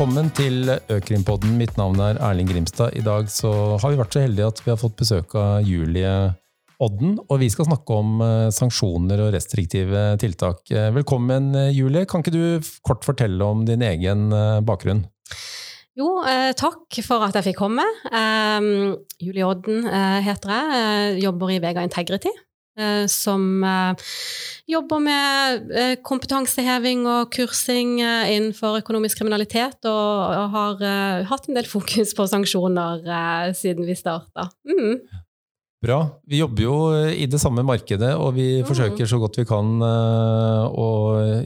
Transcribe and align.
Velkommen 0.00 0.30
til 0.32 0.70
Økrimpodden. 0.88 1.58
Mitt 1.60 1.74
navn 1.76 1.98
er 2.00 2.16
Erling 2.24 2.48
Grimstad. 2.48 2.94
I 2.96 3.02
dag 3.04 3.26
har 3.28 3.82
vi 3.92 3.98
vært 3.98 4.14
så 4.16 4.22
heldige 4.22 4.46
at 4.48 4.62
vi 4.64 4.70
har 4.72 4.78
fått 4.80 4.94
besøk 4.96 5.34
av 5.36 5.66
Julie 5.68 6.12
Odden, 6.80 7.18
og 7.26 7.42
vi 7.42 7.50
skal 7.52 7.68
snakke 7.68 7.98
om 8.00 8.22
eh, 8.24 8.46
sanksjoner 8.48 9.20
og 9.26 9.34
restriktive 9.34 10.06
tiltak. 10.24 10.62
Eh, 10.72 10.88
velkommen, 10.96 11.52
eh, 11.52 11.68
Julie. 11.76 12.06
Kan 12.08 12.24
ikke 12.24 12.32
du 12.32 12.70
kort 12.80 13.04
fortelle 13.04 13.44
om 13.44 13.66
din 13.68 13.84
egen 13.84 14.32
bakgrunn? 14.64 15.04
Jo, 16.00 16.14
takk 16.56 17.02
for 17.04 17.28
at 17.28 17.36
jeg 17.36 17.50
fikk 17.50 17.60
komme. 17.60 17.84
Eh, 18.08 18.72
Julie 19.20 19.52
Odden 19.52 19.84
heter 20.24 20.56
jeg. 20.56 21.26
Jobber 21.26 21.52
i 21.52 21.60
Vega 21.60 21.84
Integrity. 21.84 22.32
Eh, 22.80 23.06
som 23.06 23.64
eh, 23.64 24.10
jobber 24.66 25.00
med 25.04 25.72
eh, 25.76 25.94
kompetanseheving 26.06 27.04
og 27.10 27.32
kursing 27.34 27.98
innenfor 28.00 28.80
økonomisk 28.80 29.20
kriminalitet, 29.20 29.84
og 29.88 30.52
har 30.54 30.84
hatt 31.28 31.48
en 31.48 31.58
del 31.58 31.68
fokus 31.68 32.14
på 32.16 32.28
sanksjoner 32.30 33.02
siden 33.56 33.88
vi 33.88 33.98
starta. 33.98 34.48
Mm. 34.68 35.00
Bra. 35.80 35.96
Vi 36.28 36.42
jobber 36.42 36.62
jo 36.62 36.74
i 37.08 37.24
det 37.30 37.40
samme 37.40 37.64
markedet, 37.64 38.12
og 38.20 38.34
vi 38.36 38.60
mm. 38.60 38.66
forsøker 38.68 39.08
så 39.08 39.18
godt 39.20 39.38
vi 39.40 39.46
kan 39.48 39.80
å 39.80 40.88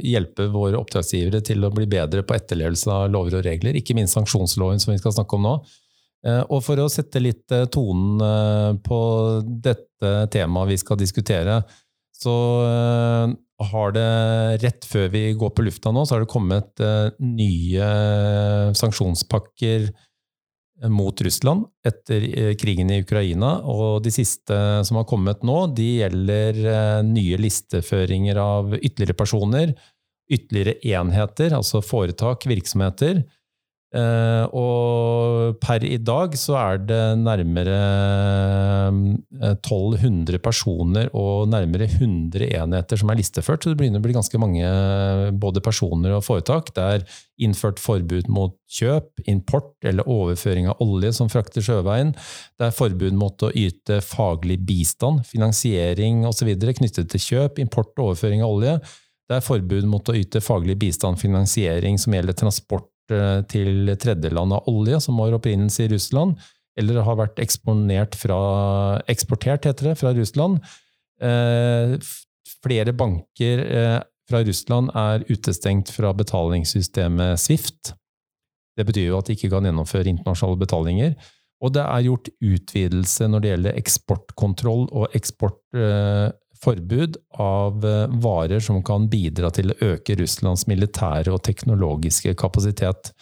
hjelpe 0.03 0.49
våre 0.51 0.81
oppdragsgivere 0.81 1.39
til 1.47 1.63
å 1.65 1.71
bli 1.75 1.87
bedre 1.91 2.25
på 2.27 2.35
etterlevelse 2.35 2.91
av 2.91 3.07
lover 3.15 3.39
og 3.39 3.47
regler, 3.47 3.79
ikke 3.79 3.95
minst 3.97 4.19
sanksjonsloven 4.19 4.83
som 4.83 4.93
vi 4.93 4.99
skal 5.01 5.15
snakke 5.15 5.39
om 5.39 5.47
nå. 5.47 5.55
Eh, 6.25 6.43
og 6.49 6.63
for 6.65 6.81
å 6.81 6.91
sette 6.93 7.21
litt 7.21 7.53
eh, 7.53 7.67
tonen 7.73 8.23
eh, 8.25 8.71
på 8.85 9.01
dette 9.45 10.13
temaet 10.33 10.73
vi 10.73 10.81
skal 10.81 11.01
diskutere, 11.01 11.61
så 12.15 12.33
har 13.69 13.93
det 13.93 14.11
rett 14.63 14.87
før 14.89 15.09
vi 15.13 15.23
går 15.37 15.51
på 15.53 15.65
lufta 15.67 15.91
nå, 15.93 16.05
så 16.07 16.15
har 16.15 16.23
det 16.23 16.31
kommet 16.31 16.81
nye 17.19 17.89
sanksjonspakker 18.79 19.89
mot 20.95 21.25
Russland 21.27 21.67
etter 21.85 22.55
krigen 22.61 22.93
i 22.95 23.01
Ukraina. 23.03 23.57
Og 23.67 23.99
de 24.07 24.13
siste 24.15 24.57
som 24.87 25.01
har 25.01 25.09
kommet 25.11 25.43
nå, 25.45 25.59
de 25.75 25.89
gjelder 26.05 26.63
nye 27.09 27.41
listeføringer 27.41 28.41
av 28.41 28.77
ytterligere 28.79 29.19
personer, 29.19 29.75
ytterligere 30.31 30.79
enheter, 30.95 31.59
altså 31.59 31.83
foretak, 31.85 32.47
virksomheter, 32.49 33.25
Uh, 33.95 34.51
og 34.59 35.59
per 35.63 35.85
i 35.87 36.01
dag 36.03 36.33
så 36.35 36.57
er 36.59 36.81
det 36.83 37.03
nærmere 37.21 37.75
1200 38.91 40.35
eh, 40.35 40.41
personer 40.43 41.13
og 41.15 41.47
nærmere 41.53 41.87
100 41.87 42.49
enheter 42.59 42.99
som 42.99 43.13
er 43.13 43.21
listeført, 43.21 43.63
så 43.63 43.71
det 43.71 43.79
begynner 43.79 44.03
å 44.03 44.05
bli 44.07 44.17
ganske 44.17 44.41
mange 44.43 44.67
både 45.39 45.63
personer 45.63 46.17
og 46.17 46.25
foretak. 46.27 46.73
Det 46.75 46.87
er 46.97 47.05
innført 47.47 47.79
forbud 47.83 48.27
mot 48.35 48.57
kjøp, 48.67 49.23
import 49.31 49.71
eller 49.87 50.11
overføring 50.11 50.67
av 50.73 50.83
olje 50.83 51.13
som 51.15 51.31
frakter 51.31 51.63
sjøveien. 51.63 52.11
Det 52.59 52.67
er 52.67 52.75
forbud 52.75 53.15
mot 53.21 53.47
å 53.47 53.53
yte 53.55 54.01
faglig 54.03 54.59
bistand, 54.67 55.23
finansiering 55.29 56.27
osv. 56.27 56.51
knyttet 56.81 57.15
til 57.15 57.23
kjøp, 57.29 57.63
import 57.63 57.95
og 58.01 58.09
overføring 58.11 58.43
av 58.43 58.57
olje. 58.57 58.75
Det 59.31 59.39
er 59.39 59.47
forbud 59.47 59.87
mot 59.89 60.11
å 60.11 60.19
yte 60.19 60.43
faglig 60.43 60.77
bistand, 60.83 61.23
finansiering 61.23 61.95
som 62.03 62.19
gjelder 62.19 62.37
transport 62.43 62.91
Eh, 62.94 62.94
til 63.51 63.93
tredjeland 64.01 64.55
av 64.57 64.69
olje 64.71 65.01
som 65.05 65.19
har 65.21 65.37
opprinnelse 65.37 65.85
i 65.85 65.91
Russland, 65.93 66.39
eller 66.79 67.03
har 67.07 67.19
vært 67.19 67.39
fra, 68.19 68.39
eksportert 69.09 69.69
heter 69.69 69.91
det, 69.91 69.99
fra 70.01 70.15
Russland. 70.17 70.59
Eh, 71.23 71.95
flere 72.65 72.93
banker 72.93 73.63
eh, 73.65 74.01
fra 74.29 74.41
Russland 74.43 74.91
er 74.97 75.25
utestengt 75.29 75.93
fra 75.95 76.13
betalingssystemet 76.17 77.39
Swift. 77.39 77.95
Det 78.75 78.87
betyr 78.89 79.13
jo 79.13 79.19
at 79.21 79.29
de 79.29 79.37
ikke 79.37 79.53
kan 79.53 79.67
gjennomføre 79.69 80.11
internasjonale 80.11 80.59
betalinger. 80.59 81.15
Og 81.63 81.73
det 81.77 81.85
er 81.85 82.07
gjort 82.09 82.31
utvidelse 82.43 83.29
når 83.31 83.41
det 83.41 83.53
gjelder 83.53 83.79
eksportkontroll 83.79 84.89
og 84.91 85.15
eksport 85.17 85.61
forbud 86.65 87.19
av 87.41 87.85
eh, 87.85 88.17
varer 88.25 88.65
som 88.65 88.81
kan 88.87 89.09
bidra 89.13 89.53
til 89.55 89.73
å 89.73 89.79
øke 89.93 90.17
Russlands 90.21 90.67
militære 90.71 91.33
og 91.35 91.45
teknologiske 91.47 92.35
kapasitet. 92.41 93.13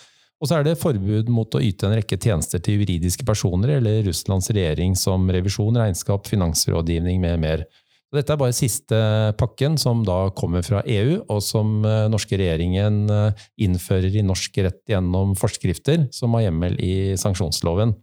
Og 0.43 0.51
så 0.51 0.59
er 0.59 0.67
det 0.67 0.81
forbud 0.81 1.29
mot 1.31 1.55
å 1.55 1.63
yte 1.63 1.87
en 1.87 1.95
rekke 1.95 2.19
tjenester 2.19 2.63
til 2.63 2.81
juridiske 2.81 3.27
personer 3.27 3.77
eller 3.77 4.03
Russlands 4.09 4.51
regjering 4.51 4.97
som 4.99 5.29
revisjon, 5.31 5.79
regnskap, 5.79 6.27
finansrådgivning 6.31 7.23
med 7.23 7.39
mer. 7.45 7.65
Dette 8.13 8.35
er 8.35 8.41
bare 8.41 8.53
siste 8.53 8.99
pakken 9.41 9.79
som 9.81 10.03
da 10.05 10.27
kommer 10.37 10.65
fra 10.67 10.83
EU, 10.85 11.23
og 11.33 11.41
som 11.45 11.81
eh, 11.89 12.09
norske 12.13 12.37
regjeringen 12.37 13.07
eh, 13.09 13.47
innfører 13.65 14.19
i 14.19 14.27
norsk 14.27 14.59
rett 14.67 14.83
gjennom 14.91 15.33
forskrifter 15.39 16.09
som 16.13 16.37
har 16.37 16.49
hjemmel 16.49 16.77
i 16.83 16.95
sanksjonsloven. 17.21 17.97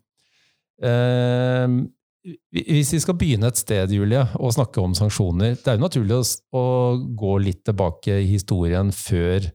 Hvis 2.54 2.94
vi 2.94 3.00
skal 3.04 3.18
begynne 3.20 3.50
et 3.50 3.60
sted, 3.60 3.92
Julie, 3.94 4.22
og 4.40 4.54
snakke 4.56 4.82
om 4.82 4.96
sanksjoner 4.98 5.56
Det 5.56 5.72
er 5.72 5.78
jo 5.78 5.86
naturlig 5.86 6.18
å, 6.18 6.24
å 6.58 6.66
gå 7.18 7.38
litt 7.44 7.64
tilbake 7.68 8.20
i 8.24 8.28
historien 8.32 8.92
før 8.96 9.50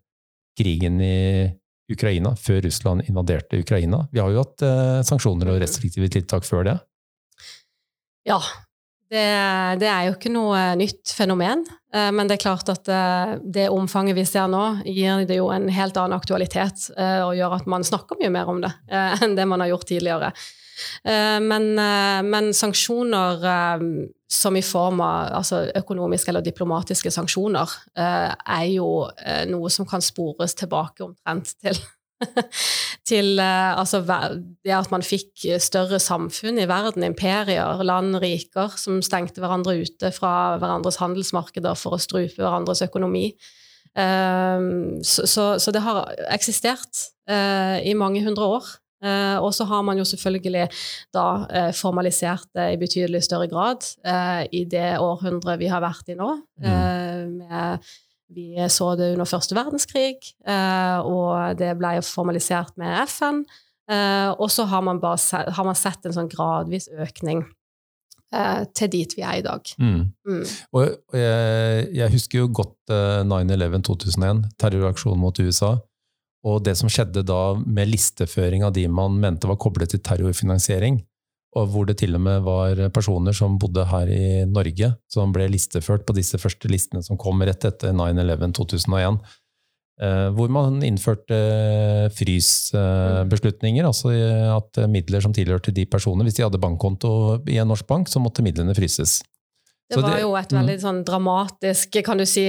krigen 0.59 1.01
i 1.03 1.51
Ukraina, 1.91 2.33
før 2.41 2.63
Russland 2.65 3.05
invaderte 3.09 3.61
Ukraina. 3.61 4.07
Vi 4.13 4.23
har 4.23 4.33
jo 4.33 4.45
hatt 4.45 4.63
eh, 4.65 5.01
sanksjoner 5.05 5.51
og 5.53 5.59
restriktive 5.61 6.09
tiltak 6.13 6.47
før 6.49 6.65
det. 6.71 6.77
Ja. 8.29 8.39
Det, 9.11 9.25
det, 9.83 9.89
er 9.91 10.07
jo 10.09 10.15
ikke 10.17 10.33
noe 10.33 10.61
nytt 10.81 11.13
fenomen. 11.13 11.67
Eh, 11.95 12.09
men 12.15 12.31
det 12.31 12.39
er 12.39 12.45
klart 12.47 12.71
at 12.73 12.89
eh, 12.89 13.37
det 13.45 13.69
omfanget 13.71 14.17
vi 14.17 14.25
ser 14.27 14.49
nå, 14.51 14.63
gir 14.89 15.27
det 15.29 15.39
jo 15.39 15.51
en 15.55 15.69
helt 15.69 15.99
annen 16.01 16.17
aktualitet 16.17 16.89
eh, 16.97 17.21
og 17.27 17.37
gjør 17.37 17.59
at 17.61 17.69
man 17.71 17.85
snakker 17.85 18.19
mye 18.23 18.33
mer 18.33 18.51
om 18.51 18.65
det 18.65 18.73
eh, 18.89 19.27
enn 19.27 19.37
det 19.37 19.47
man 19.51 19.63
har 19.63 19.75
gjort 19.75 19.91
tidligere. 19.93 20.33
Eh, 21.05 21.41
men, 21.41 21.79
eh, 21.79 22.21
men, 22.27 22.53
sanksjoner 22.55 23.45
eh, 23.51 23.83
som 24.31 24.57
i 24.57 24.63
form 24.65 25.03
av 25.05 25.35
altså 25.41 25.65
økonomiske 25.79 26.33
eller 26.33 26.45
diplomatiske 26.45 27.13
sanksjoner, 27.15 27.71
er 27.95 28.65
jo 28.73 28.89
noe 29.47 29.71
som 29.71 29.87
kan 29.87 30.03
spores 30.03 30.57
tilbake 30.59 31.05
omtrent 31.05 31.53
til 31.63 31.79
til 33.11 33.39
altså, 33.39 34.01
det 34.65 34.75
at 34.75 34.91
man 34.91 35.05
fikk 35.07 35.45
større 35.63 36.01
samfunn 36.03 36.59
i 36.59 36.67
verden, 36.67 37.05
imperier, 37.07 37.83
land, 37.87 38.17
riker, 38.23 38.75
som 38.81 39.03
stengte 39.07 39.45
hverandre 39.45 39.77
ute 39.85 40.11
fra 40.15 40.57
hverandres 40.59 40.99
handelsmarkeder 41.03 41.79
for 41.79 41.95
å 41.95 42.03
strupe 42.03 42.41
hverandres 42.41 42.83
økonomi. 42.87 43.29
Så, 43.95 45.29
så, 45.31 45.45
så 45.61 45.75
det 45.75 45.85
har 45.85 46.09
eksistert 46.35 47.05
i 47.29 47.95
mange 47.99 48.25
hundre 48.25 48.49
år. 48.57 48.73
Uh, 49.05 49.37
og 49.45 49.51
så 49.53 49.67
har 49.69 49.83
man 49.85 49.99
jo 50.01 50.05
selvfølgelig 50.09 50.69
da 51.13 51.25
uh, 51.45 51.73
formalisert 51.77 52.47
det 52.57 52.71
i 52.73 52.79
betydelig 52.81 53.21
større 53.27 53.51
grad 53.53 53.85
uh, 54.07 54.47
i 54.49 54.63
det 54.65 54.95
århundret 54.97 55.61
vi 55.61 55.69
har 55.69 55.85
vært 55.85 56.09
i 56.09 56.17
nå. 56.17 56.31
Mm. 56.65 57.35
Med, 57.43 57.91
vi 58.35 58.57
så 58.73 58.95
det 58.97 59.13
under 59.13 59.29
første 59.29 59.55
verdenskrig, 59.55 60.17
og 60.49 61.59
det 61.61 61.75
ble 61.79 61.91
formalisert 62.03 62.73
med 62.81 63.05
FN. 63.07 63.43
og 64.41 64.49
så 64.51 64.65
har 64.65 64.81
man, 64.83 64.99
bare 65.01 65.45
har 65.53 65.65
man 65.65 65.77
sett 65.77 66.07
en 66.07 66.17
sånn 66.17 66.31
gradvis 66.33 66.89
økning 66.89 67.45
til 68.75 68.91
dit 68.91 69.15
vi 69.15 69.23
er 69.23 69.39
i 69.39 69.45
dag. 69.45 69.75
Mm. 69.79 70.01
Mm. 70.27 70.43
Og, 70.73 70.97
og 71.13 71.19
jeg, 71.21 71.87
jeg, 72.01 72.11
husker 72.17 72.39
jo 72.41 72.51
godt 72.63 72.95
9-11 73.29 73.85
2001, 73.87 74.43
terroraksjonen 74.59 75.21
mot 75.21 75.39
USA. 75.45 75.77
Og 76.45 76.61
det 76.65 76.77
som 76.77 76.91
skjedde 76.93 77.25
da 77.25 77.55
med 77.57 77.89
listeføring 77.89 78.65
av 78.67 78.75
de 78.77 78.85
man 78.93 79.17
mente 79.21 79.49
var 79.49 79.61
koblet 79.61 79.95
til 79.95 80.03
terrorfinansiering, 80.05 81.01
og 81.55 81.71
hvor 81.71 81.87
det 81.87 81.97
til 82.01 82.17
og 82.19 82.23
med 82.25 82.43
var 82.45 82.81
personer 82.95 83.35
som 83.37 83.57
bodde 83.63 83.87
her 83.89 84.11
i 84.11 84.27
Norge, 84.51 84.91
som 85.11 85.33
ble 85.33 85.47
listeført 85.53 86.05
på 86.07 86.17
disse 86.17 86.41
første 86.43 86.69
listene 86.71 87.03
som 87.07 87.19
kom 87.21 87.43
rett 87.47 87.65
etter 87.65 87.95
9-11-2001. 87.95 89.21
Eh, 90.03 90.29
hvor 90.35 90.51
man 90.51 90.81
innførte 90.83 91.37
frysbeslutninger, 92.19 93.87
altså 93.87 94.11
at 94.57 94.81
midler 94.91 95.23
som 95.23 95.31
tilhørte 95.31 95.71
de 95.71 95.85
personene 95.87 96.27
Hvis 96.27 96.41
de 96.41 96.43
hadde 96.43 96.59
bankkonto 96.59 97.45
i 97.47 97.61
en 97.63 97.71
norsk 97.71 97.87
bank, 97.87 98.11
så 98.11 98.19
måtte 98.19 98.43
midlene 98.43 98.75
fryses. 98.75 99.21
Det 99.87 100.03
var 100.03 100.19
jo 100.19 100.35
et 100.35 100.51
veldig 100.51 100.77
sånn 100.83 101.03
dramatisk, 101.07 102.01
kan 102.03 102.19
du 102.19 102.27
si, 102.27 102.49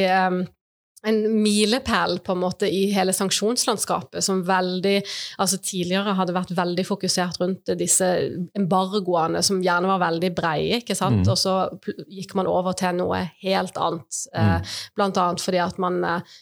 en 1.05 1.19
milepæl 1.43 2.19
på 2.25 2.33
en 2.35 2.41
måte 2.41 2.69
i 2.71 2.85
hele 2.93 3.13
sanksjonslandskapet, 3.15 4.23
som 4.25 4.41
veldig 4.47 4.95
altså 5.41 5.59
tidligere 5.63 6.15
hadde 6.17 6.35
vært 6.35 6.53
veldig 6.57 6.85
fokusert 6.87 7.39
rundt 7.41 7.73
disse 7.79 8.07
embargoene, 8.57 9.43
som 9.45 9.61
gjerne 9.63 9.91
var 9.93 10.03
veldig 10.07 10.31
breie, 10.37 10.81
ikke 10.81 10.97
sant? 10.97 11.23
Mm. 11.23 11.31
og 11.31 11.39
så 11.39 11.55
gikk 12.11 12.35
man 12.37 12.49
over 12.49 12.77
til 12.77 12.97
noe 12.99 13.21
helt 13.43 13.77
annet. 13.77 14.21
Eh, 14.33 14.41
mm. 14.41 14.53
Eh, 14.55 14.77
blant 14.97 15.21
annet 15.21 15.43
fordi 15.43 15.61
at 15.63 15.81
man 15.81 15.99
eh, 16.05 16.37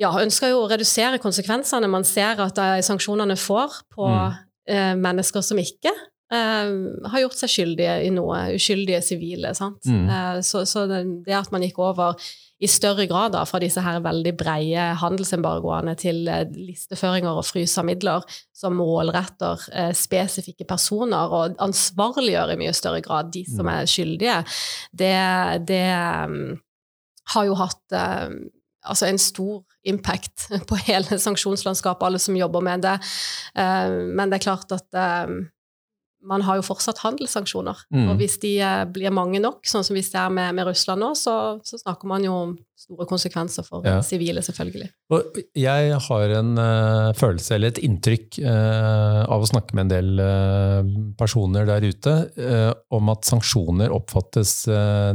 ja, 0.00 0.12
ønsker 0.20 0.54
jo 0.54 0.62
å 0.64 0.70
redusere 0.70 1.20
konsekvensene 1.22 1.90
man 1.90 2.06
ser 2.08 2.40
at 2.40 2.60
sanksjonene 2.86 3.36
får 3.38 3.82
på 3.92 4.08
mm. 4.08 4.40
eh, 4.72 4.94
mennesker 5.00 5.44
som 5.44 5.60
ikke 5.60 5.92
har 6.30 7.22
gjort 7.24 7.40
seg 7.40 7.50
skyldige 7.50 7.96
i 8.06 8.10
noe. 8.14 8.36
Uskyldige 8.54 9.00
sivile. 9.02 9.50
sant? 9.58 9.82
Mm. 9.82 10.38
så, 10.46 10.62
så 10.68 10.84
det, 10.86 11.00
det 11.26 11.34
at 11.34 11.50
man 11.50 11.64
gikk 11.66 11.80
over 11.82 12.14
i 12.60 12.68
større 12.68 13.06
grad 13.08 13.32
da, 13.32 13.42
fra 13.48 13.58
disse 13.62 13.80
her 13.80 14.02
veldig 14.04 14.34
breie 14.38 14.90
handelsembargoene 15.00 15.94
til 15.98 16.26
uh, 16.28 16.42
listeføringer 16.52 17.40
og 17.40 17.46
frys 17.48 17.76
av 17.80 17.86
midler 17.88 18.26
som 18.56 18.76
målretter 18.76 19.62
eh, 19.72 19.92
spesifikke 19.96 20.66
personer 20.68 21.32
og 21.32 21.54
ansvarliggjør 21.64 22.52
i 22.52 22.58
mye 22.60 22.74
større 22.76 23.00
grad 23.04 23.30
de 23.32 23.46
som 23.48 23.64
mm. 23.64 23.70
er 23.72 23.88
skyldige, 23.88 24.34
det, 24.92 25.14
det 25.70 25.86
um, 26.28 26.58
har 27.32 27.46
jo 27.48 27.56
hatt 27.56 27.96
um, 27.96 28.36
altså 28.84 29.08
en 29.08 29.20
stor 29.22 29.62
impact 29.88 30.50
på 30.68 30.82
hele 30.84 31.16
sanksjonslandskapet, 31.24 32.04
alle 32.10 32.20
som 32.20 32.36
jobber 32.36 32.66
med 32.68 32.84
det. 32.84 32.98
Uh, 33.56 34.12
men 34.12 34.28
det 34.28 34.42
er 34.42 34.48
klart 34.50 34.76
at 34.76 35.00
man 36.22 36.42
har 36.44 36.58
jo 36.58 36.64
fortsatt 36.64 37.00
handelssanksjoner. 37.00 37.84
Mm. 37.94 38.08
Og 38.10 38.20
hvis 38.20 38.36
de 38.42 38.52
eh, 38.62 38.82
blir 38.92 39.12
mange 39.14 39.40
nok, 39.42 39.62
sånn 39.68 39.84
som 39.86 39.96
vi 39.96 40.02
ser 40.04 40.32
med, 40.34 40.52
med 40.56 40.68
Russland 40.68 41.02
nå, 41.02 41.12
så, 41.18 41.34
så, 41.66 41.80
snakker 41.80 42.10
man 42.10 42.24
jo 42.26 42.34
om 42.36 42.54
store 42.80 43.06
konsekvenser 43.08 43.64
for 43.66 43.84
sivile, 44.04 44.42
selvfølgelig. 44.44 44.88
Og 45.14 45.40
jeg 45.58 46.00
har 46.06 46.34
en 46.38 46.54
uh, 46.56 47.10
følelse, 47.16 47.54
eller 47.56 47.72
et 47.72 47.82
inntrykk, 47.84 48.40
uh, 48.44 49.22
av 49.28 49.44
å 49.44 49.50
snakke 49.50 49.76
med 49.76 49.86
en 49.86 49.92
del 49.92 50.22
uh, 50.24 50.90
personer 51.20 51.68
der 51.68 51.84
ute, 51.84 52.16
om 52.92 53.12
at 53.12 53.28
sanksjoner 53.28 53.92
oppfattes 53.94 54.64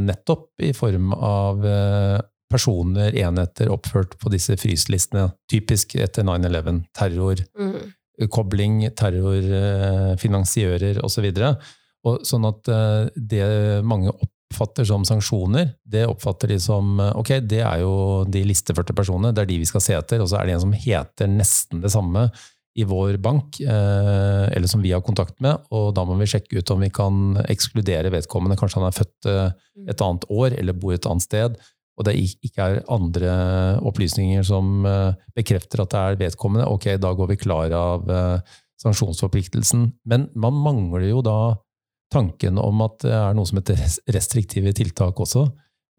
nettopp 0.02 0.64
i 0.64 0.72
form 0.78 1.12
av 1.16 1.66
personer, 2.52 3.18
enheter 3.18 3.72
oppført 3.74 4.16
på 4.22 4.32
disse 4.34 4.56
fryslistene. 4.62 5.28
Typisk 5.52 5.98
etter 6.00 6.26
9-11. 6.28 6.84
Terror. 6.96 7.42
Mm 7.60 7.94
kobling, 8.32 8.90
terrorfinansiører 8.96 11.04
osv. 11.06 11.26
Så 12.06 12.20
sånn 12.30 12.46
at 12.50 12.70
eh, 12.70 13.04
det 13.16 13.46
mange 13.88 14.14
oppfatter 14.14 14.86
som 14.88 15.06
sanksjoner, 15.08 15.72
det 15.82 16.06
oppfatter 16.08 16.54
de 16.54 16.60
som 16.62 17.00
eh, 17.02 17.16
ok, 17.18 17.40
det 17.50 17.64
er 17.66 17.82
jo 17.82 18.26
de 18.30 18.44
listeførte 18.46 18.96
personene, 18.98 19.34
det 19.34 19.46
er 19.46 19.54
de 19.54 19.62
vi 19.64 19.70
skal 19.70 19.84
se 19.84 19.98
etter. 19.98 20.22
Og 20.22 20.30
så 20.30 20.40
er 20.40 20.46
det 20.46 20.58
en 20.58 20.66
som 20.68 20.76
heter 20.76 21.32
nesten 21.32 21.82
det 21.84 21.94
samme 21.94 22.30
i 22.76 22.84
vår 22.84 23.18
bank, 23.24 23.62
eh, 23.64 24.46
eller 24.52 24.68
som 24.68 24.84
vi 24.84 24.92
har 24.92 25.04
kontakt 25.04 25.40
med, 25.44 25.64
og 25.72 25.94
da 25.96 26.04
må 26.06 26.18
vi 26.20 26.28
sjekke 26.28 26.60
ut 26.60 26.74
om 26.76 26.84
vi 26.84 26.92
kan 26.94 27.40
ekskludere 27.48 28.12
vedkommende. 28.14 28.58
Kanskje 28.60 28.82
han 28.82 28.90
er 28.90 28.98
født 28.98 29.30
et 29.86 30.04
annet 30.04 30.28
år 30.32 30.58
eller 30.60 30.78
bor 30.78 30.96
et 30.96 31.08
annet 31.08 31.24
sted 31.24 31.56
og 31.96 32.08
det 32.08 32.16
ikke 32.20 32.66
er 32.66 32.82
andre 32.92 33.34
opplysninger 33.88 34.44
som 34.46 34.86
eh, 34.88 35.16
bekrefter 35.36 35.84
at 35.84 35.94
det 35.94 36.02
er 36.02 36.18
vedkommende, 36.26 36.68
ok, 36.68 36.96
da 37.00 37.14
går 37.16 37.32
vi 37.32 37.40
klar 37.40 37.76
av 37.76 38.10
eh, 38.12 38.56
sanksjonsforpliktelsen. 38.84 39.88
Men 40.12 40.28
man 40.36 40.58
mangler 40.60 41.08
jo 41.08 41.22
da 41.26 41.56
tanken 42.14 42.60
om 42.62 42.84
at 42.86 43.00
det 43.06 43.14
er 43.16 43.38
noe 43.38 43.48
som 43.48 43.62
heter 43.62 43.80
restriktive 44.14 44.76
tiltak 44.76 45.20
også. 45.24 45.46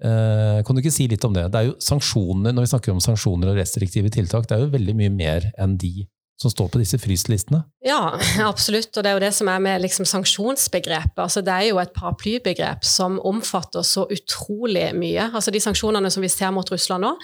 Eh, 0.04 0.60
kan 0.66 0.76
du 0.76 0.82
ikke 0.82 0.92
si 0.92 1.08
litt 1.08 1.24
om 1.24 1.32
det? 1.36 1.46
Det 1.52 1.62
er 1.62 1.70
jo 1.70 1.78
sanksjoner, 1.80 2.52
Når 2.52 2.66
vi 2.66 2.72
snakker 2.74 2.92
om 2.92 3.00
sanksjoner 3.00 3.52
og 3.52 3.60
restriktive 3.60 4.12
tiltak, 4.12 4.46
det 4.48 4.56
er 4.56 4.66
jo 4.66 4.74
veldig 4.74 4.96
mye 5.00 5.12
mer 5.12 5.48
enn 5.56 5.78
de 5.80 6.04
som 6.36 6.52
står 6.52 6.68
på 6.68 6.80
disse 6.82 6.98
fryslistene? 7.00 7.62
Ja, 7.86 8.18
absolutt. 8.50 8.90
Og 8.92 9.04
det 9.04 9.10
er 9.10 9.16
jo 9.16 9.22
det 9.24 9.32
som 9.32 9.48
er 9.48 9.62
med 9.62 9.80
liksom 9.80 10.04
sanksjonsbegrepet. 10.08 11.18
Altså, 11.22 11.40
det 11.44 11.54
er 11.54 11.68
jo 11.70 11.80
et 11.80 11.94
paraplybegrep 11.96 12.84
som 12.84 13.16
omfatter 13.24 13.86
så 13.86 14.04
utrolig 14.12 14.90
mye. 14.98 15.30
Altså, 15.30 15.54
de 15.54 15.62
sanksjonene 15.64 16.10
som 16.12 16.24
vi 16.24 16.30
ser 16.32 16.52
mot 16.52 16.68
Russland 16.72 17.06
nå, 17.06 17.14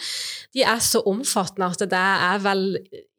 de 0.56 0.64
er 0.64 0.80
så 0.84 1.02
omfattende 1.08 1.68
at 1.68 1.84
det 1.92 2.04
er 2.30 2.40
vel 2.46 2.64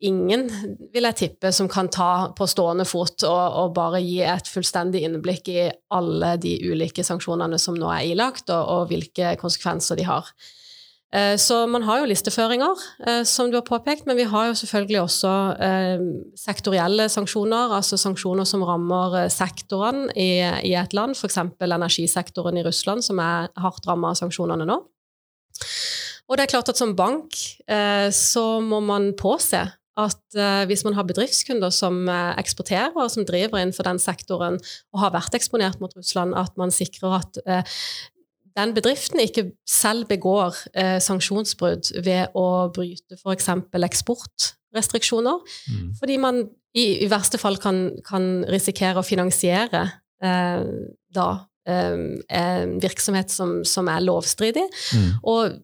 ingen, 0.04 0.48
vil 0.94 1.10
jeg 1.12 1.20
tippe, 1.20 1.54
som 1.54 1.70
kan 1.72 1.92
ta 1.94 2.34
på 2.36 2.50
stående 2.50 2.88
fot 2.90 3.24
og, 3.30 3.44
og 3.62 3.78
bare 3.78 4.02
gi 4.04 4.20
et 4.26 4.50
fullstendig 4.50 5.06
innblikk 5.06 5.54
i 5.54 5.70
alle 5.94 6.34
de 6.42 6.58
ulike 6.74 7.06
sanksjonene 7.06 7.62
som 7.62 7.78
nå 7.78 7.94
er 7.94 8.10
ilagt, 8.16 8.50
og, 8.50 8.66
og 8.66 8.90
hvilke 8.92 9.36
konsekvenser 9.40 10.02
de 10.02 10.10
har. 10.10 10.34
Eh, 11.14 11.36
så 11.38 11.60
man 11.70 11.84
har 11.86 12.02
jo 12.02 12.08
listeføringer, 12.10 12.80
eh, 13.08 13.22
som 13.24 13.52
du 13.52 13.60
har 13.60 13.68
påpekt, 13.68 14.08
men 14.10 14.18
vi 14.18 14.26
har 14.30 14.48
jo 14.50 14.56
selvfølgelig 14.58 15.02
også 15.04 15.34
eh, 15.62 16.06
sektorielle 16.40 17.06
sanksjoner, 17.10 17.76
altså 17.78 18.00
sanksjoner 18.02 18.48
som 18.50 18.66
rammer 18.66 19.30
sektoren 19.30 20.08
i, 20.18 20.42
et 20.42 20.98
land, 20.98 21.14
f.eks. 21.14 21.38
energisektoren 21.62 22.58
i 22.58 22.66
Russland, 22.66 23.06
som 23.06 23.22
er 23.22 23.52
hardt 23.62 23.86
rammet 23.88 24.16
av 24.16 24.24
sanksjonene 24.24 24.66
nå. 24.70 24.80
Og 26.32 26.40
det 26.40 26.48
er 26.48 26.54
klart 26.56 26.72
at 26.72 26.80
som 26.80 26.96
bank 26.96 27.36
så 28.16 28.44
må 28.64 28.80
man 28.82 29.10
påse 29.20 29.60
at 30.00 30.38
hvis 30.70 30.86
man 30.88 30.96
har 30.96 31.06
bedriftskunder 31.06 31.70
som 31.76 32.08
eksporterer, 32.40 32.96
og 32.96 33.12
som 33.12 33.28
driver 33.28 33.60
innenfor 33.60 33.86
den 33.86 34.00
sektoren 34.02 34.56
og 34.96 35.02
har 35.04 35.12
vært 35.14 35.36
eksponert 35.36 35.84
mot 35.84 35.94
Russland, 36.00 36.34
at 36.40 36.56
man 36.58 36.72
sikrer 36.74 37.20
at 37.20 37.42
den 38.58 38.74
bedriften 38.76 39.22
ikke 39.24 39.48
selv 39.70 40.08
begår 40.10 40.58
eh, 40.78 41.00
sanksjonsbrudd 41.02 41.94
ved 42.06 42.36
å 42.38 42.48
bryte 42.74 43.18
f.eks. 43.18 43.50
eksportrestriksjoner, 43.90 45.42
mm. 45.72 45.88
fordi 46.00 46.20
man 46.22 46.44
i, 46.74 46.86
i, 47.04 47.10
verste 47.10 47.40
fall 47.42 47.58
kan, 47.62 47.86
kan 48.06 48.46
risikere 48.50 49.02
å 49.02 49.06
finansiere 49.06 49.84
eh, 50.24 50.64
da 51.14 51.28
eh, 51.70 51.98
en 52.30 52.80
virksomhet 52.82 53.34
som, 53.34 53.62
som 53.68 53.90
er 53.90 54.06
lovstridig, 54.06 54.66
mm. 54.98 55.12
og 55.30 55.62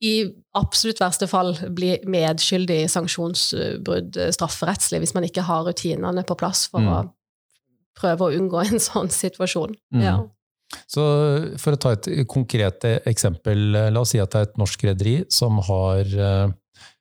i 0.00 0.14
absolutt 0.56 1.00
verste 1.02 1.28
fall 1.28 1.52
bli 1.76 1.92
medskyldig 2.08 2.84
i 2.86 2.90
sanksjonsbrudd 2.90 4.16
eh, 4.16 4.32
strafferettslig 4.32 5.02
hvis 5.02 5.12
man 5.16 5.26
ikke 5.28 5.44
har 5.44 5.66
rutinene 5.68 6.24
på 6.24 6.36
plass 6.40 6.66
for 6.72 6.80
mm. 6.80 6.92
å 6.94 7.00
prøve 8.00 8.28
å 8.28 8.36
unngå 8.38 8.62
en 8.64 8.80
sånn 8.80 9.12
situasjon. 9.12 9.76
Mm. 9.92 10.04
Ja. 10.04 10.16
Så 10.90 11.02
For 11.58 11.74
å 11.74 11.80
ta 11.80 11.94
et 11.96 12.06
konkret 12.30 12.84
eksempel, 13.08 13.72
la 13.90 14.00
oss 14.00 14.12
si 14.14 14.20
at 14.22 14.30
det 14.32 14.40
er 14.40 14.48
et 14.48 14.60
norsk 14.60 14.84
rederi 14.86 15.14
som 15.32 15.58
har 15.66 16.06
eh, 16.06 16.52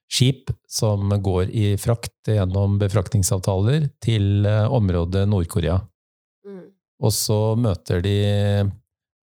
skip 0.10 0.50
som 0.70 1.10
går 1.22 1.52
i 1.54 1.78
frakt 1.78 2.32
gjennom 2.34 2.80
befraktningsavtaler 2.82 3.90
til 4.04 4.46
eh, 4.48 4.66
området 4.66 5.28
Nord-Korea. 5.30 5.78
Mm. 6.48 6.66
Og 7.06 7.14
så 7.14 7.40
møter 7.60 8.02
de 8.04 8.18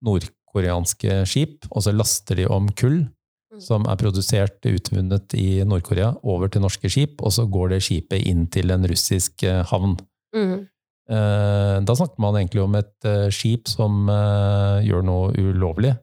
nordkoreanske 0.07 1.21
skip, 1.29 1.67
og 1.69 1.83
så 1.83 1.93
laster 1.95 2.39
de 2.39 2.47
om 2.51 2.69
kull 2.71 3.01
mm. 3.03 3.59
som 3.63 3.87
er 3.89 3.99
produsert 3.99 4.63
utvunnet 4.69 5.35
i 5.37 5.63
Nord-Korea, 5.67 6.13
over 6.23 6.51
til 6.51 6.63
norske 6.63 6.91
skip, 6.91 7.19
og 7.19 7.35
så 7.35 7.47
går 7.51 7.75
det 7.75 7.83
skipet 7.89 8.23
inn 8.29 8.47
til 8.53 8.71
en 8.75 8.87
russisk 8.87 9.43
eh, 9.43 9.63
havn. 9.67 9.97
Mm. 10.35 10.67
Eh, 11.07 11.77
da 11.87 11.95
snakker 11.95 12.19
man 12.19 12.35
egentlig 12.35 12.63
om 12.63 12.75
et 12.75 13.07
eh, 13.07 13.29
skip 13.31 13.69
som 13.71 14.09
eh, 14.11 14.83
gjør 14.87 15.05
noe 15.07 15.31
ulovlig. 15.39 15.93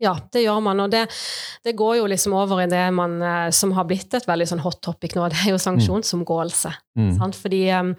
Ja, 0.00 0.14
det 0.32 0.46
gjør 0.46 0.62
man, 0.64 0.80
og 0.80 0.92
det, 0.94 1.04
det, 1.66 1.74
går 1.76 1.98
jo 1.98 2.06
liksom 2.08 2.32
over 2.32 2.62
i 2.62 2.70
det 2.72 2.86
man, 2.96 3.18
som 3.52 3.74
har 3.76 3.84
blitt 3.84 4.14
et 4.16 4.24
veldig 4.24 4.46
sånn 4.48 4.62
hot 4.64 4.78
topic 4.80 5.12
nå, 5.12 5.26
det 5.28 5.36
er 5.42 5.50
jo 5.52 5.58
mm. 5.58 5.64
sanksjonsomgåelse. 5.66 6.72
Mm. 6.96 7.18
Fordi 7.36 7.60
um, 7.76 7.90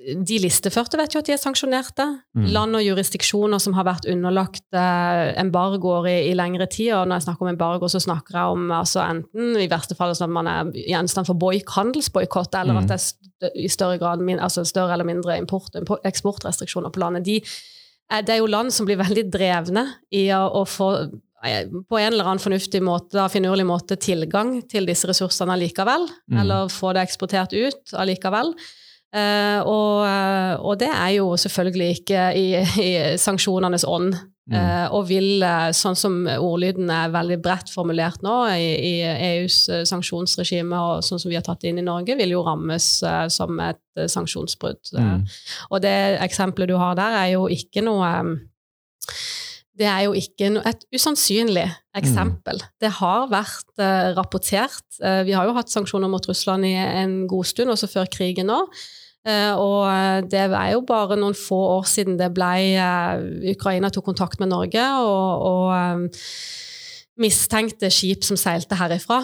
de 0.00 0.36
listeførte 0.40 0.96
vet 0.96 1.12
jo 1.12 1.20
at 1.20 1.28
de 1.28 1.34
er 1.34 1.40
sanksjonerte. 1.40 2.04
Mm. 2.36 2.46
Land 2.54 2.78
og 2.78 2.84
jurisdiksjoner 2.84 3.60
som 3.62 3.74
har 3.76 3.86
vært 3.88 4.08
underlagt 4.08 4.64
eh, 4.76 5.32
embargoer 5.40 6.08
i, 6.08 6.14
i, 6.30 6.34
lengre 6.38 6.66
tid. 6.70 6.94
Og 6.96 7.08
når 7.08 7.20
jeg 7.20 7.26
snakker 7.28 7.46
om 7.46 7.52
embargo, 7.52 7.90
så 7.92 8.00
snakker 8.02 8.38
jeg 8.38 8.54
om 8.56 8.72
altså, 8.74 9.02
enten 9.04 9.60
i 9.60 9.68
verste 9.70 9.96
fall 9.98 10.14
sånn 10.16 10.30
at 10.30 10.36
man 10.38 10.50
er 10.50 10.72
gjenstand 10.78 11.28
for 11.28 11.40
boik, 11.40 11.68
handelsboikott, 11.76 12.56
eller 12.62 12.78
mm. 12.78 12.82
at 12.82 12.94
det 12.94 13.50
er 13.50 13.60
i 13.60 13.68
større 13.72 14.00
grad 14.00 14.24
min, 14.24 14.40
altså 14.40 14.64
større 14.68 14.96
eller 14.96 15.08
mindre 15.08 15.36
import- 15.40 15.76
og 15.76 16.08
eksportrestriksjoner 16.08 16.94
på 16.94 17.04
landet. 17.04 17.28
De, 17.28 17.38
eh, 18.08 18.24
det 18.24 18.36
er 18.36 18.42
jo 18.42 18.50
land 18.50 18.72
som 18.74 18.88
blir 18.88 19.00
veldig 19.00 19.28
drevne 19.32 19.86
i 20.16 20.26
å, 20.36 20.42
å 20.62 20.66
få 20.68 20.90
eh, 21.44 21.68
på 21.68 22.00
en 22.00 22.12
eller 22.14 22.24
annen 22.32 22.42
fornuftig 22.42 22.80
måte, 22.86 23.28
finurlig 23.32 23.68
måte 23.68 24.00
tilgang 24.00 24.62
til 24.70 24.88
disse 24.88 25.12
ressursene 25.12 25.58
allikevel. 25.58 26.08
Mm. 26.32 26.44
Eller 26.44 26.72
få 26.72 26.96
det 26.96 27.04
eksportert 27.04 27.52
ut 27.52 27.98
allikevel. 28.00 28.56
Uh, 29.10 29.58
og, 29.66 29.94
eh, 30.06 30.52
og, 30.62 30.76
det 30.78 30.86
er 30.86 31.16
jo 31.16 31.32
selvfølgelig 31.34 31.88
ikke 31.98 32.26
i, 32.38 32.44
i 32.78 32.90
sanksjonenes 33.18 33.82
ånd. 33.82 34.14
Mm. 34.50 34.54
Uh, 34.54 34.86
og 34.96 35.08
vil, 35.10 35.44
sånn 35.78 35.98
som 35.98 36.14
ordlyden 36.30 36.90
er 36.90 37.10
veldig 37.14 37.36
bredt 37.42 37.70
formulert 37.70 38.22
nå 38.26 38.36
i, 38.54 38.70
i, 38.86 38.94
EUs 39.02 39.58
sanksjonsregime, 39.90 40.78
og 40.78 41.04
sånn 41.06 41.22
som 41.22 41.30
vi 41.30 41.38
har 41.38 41.44
tatt 41.46 41.66
inn 41.66 41.78
i 41.82 41.86
Norge, 41.86 42.16
vil 42.18 42.34
jo 42.34 42.44
rammes 42.46 42.88
uh, 43.06 43.26
som 43.30 43.58
et 43.62 43.82
sanksjonsbrudd. 44.10 44.94
Mm. 44.94 45.26
og 45.68 45.82
det 45.84 45.96
eksempelet 46.22 46.70
du 46.70 46.78
har 46.80 46.96
der, 46.98 47.18
er 47.20 47.34
jo 47.34 47.44
ikke 47.50 47.82
noe 47.84 48.10
det 49.80 49.88
er 49.88 50.04
jo 50.04 50.14
ikke 50.16 50.50
et 50.68 50.82
usannsynlig 50.92 51.66
eksempel. 51.96 52.60
Mm. 52.60 52.72
Det 52.84 52.90
har 52.98 53.28
vært 53.30 53.70
uh, 53.80 54.10
rapportert. 54.18 54.84
Uh, 55.00 55.22
vi 55.26 55.34
har 55.36 55.48
jo 55.48 55.54
hatt 55.56 55.72
sanksjoner 55.72 56.10
mot 56.10 56.26
Russland 56.28 56.68
i 56.68 56.74
en 56.76 57.22
god 57.30 57.48
stund, 57.48 57.72
også 57.72 57.88
før 57.90 58.10
krigen 58.12 58.50
nå. 58.50 58.60
Uh, 59.28 59.52
og 59.60 60.30
det 60.32 60.46
er 60.48 60.70
jo 60.72 60.80
bare 60.88 61.18
noen 61.20 61.36
få 61.36 61.58
år 61.76 61.84
siden 61.90 62.16
det 62.16 62.30
ble 62.32 62.54
Ukraina 63.52 63.90
tok 63.92 64.06
kontakt 64.08 64.40
med 64.40 64.48
Norge, 64.48 64.84
og, 65.04 65.44
og 65.44 67.20
mistenkte 67.20 67.90
skip 67.92 68.24
som 68.24 68.38
seilte 68.40 68.78
herifra, 68.80 69.18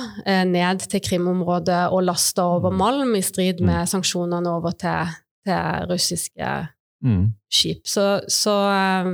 ned 0.45 0.85
til 0.85 1.01
Krim-området 1.01 1.87
og 1.97 2.05
lasta 2.05 2.45
over 2.59 2.75
mm. 2.75 2.81
malm, 2.83 3.15
i 3.17 3.25
strid 3.25 3.63
med 3.65 3.87
mm. 3.87 3.91
sanksjonene 3.95 4.53
over 4.53 4.77
til, 4.77 5.15
til 5.49 5.89
russiske 5.89 6.51
Mm. 7.05 7.33
skip. 7.53 7.87
Så, 7.87 8.21
så 8.29 8.55
eh, 8.73 9.11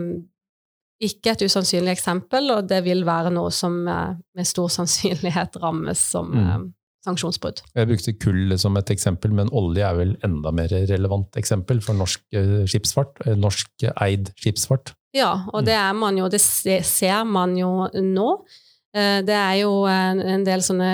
ikke 1.02 1.34
et 1.34 1.42
usannsynlig 1.42 1.96
eksempel, 1.96 2.50
og 2.54 2.68
det 2.70 2.82
vil 2.86 3.04
være 3.06 3.32
noe 3.34 3.50
som 3.54 3.82
eh, 3.88 4.14
med 4.36 4.48
stor 4.48 4.70
sannsynlighet 4.72 5.58
rammes 5.62 6.06
som 6.14 6.32
Mm. 6.32 6.70
Sanksjonsbrudd. 7.02 7.62
Jeg 7.74 7.88
brukte 7.90 8.14
kull 8.22 8.56
som 8.60 8.76
et 8.78 8.90
eksempel, 8.94 9.32
men 9.34 9.50
olje 9.54 9.84
er 9.86 9.98
vel 9.98 10.16
enda 10.26 10.52
mer 10.54 10.72
relevant 10.90 11.38
eksempel 11.40 11.82
for 11.82 11.98
norsk 11.98 12.22
eh, 12.38 12.62
skipsfart. 12.70 13.24
eh, 13.26 13.38
Norsk 13.38 13.86
eid 13.92 14.30
skipsfart. 14.38 14.94
Ja, 15.16 15.32
og 15.52 15.66
det 15.66 15.76
man 15.98 16.16
jo, 16.16 16.28
det 16.32 16.40
ser 16.40 17.24
man 17.28 17.56
jo 17.58 17.88
nå. 17.92 18.28
Eh, 18.94 19.18
Det 19.26 19.34
er 19.34 19.56
jo 19.62 19.82
en, 19.90 20.44
del 20.46 20.62
sånne 20.62 20.92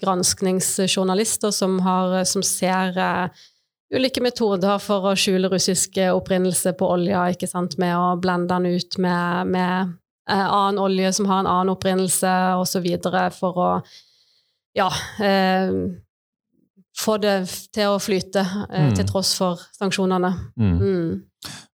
granskningsjournalister 0.00 1.54
som, 1.54 1.78
har, 1.86 2.24
som 2.24 2.42
ser 2.42 2.98
ulike 3.94 4.20
metoder 4.20 4.82
for 4.82 5.06
å 5.08 5.14
skjule 5.16 5.48
russisk 5.48 5.96
opprinnelse 6.12 6.74
på 6.76 6.90
olja, 6.98 7.28
ikke 7.32 7.48
sant, 7.48 7.78
med 7.78 7.94
å 7.96 8.18
blende 8.20 8.58
den 8.58 8.74
ut 8.76 8.98
med, 8.98 9.54
med 9.54 9.94
annen 10.28 10.82
olje 10.82 11.14
som 11.16 11.30
har 11.30 11.40
en 11.40 11.48
annen 11.48 11.72
opprinnelse, 11.72 12.34
videre, 12.84 13.30
for 13.32 13.56
å 13.56 13.70
ja, 14.78 14.88
eh, 15.20 15.72
få 16.98 17.16
det 17.22 17.36
til 17.74 17.92
å 17.94 17.98
flyte, 18.02 18.42
eh, 18.70 18.88
Mm. 18.88 18.94
til 18.96 19.04
tross 19.06 19.36
for 19.38 19.58
sanksjonene. 19.78 20.32
Mm. 20.58 20.78
Mm. 20.78 21.22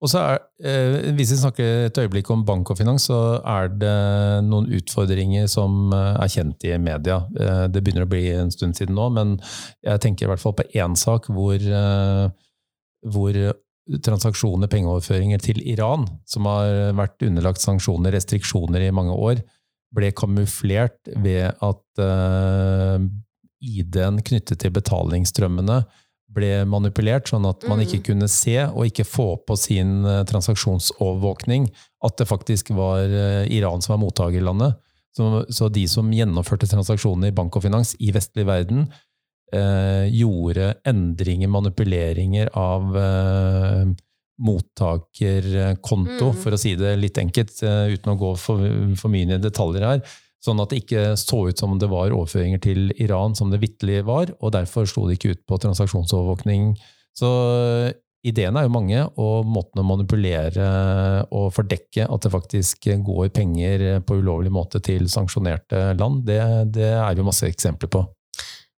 Og 0.01 0.09
så 0.13 0.19
er, 0.23 0.39
eh, 0.63 1.11
Hvis 1.13 1.33
vi 1.33 1.37
snakker 1.41 1.87
et 1.87 1.99
øyeblikk 1.99 2.31
om 2.31 2.45
bank 2.47 2.71
og 2.71 2.79
finans, 2.79 3.09
så 3.09 3.41
er 3.45 3.69
det 3.69 4.45
noen 4.47 4.69
utfordringer 4.71 5.49
som 5.51 5.93
eh, 5.93 6.15
er 6.23 6.29
kjent 6.29 6.63
i 6.65 6.77
media. 6.79 7.17
Eh, 7.35 7.67
Det 7.67 7.83
begynner 7.83 8.07
å 8.07 8.09
bli 8.09 8.29
en 8.31 8.51
stund 8.51 8.77
siden 8.79 8.95
nå, 8.95 9.09
men 9.13 9.41
jeg 9.83 10.01
tenker 10.01 10.27
i 10.27 10.31
hvert 10.31 10.41
fall 10.45 10.55
på 10.55 10.69
én 10.75 10.95
sak 10.97 11.27
hvor, 11.27 11.55
eh, 11.59 12.31
hvor 13.11 13.33
transaksjoner, 14.05 14.69
pengeoverføringer 14.69 15.41
til 15.41 15.63
Iran, 15.67 16.07
som 16.27 16.45
har 16.45 16.93
vært 16.93 17.19
underlagt 17.27 17.59
sanksjoner, 17.59 18.13
restriksjoner 18.13 18.87
i 18.87 18.91
mange 18.93 19.17
år, 19.17 19.43
ble 19.95 20.11
kamuflert 20.13 21.09
ved 21.17 21.55
at 21.65 22.03
uh, 22.03 23.01
ID-en 23.65 24.21
knyttet 24.23 24.61
til 24.63 24.75
betalingsstrømmene 24.75 25.83
ble 26.29 26.65
manipulert, 26.69 27.31
sånn 27.31 27.47
at 27.49 27.65
man 27.69 27.81
Mm. 27.81 27.85
ikke 27.87 28.03
kunne 28.13 28.29
se 28.29 28.59
og 28.67 28.85
ikke 28.87 29.07
få 29.09 29.29
på 29.49 29.57
sin 29.57 30.05
eh, 30.05 30.25
transaksjonsovervåkning 30.29 31.71
at 32.05 32.19
det 32.21 32.29
faktisk 32.29 32.71
var 32.77 33.09
eh, 33.09 33.49
Iran 33.57 33.81
som 33.81 33.95
var 33.95 34.03
mottakerlandet. 34.05 34.77
Så, 35.17 35.47
så 35.51 35.71
de 35.73 35.87
som 35.89 36.13
gjennomførte 36.13 36.69
transaksjoner 36.69 37.33
i 37.33 37.35
bank 37.35 37.57
og 37.57 37.65
finans 37.65 37.95
i 37.99 38.13
vestlig 38.15 38.45
verden, 38.47 38.91
eh, 39.57 40.05
gjorde 40.13 40.75
endringer, 40.87 41.49
manipuleringer 41.49 42.53
av 42.55 42.95
eh, 42.97 43.89
mottakerkonto, 44.39 46.31
Mm. 46.33 46.37
for 46.43 46.51
å 46.55 46.59
si 46.59 46.75
det 46.77 46.99
litt 46.99 47.19
enkelt, 47.19 47.63
eh, 47.63 47.95
uten 47.95 48.13
å 48.15 48.19
gå 48.19 48.37
for, 48.39 48.59
for 48.97 49.09
mye 49.11 49.35
i 49.35 49.39
detaljer 49.39 49.83
her. 49.85 50.03
Sånn 50.45 50.61
at 50.63 50.71
det 50.71 50.85
ikke 50.85 51.17
så 51.19 51.49
ut 51.49 51.59
som 51.59 51.79
det 51.79 51.89
var 51.91 52.11
overføringer 52.15 52.61
til 52.63 52.93
Iran 53.03 53.35
som 53.35 53.51
det 53.51 53.61
vitterlig 53.61 54.05
var, 54.07 54.31
og 54.41 54.53
derfor 54.53 54.87
slo 54.87 55.09
det 55.09 55.19
ikke 55.19 55.33
ut 55.35 55.47
på 55.49 55.59
transaksjonsovervåkning. 55.59 56.77
Så 57.19 57.93
ideene 58.25 58.61
er 58.61 58.69
jo 58.69 58.75
mange, 58.75 59.01
og 59.19 59.47
måten 59.47 59.83
å 59.83 59.87
manipulere 59.87 60.69
og 61.35 61.53
fordekke 61.55 62.07
at 62.07 62.23
det 62.23 62.31
faktisk 62.31 62.87
går 63.03 63.33
penger 63.35 64.01
på 64.07 64.21
ulovlig 64.21 64.53
måte 64.55 64.81
til 64.81 65.09
sanksjonerte 65.11 65.99
land, 65.99 66.25
det, 66.27 66.39
det 66.73 66.93
er 66.95 67.17
jo 67.17 67.27
masse 67.27 67.47
eksempler 67.49 67.91
på. 67.91 68.07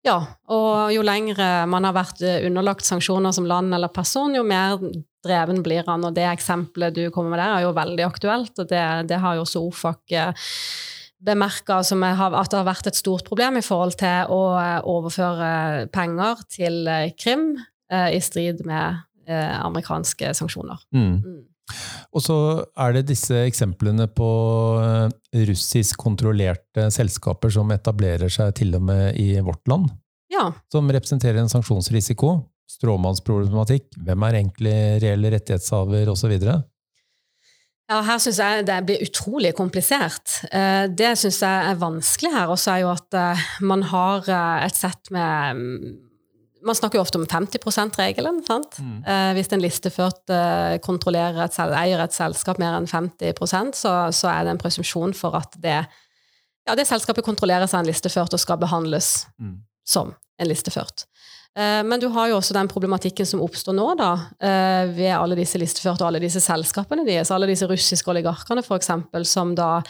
Ja, 0.05 0.15
og 0.47 0.93
jo 0.95 1.01
lengre 1.03 1.67
man 1.67 1.83
har 1.83 1.95
vært 1.97 2.21
underlagt 2.23 2.87
sanksjoner 2.87 3.33
som 3.35 3.47
land 3.49 3.75
eller 3.75 3.91
person, 3.91 4.35
jo 4.35 4.45
mer 4.47 4.79
dreven 5.25 5.63
blir 5.65 5.83
han. 5.87 6.05
Og 6.07 6.15
det 6.15 6.27
eksempelet 6.29 6.95
du 6.95 7.09
kommer 7.11 7.35
med 7.35 7.41
der, 7.41 7.57
er 7.57 7.65
jo 7.67 7.75
veldig 7.75 8.05
aktuelt, 8.07 8.53
og 8.55 8.69
det, 8.71 8.85
det 9.11 9.19
har 9.19 9.35
jo 9.35 9.43
også 9.43 9.65
OFAC 9.67 10.15
bemerka 11.19 11.81
jeg 11.83 12.15
har, 12.15 12.35
at 12.35 12.51
det 12.51 12.59
har 12.61 12.67
vært 12.67 12.87
et 12.87 12.97
stort 12.97 13.27
problem 13.27 13.59
i 13.59 13.65
forhold 13.65 13.97
til 13.99 14.31
å 14.31 14.41
eh, 14.55 14.79
overføre 14.87 15.87
penger 15.91 16.43
til 16.51 16.87
eh, 16.87 17.11
Krim 17.19 17.51
eh, 17.91 18.15
i 18.15 18.21
strid 18.23 18.63
med 18.67 19.01
eh, 19.27 19.55
amerikanske 19.59 20.31
sanksjoner. 20.37 20.79
Mm. 20.95 21.17
Mm. 21.19 21.41
Og 22.15 22.23
så 22.25 22.35
er 22.73 22.93
det 22.95 23.03
disse 23.11 23.37
eksemplene 23.45 24.07
på 24.09 24.27
eh, 24.81 25.43
russisk 25.49 25.99
kontrollerte 26.01 26.87
selskaper 26.93 27.53
som 27.53 27.69
etablerer 27.75 28.31
seg 28.33 28.55
til 28.57 28.73
og 28.79 28.81
med 28.87 29.19
i 29.21 29.35
vårt 29.45 29.61
land, 29.69 29.91
Ja. 30.33 30.47
som 30.73 30.89
representerer 30.89 31.37
en 31.41 31.49
sanksjonsrisiko, 31.51 32.31
stråmannsproblematikk, 32.69 33.93
hvem 34.05 34.25
er 34.27 34.39
egentlig 34.41 34.75
reelle 35.03 35.31
rettighetshaver 35.35 36.09
osv. 36.09 36.33
Ja, 37.89 38.01
her 38.05 38.19
syns 38.21 38.37
jeg 38.41 38.65
det 38.67 38.79
blir 38.85 39.01
utrolig 39.05 39.53
komplisert. 39.57 40.39
Eh, 40.51 40.87
Det 40.89 41.13
syns 41.17 41.39
jeg 41.41 41.71
er 41.71 41.79
vanskelig 41.81 42.33
her 42.33 42.47
også, 42.53 42.71
er 42.73 42.83
jo 42.87 42.91
at 42.93 43.13
eh, 43.17 43.45
man 43.61 43.83
har 43.89 44.25
et 44.65 44.75
sett 44.77 45.09
med 45.13 45.57
mm, 45.61 45.97
Man 46.65 46.75
snakker 46.75 46.99
jo 46.99 47.01
ofte 47.05 47.17
om 47.19 47.25
50 47.27 47.59
%-regelen. 47.63 48.41
sant? 48.45 48.79
Mm. 48.79 49.03
Eh, 49.07 49.33
Hvis 49.37 49.51
en 49.53 49.61
listeført 49.63 50.29
eh, 50.29 50.77
kontrollerer 50.83 51.45
et, 51.45 51.53
selv, 51.55 51.73
eier 51.73 52.01
et 52.03 52.13
selskap 52.13 52.59
mer 52.59 52.75
enn 52.77 52.87
50 52.87 53.73
så, 53.73 53.93
så 54.11 54.27
er 54.33 54.43
det 54.43 54.51
en 54.55 54.61
presumsjon 54.61 55.13
for 55.15 55.35
at 55.39 55.55
det, 55.61 55.77
ja, 56.67 56.75
det 56.75 56.85
selskapet 56.87 57.23
kontrolleres 57.25 57.73
av 57.73 57.79
en 57.83 57.87
listeført 57.91 58.33
og 58.33 58.39
skal 58.39 58.57
behandles 58.59 59.25
Mm. 59.39 59.61
som 59.87 60.13
en 60.39 60.47
listeført. 60.47 61.05
Eh, 61.55 61.81
Men 61.83 61.99
du 61.99 62.09
har 62.09 62.27
jo 62.29 62.37
også 62.37 62.53
den 62.53 62.67
problematikken 62.67 63.25
som 63.25 63.41
oppstår 63.41 63.73
nå, 63.75 63.95
da, 63.97 64.11
eh, 64.39 64.85
ved 64.93 65.15
alle 65.15 65.35
disse 65.35 65.57
listeførte 65.57 66.01
og 66.03 66.07
alle 66.11 66.19
disse 66.21 66.39
selskapene 66.43 67.05
deres, 67.05 67.31
alle 67.31 67.47
disse 67.47 67.65
russiske 67.67 68.07
oligarkene 68.11 68.61
f.eks., 68.63 68.91
som 69.31 69.55
da 69.55 69.81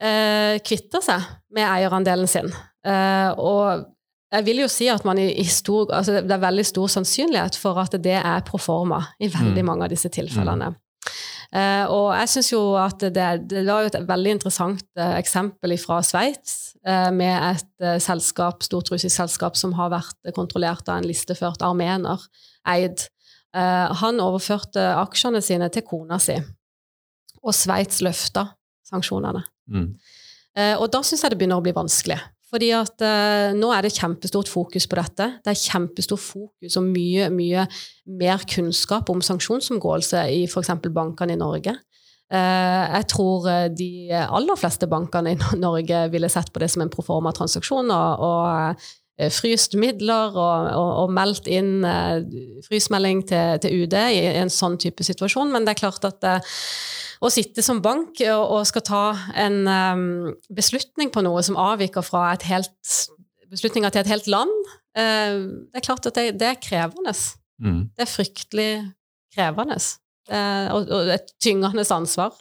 eh, 0.00 0.58
kvitter 0.64 1.02
seg 1.04 1.22
med 1.54 1.68
eierandelen 1.68 2.26
sin. 2.28 2.50
Eh, 2.84 3.30
og 3.38 3.84
jeg 4.32 4.46
vil 4.46 4.62
jo 4.62 4.68
si 4.72 4.88
at 4.88 5.04
man 5.04 5.18
i, 5.20 5.28
i 5.42 5.44
stor, 5.44 5.90
altså 5.92 6.20
det 6.24 6.32
er 6.32 6.40
veldig 6.40 6.64
stor 6.64 6.88
sannsynlighet 6.94 7.58
for 7.60 7.80
at 7.82 7.96
det 8.00 8.16
er 8.16 8.44
pro 8.46 8.60
forma 8.60 9.02
i 9.20 9.28
veldig 9.28 9.60
Mm. 9.62 9.68
mange 9.68 9.84
av 9.84 9.92
disse 9.92 10.08
tilfellene. 10.08 10.72
Uh, 11.52 11.84
og 11.92 12.06
jeg 12.16 12.28
syns 12.32 12.48
jo 12.54 12.60
at 12.80 13.02
det, 13.12 13.26
det 13.50 13.66
var 13.66 13.82
jo 13.84 13.90
et 13.90 14.08
veldig 14.08 14.30
interessant 14.38 14.84
uh, 14.96 15.18
eksempel 15.18 15.74
fra 15.76 15.98
Sveits, 16.00 16.78
uh, 16.88 17.10
med 17.12 17.34
et 17.50 18.00
selskap, 18.00 18.62
stort 18.64 18.88
russisk 18.88 19.12
selskap 19.12 19.58
som 19.60 19.74
har 19.76 19.92
vært 19.92 20.32
kontrollert 20.32 20.88
av 20.88 21.02
en 21.02 21.08
listeført 21.10 21.60
armener, 21.62 22.24
eid. 22.68 23.08
Han 23.52 24.16
overførte 24.24 24.80
aksjene 24.96 25.42
sine 25.44 25.66
til 25.68 25.82
kona 25.84 26.16
si, 26.22 26.38
og 27.42 27.52
Sveits 27.52 27.98
løfta 28.00 28.46
sanksjonene. 28.88 29.42
Mm. 29.68 29.90
Og 30.80 30.86
da 30.88 31.02
syns 31.04 31.20
jeg 31.20 31.34
det 31.34 31.36
begynner 31.42 31.60
å 31.60 31.64
bli 31.66 31.74
vanskelig. 31.76 32.16
Fordi 32.52 32.68
at 32.76 33.00
eh, 33.00 33.54
nå 33.56 33.70
er 33.72 33.86
det 33.86 33.94
kjempestort 33.96 34.50
fokus 34.52 34.84
på 34.88 34.98
dette. 34.98 35.28
Det 35.40 35.54
er 35.54 35.62
kjempestort 35.62 36.20
fokus 36.20 36.76
og 36.76 36.84
mye, 36.84 37.30
mye 37.32 37.64
mer 38.20 38.44
kunnskap 38.50 39.08
om 39.12 39.22
sanksjonsomgåelse 39.24 40.26
i 40.34 40.42
f.eks. 40.44 40.74
bankene 40.92 41.32
i 41.32 41.40
Norge. 41.40 41.72
Eh, 42.32 42.84
jeg 42.98 43.08
tror 43.12 43.48
eh, 43.48 43.68
de 43.72 43.88
aller 44.12 44.60
fleste 44.60 44.88
bankene 44.88 45.32
i 45.32 45.40
Norge 45.60 46.04
ville 46.12 46.28
sett 46.32 46.52
på 46.52 46.60
det 46.60 46.68
som 46.72 46.84
en 46.84 46.92
proforma-transaksjon 46.92 47.88
og, 47.88 48.26
og 48.28 48.84
eh, 49.16 49.32
fryst 49.32 49.78
midler 49.80 50.36
og, 50.36 50.68
og, 50.76 50.92
og 51.06 51.16
meldt 51.16 51.48
inn 51.48 51.86
eh, 51.88 52.20
frysmelding 52.68 53.24
til, 53.32 53.64
til 53.64 53.86
UD 53.86 53.96
i 53.96 54.26
en 54.44 54.52
sånn 54.52 54.76
type 54.80 55.08
situasjon. 55.08 55.56
Men 55.56 55.64
det 55.64 55.72
er 55.72 55.84
klart 55.86 56.04
at 56.08 56.32
eh, 57.22 57.26
å 57.26 57.30
sitte 57.30 57.62
som 57.62 57.80
bank 57.82 58.20
og, 58.26 58.44
og 58.56 58.66
skal 58.68 58.84
ta 58.86 59.04
en 59.38 59.62
em, 59.70 60.06
beslutning 60.54 61.12
på 61.14 61.22
noe 61.24 61.42
som 61.46 61.58
avviker 61.60 62.04
fra 62.06 62.32
et 62.32 62.46
helt, 62.50 62.96
beslutninger 63.52 63.92
til 63.92 64.02
et 64.02 64.10
helt 64.10 64.30
land, 64.32 64.72
eh, 64.98 65.38
det 65.70 65.82
er 65.82 65.86
klart 65.86 66.08
at 66.10 66.18
det, 66.18 66.32
det 66.40 66.50
er 66.50 66.62
krevende. 66.62 67.14
Mm. 67.62 67.82
Det 67.94 68.06
er 68.06 68.10
fryktelig 68.10 68.70
krevende. 69.34 69.78
Eh, 70.30 70.68
og, 70.74 70.90
og 70.90 71.12
et 71.14 71.34
tyngende 71.42 71.86
ansvar. 71.94 72.34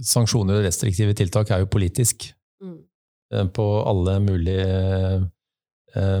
Sanksjoner 0.00 0.60
og 0.60 0.64
restriktive 0.64 1.14
tiltak 1.18 1.50
er 1.52 1.64
jo 1.64 1.72
politisk. 1.72 2.30
Mm. 2.60 2.80
eh, 3.34 3.46
på 3.54 3.68
alle 3.86 4.20
mulige 4.20 5.28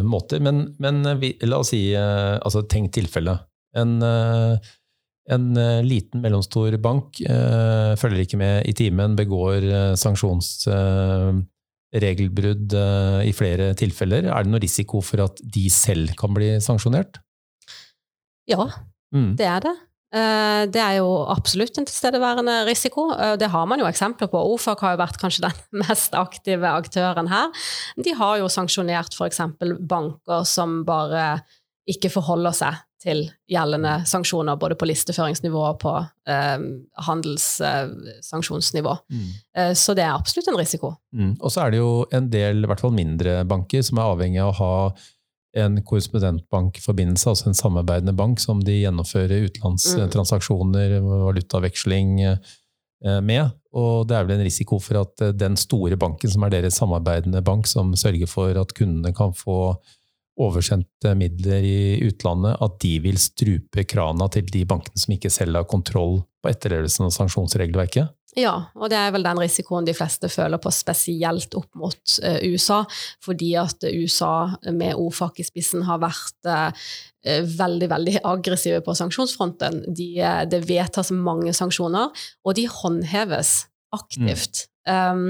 måter. 0.02 0.40
Men, 0.42 0.64
men 0.82 1.04
vi, 1.20 1.28
la 1.46 1.60
oss 1.62 1.68
si 1.70 1.92
altså 1.94 2.64
Tenk 2.66 2.90
tilfelle. 2.96 3.36
En, 3.78 4.02
eh, 4.02 4.70
en 5.28 5.52
eh, 5.56 5.82
liten, 5.84 6.20
mellomstor 6.24 6.72
bank 6.82 7.20
eh, 7.20 7.92
følger 8.00 8.20
ikke 8.24 8.38
med 8.40 8.64
i 8.66 8.72
timen, 8.72 9.12
begår 9.18 9.62
eh, 9.68 9.92
sanksjonsregelbrudd 10.00 12.74
i 13.26 13.32
flere 13.36 13.72
tilfeller. 13.78 14.24
Er 14.30 14.42
det 14.46 14.50
noe 14.54 14.60
risiko 14.62 15.00
for 15.04 15.20
at 15.26 15.40
de 15.42 15.66
selv 15.70 16.14
kan 16.18 16.34
bli 16.36 16.54
sanksjonert? 16.62 17.18
Ja, 18.50 18.66
Mm. 19.12 19.34
det 19.34 19.46
er 19.46 19.60
det. 19.64 19.72
Eh, 20.14 20.66
Det 20.70 20.80
er 20.80 20.96
jo 20.98 21.24
absolutt 21.26 21.76
en 21.78 21.84
tilstedeværende 21.86 22.64
risiko. 22.66 23.10
Det 23.38 23.48
har 23.50 23.66
man 23.66 23.78
jo 23.80 23.86
eksempler 23.86 24.28
på. 24.30 24.38
OFAC 24.54 24.78
har 24.80 24.92
jo 24.96 25.02
vært 25.02 25.18
kanskje 25.18 25.40
den 25.48 25.52
mest 25.82 26.14
aktive 26.14 26.62
aktøren 26.70 27.26
her. 27.28 27.48
De 27.98 28.12
har 28.14 28.38
jo 28.38 28.46
sanksjonert 28.46 29.12
f.eks. 29.14 29.40
banker 29.80 30.44
som 30.46 30.84
bare 30.84 31.42
ikke 31.90 32.10
forholder 32.12 32.54
seg 32.56 32.78
til 33.00 33.22
gjeldende 33.48 33.94
sanksjoner, 34.08 34.58
både 34.60 34.76
på 34.76 34.88
listeføringsnivå 34.90 35.60
og 35.70 35.78
på 35.80 35.92
eh, 36.28 36.58
handelssanksjonsnivå. 37.06 38.96
Mm. 39.08 39.30
Eh, 39.56 39.70
så 39.78 39.96
det 39.96 40.04
er 40.04 40.12
absolutt 40.12 40.50
en 40.52 40.58
risiko. 40.60 40.92
Mm. 41.16 41.32
Og 41.38 41.52
så 41.52 41.64
er 41.64 41.72
det 41.72 41.80
jo 41.80 41.94
en 42.16 42.28
del, 42.32 42.60
i 42.60 42.68
hvert 42.68 42.82
fall 42.84 42.92
mindre 42.96 43.40
banker, 43.48 43.84
som 43.86 44.00
er 44.00 44.12
avhengig 44.12 44.42
av 44.44 44.52
å 44.52 44.58
ha 44.60 44.74
en 45.60 45.80
korrespondentbankforbindelse, 45.82 47.30
altså 47.32 47.48
en 47.50 47.58
samarbeidende 47.58 48.14
bank 48.14 48.42
som 48.42 48.60
de 48.62 48.76
gjennomfører 48.82 49.48
utenlandstransaksjoner, 49.48 51.00
mm. 51.00 51.08
valutaveksling 51.24 52.12
eh, 52.28 53.20
med. 53.24 53.56
Og 53.70 54.06
det 54.10 54.16
er 54.18 54.26
vel 54.26 54.36
en 54.36 54.44
risiko 54.46 54.80
for 54.82 55.00
at 55.02 55.24
eh, 55.24 55.34
den 55.34 55.56
store 55.58 55.98
banken, 56.00 56.30
som 56.30 56.44
er 56.46 56.54
deres 56.54 56.78
samarbeidende 56.80 57.42
bank, 57.46 57.68
som 57.70 57.94
sørger 57.98 58.30
for 58.30 58.60
at 58.60 58.76
kundene 58.76 59.14
kan 59.16 59.34
få 59.36 59.78
oversendte 60.40 61.14
midler 61.18 61.64
i 61.66 61.80
utlandet, 62.06 62.56
at 62.62 62.78
de 62.82 62.94
vil 63.04 63.18
strupe 63.20 63.84
krana 63.88 64.28
til 64.32 64.46
de 64.52 64.64
bankene 64.68 65.00
som 65.00 65.14
ikke 65.14 65.32
selv 65.32 65.60
har 65.60 65.68
kontroll 65.68 66.20
på 66.40 66.52
etterlevelsen 66.52 67.08
av 67.08 67.14
sanksjonsregelverket? 67.16 68.14
Ja, 68.38 68.52
og 68.78 68.92
det 68.92 68.98
er 68.98 69.10
vel 69.10 69.24
den 69.26 69.40
risikoen 69.42 69.86
de 69.86 69.94
fleste 69.96 70.28
føler 70.30 70.60
på, 70.62 70.70
spesielt 70.74 71.54
opp 71.58 71.68
mot 71.78 72.14
uh, 72.22 72.38
USA. 72.46 72.84
Fordi 73.24 73.50
at 73.58 73.86
USA 73.90 74.52
med 74.70 74.94
OFAC 74.94 75.42
i 75.42 75.46
spissen 75.48 75.82
har 75.88 75.98
vært 76.02 76.46
uh, 76.46 76.70
veldig 77.58 77.90
veldig 77.90 78.14
aggressive 78.30 78.84
på 78.86 78.94
sanksjonsfronten. 79.00 79.82
De, 79.88 80.12
uh, 80.22 80.44
det 80.46 80.62
vedtas 80.68 81.10
mange 81.10 81.54
sanksjoner, 81.56 82.14
og 82.46 82.56
de 82.58 82.68
håndheves 82.70 83.64
aktivt. 83.96 84.66
Mm. 84.66 84.70
Um, 84.90 85.26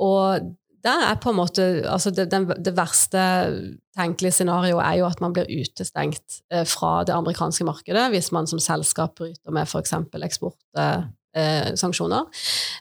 og 0.00 0.48
der 0.82 1.04
er 1.10 1.14
på 1.22 1.30
en 1.30 1.36
måte 1.38 1.62
altså 1.88 2.10
det, 2.14 2.30
den, 2.32 2.48
det, 2.58 2.76
verste 2.76 3.20
tenkelige 3.96 4.32
scenarioet 4.38 4.84
er 4.84 4.94
jo 5.00 5.06
at 5.06 5.20
man 5.22 5.32
blir 5.36 5.46
utestengt 5.46 6.40
eh, 6.52 6.66
fra 6.68 7.04
det 7.06 7.14
amerikanske 7.14 7.64
markedet 7.68 8.10
hvis 8.14 8.32
man 8.34 8.46
som 8.50 8.60
selskap 8.62 9.14
bryter 9.18 9.50
med 9.54 9.62
f.eks. 9.68 9.92
eksportsanksjoner. 10.28 12.22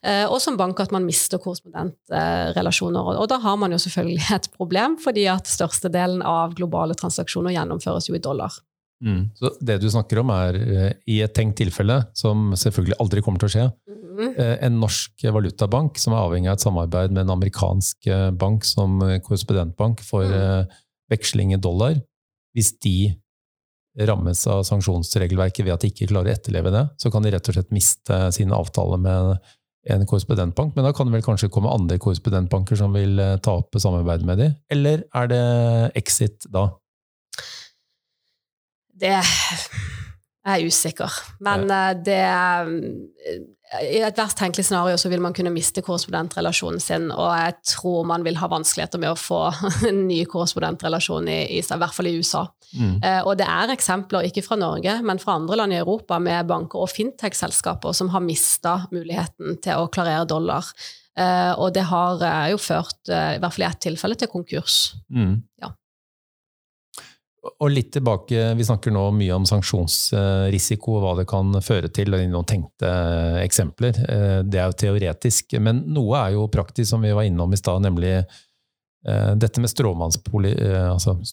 Eh, 0.01 0.22
eh, 0.24 0.25
og 0.25 0.41
som 0.41 0.58
bank 0.58 0.79
at 0.81 0.91
man 0.96 1.05
mister 1.05 1.38
korrespondentrelasjoner. 1.41 3.03
Og 3.22 3.27
da 3.29 3.38
har 3.43 3.55
man 3.62 3.72
jo 3.75 3.79
selvfølgelig 3.86 4.25
et 4.39 4.50
problem, 4.58 4.98
fordi 5.03 5.25
at 5.29 5.48
størstedelen 5.48 6.22
av 6.25 6.55
globale 6.58 6.96
transaksjoner 6.98 7.51
gjennomføres 7.58 8.10
jo 8.10 8.15
i 8.17 8.24
dollar. 8.24 8.51
Mm. 9.01 9.22
Så 9.38 9.50
det 9.65 9.79
du 9.81 9.88
snakker 9.89 10.22
om, 10.22 10.31
er 10.34 10.58
eh, 10.62 10.91
i 11.10 11.20
et 11.25 11.34
tenkt 11.36 11.58
tilfelle, 11.60 11.98
som 12.17 12.51
selvfølgelig 12.58 13.00
aldri 13.01 13.24
kommer 13.25 13.41
til 13.41 13.50
å 13.50 13.53
skje, 13.55 13.65
mm. 13.89 14.36
en 14.67 14.77
norsk 14.81 15.25
valutabank 15.34 15.98
som 16.01 16.15
er 16.15 16.22
avhengig 16.22 16.51
av 16.51 16.60
et 16.60 16.65
samarbeid 16.65 17.15
med 17.15 17.25
en 17.25 17.36
amerikansk 17.38 18.12
eh, 18.12 18.29
bank 18.31 18.67
som 18.67 19.01
korrespondentbank 19.25 20.03
for 20.05 20.27
mm. 20.27 20.77
veksling 21.13 21.55
i 21.55 21.62
dollar. 21.62 21.98
Hvis 22.55 22.75
de 22.84 23.13
rammes 24.08 24.41
av 24.48 24.62
sanksjonsregelverket 24.67 25.65
ved 25.65 25.74
at 25.74 25.84
de 25.84 25.89
ikke 25.91 26.08
klarer 26.12 26.31
å 26.31 26.38
etterleve 26.38 26.72
det, 26.72 26.86
så 27.01 27.12
kan 27.12 27.25
de 27.25 27.34
rett 27.34 27.50
og 27.50 27.58
slett 27.58 27.74
miste 27.75 28.20
sine 28.36 28.55
avtaler 28.55 29.01
med 29.01 29.50
en 29.91 30.05
korrespondentbank. 30.08 30.75
Men 30.77 30.86
da 30.86 30.93
kan 30.96 31.10
det 31.10 31.17
vel 31.17 31.25
kanskje 31.25 31.50
komme 31.51 31.74
andre 31.74 31.98
korrespondentbanker 32.00 32.77
som 32.79 32.93
vil 32.96 33.20
ta 33.43 33.58
opp 33.63 33.75
samarbeid 33.81 34.24
med 34.27 34.39
dem? 34.39 34.53
Eller 34.72 35.03
er 35.17 35.31
det 35.31 35.41
exit 36.00 36.48
da? 36.53 36.70
Det 39.01 39.17
er 40.50 40.65
usikker. 40.65 41.17
Men. 41.39 41.70
Eh, 41.70 41.96
det 42.05 42.22
eh, 42.22 43.41
I 43.81 44.01
et 44.03 44.17
verst 44.20 44.36
tenkelig 44.36 44.65
scenario 44.67 44.98
så 45.00 45.08
vil 45.08 45.22
man 45.24 45.36
kunne 45.38 45.53
miste 45.53 45.79
korrespondentrelasjonen 45.86 46.81
sin, 46.84 47.05
og 47.13 47.29
jeg 47.38 47.53
tror 47.72 48.08
man 48.10 48.25
vil 48.25 48.36
ha 48.41 48.50
vanskeligheter 48.51 49.00
med 49.00 49.13
å 49.13 49.20
få 49.20 49.46
en 49.89 50.01
ny 50.10 50.24
korrespondentrelasjon, 50.27 51.29
i, 51.31 51.39
i, 51.55 51.62
hvert 51.62 51.96
fall 51.96 52.10
i 52.10 52.15
USA. 52.17 52.46
Mm. 52.74 52.98
Eh, 53.00 53.22
og 53.22 53.38
det 53.39 53.48
er 53.48 53.72
eksempler, 53.75 54.27
ikke 54.27 54.43
fra 54.43 54.58
Norge, 54.60 54.98
men 55.08 55.22
fra 55.24 55.38
andre 55.39 55.62
land 55.62 55.77
i 55.77 55.79
Europa, 55.79 56.20
med 56.20 56.50
banker 56.50 56.84
og 56.84 56.91
fintech-selskaper 56.91 57.96
som 57.96 58.12
har 58.12 58.25
mista 58.25 58.81
muligheten 58.91 59.62
til 59.63 59.86
å 59.86 59.91
klarere 59.93 60.27
dollar. 60.27 60.74
Og 61.60 61.74
det 61.75 61.84
har 61.89 62.22
jo 62.53 62.58
ført, 62.58 63.01
i 63.12 63.38
hvert 63.38 63.51
fall 63.53 63.66
i 63.66 63.68
ett 63.68 63.81
tilfelle, 63.83 64.16
til 64.16 64.29
konkurs. 64.31 64.77
Mm. 65.11 65.42
Ja. 65.59 65.74
Og 67.42 67.72
litt 67.74 67.88
tilbake, 67.96 68.51
Vi 68.54 68.66
snakker 68.66 68.92
nå 68.94 69.12
mye 69.18 69.34
om 69.34 69.46
sanksjonsrisiko 69.50 70.92
og 70.98 71.01
hva 71.01 71.14
det 71.18 71.25
kan 71.30 71.62
føre 71.66 71.90
til. 71.90 72.14
og 72.14 72.20
noen 72.30 72.46
tenkte 72.46 72.86
eksempler. 73.42 73.98
Eh, 73.98 74.44
det 74.46 74.60
er 74.62 74.68
jo 74.70 74.77
teoretisk. 74.77 75.58
Men 75.60 75.84
noe 75.90 76.18
er 76.20 76.32
jo 76.36 76.48
praktisk, 76.54 76.90
som 76.92 77.01
vi 77.01 77.12
var 77.18 77.24
innom 77.25 77.54
i 77.54 77.58
stad, 77.58 77.82
nemlig 77.82 78.22
eh, 78.22 79.34
dette 79.42 79.60
med 79.60 79.70
eh, 79.74 79.80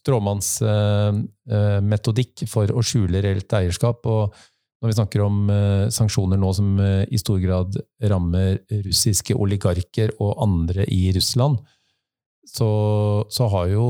stråmannsmetodikk 0.00 2.34
altså 2.40 2.52
for 2.54 2.64
å 2.72 2.80
skjule 2.80 3.20
reelt 3.20 3.52
eierskap. 3.52 4.06
og 4.06 4.32
Når 4.80 4.88
vi 4.88 4.92
snakker 4.96 5.20
om 5.20 5.50
sanksjoner 5.90 6.36
nå 6.38 6.52
som 6.54 6.80
i 6.80 7.18
stor 7.18 7.38
grad 7.42 7.76
rammer 8.00 8.58
russiske 8.86 9.34
oligarker 9.34 10.10
og 10.22 10.38
andre 10.40 10.84
i 10.86 11.12
Russland, 11.12 11.58
så, 12.48 12.68
så, 13.32 13.46
har 13.52 13.68
jo 13.72 13.86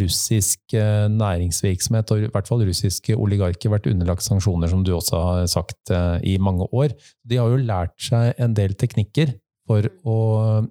russisk 0.00 0.74
eh, 0.76 1.06
næringsvirksomhet, 1.12 2.10
og 2.10 2.22
i 2.22 2.30
hvert 2.32 2.48
fall 2.50 2.64
russiske 2.66 3.16
oligarker, 3.16 3.72
vært 3.72 3.88
underlagt 3.90 4.26
sanksjoner, 4.26 4.70
som 4.70 4.82
du 4.84 4.92
også 4.96 5.20
har 5.22 5.50
sagt, 5.50 5.92
eh, 5.94 6.16
i 6.34 6.38
mange 6.42 6.66
år. 6.72 6.96
De 7.28 7.38
har 7.38 7.52
jo 7.52 7.60
lært 7.62 7.94
seg 8.02 8.38
en 8.42 8.56
del 8.58 8.74
teknikker 8.78 9.36
for 9.68 9.86
å 10.08 10.18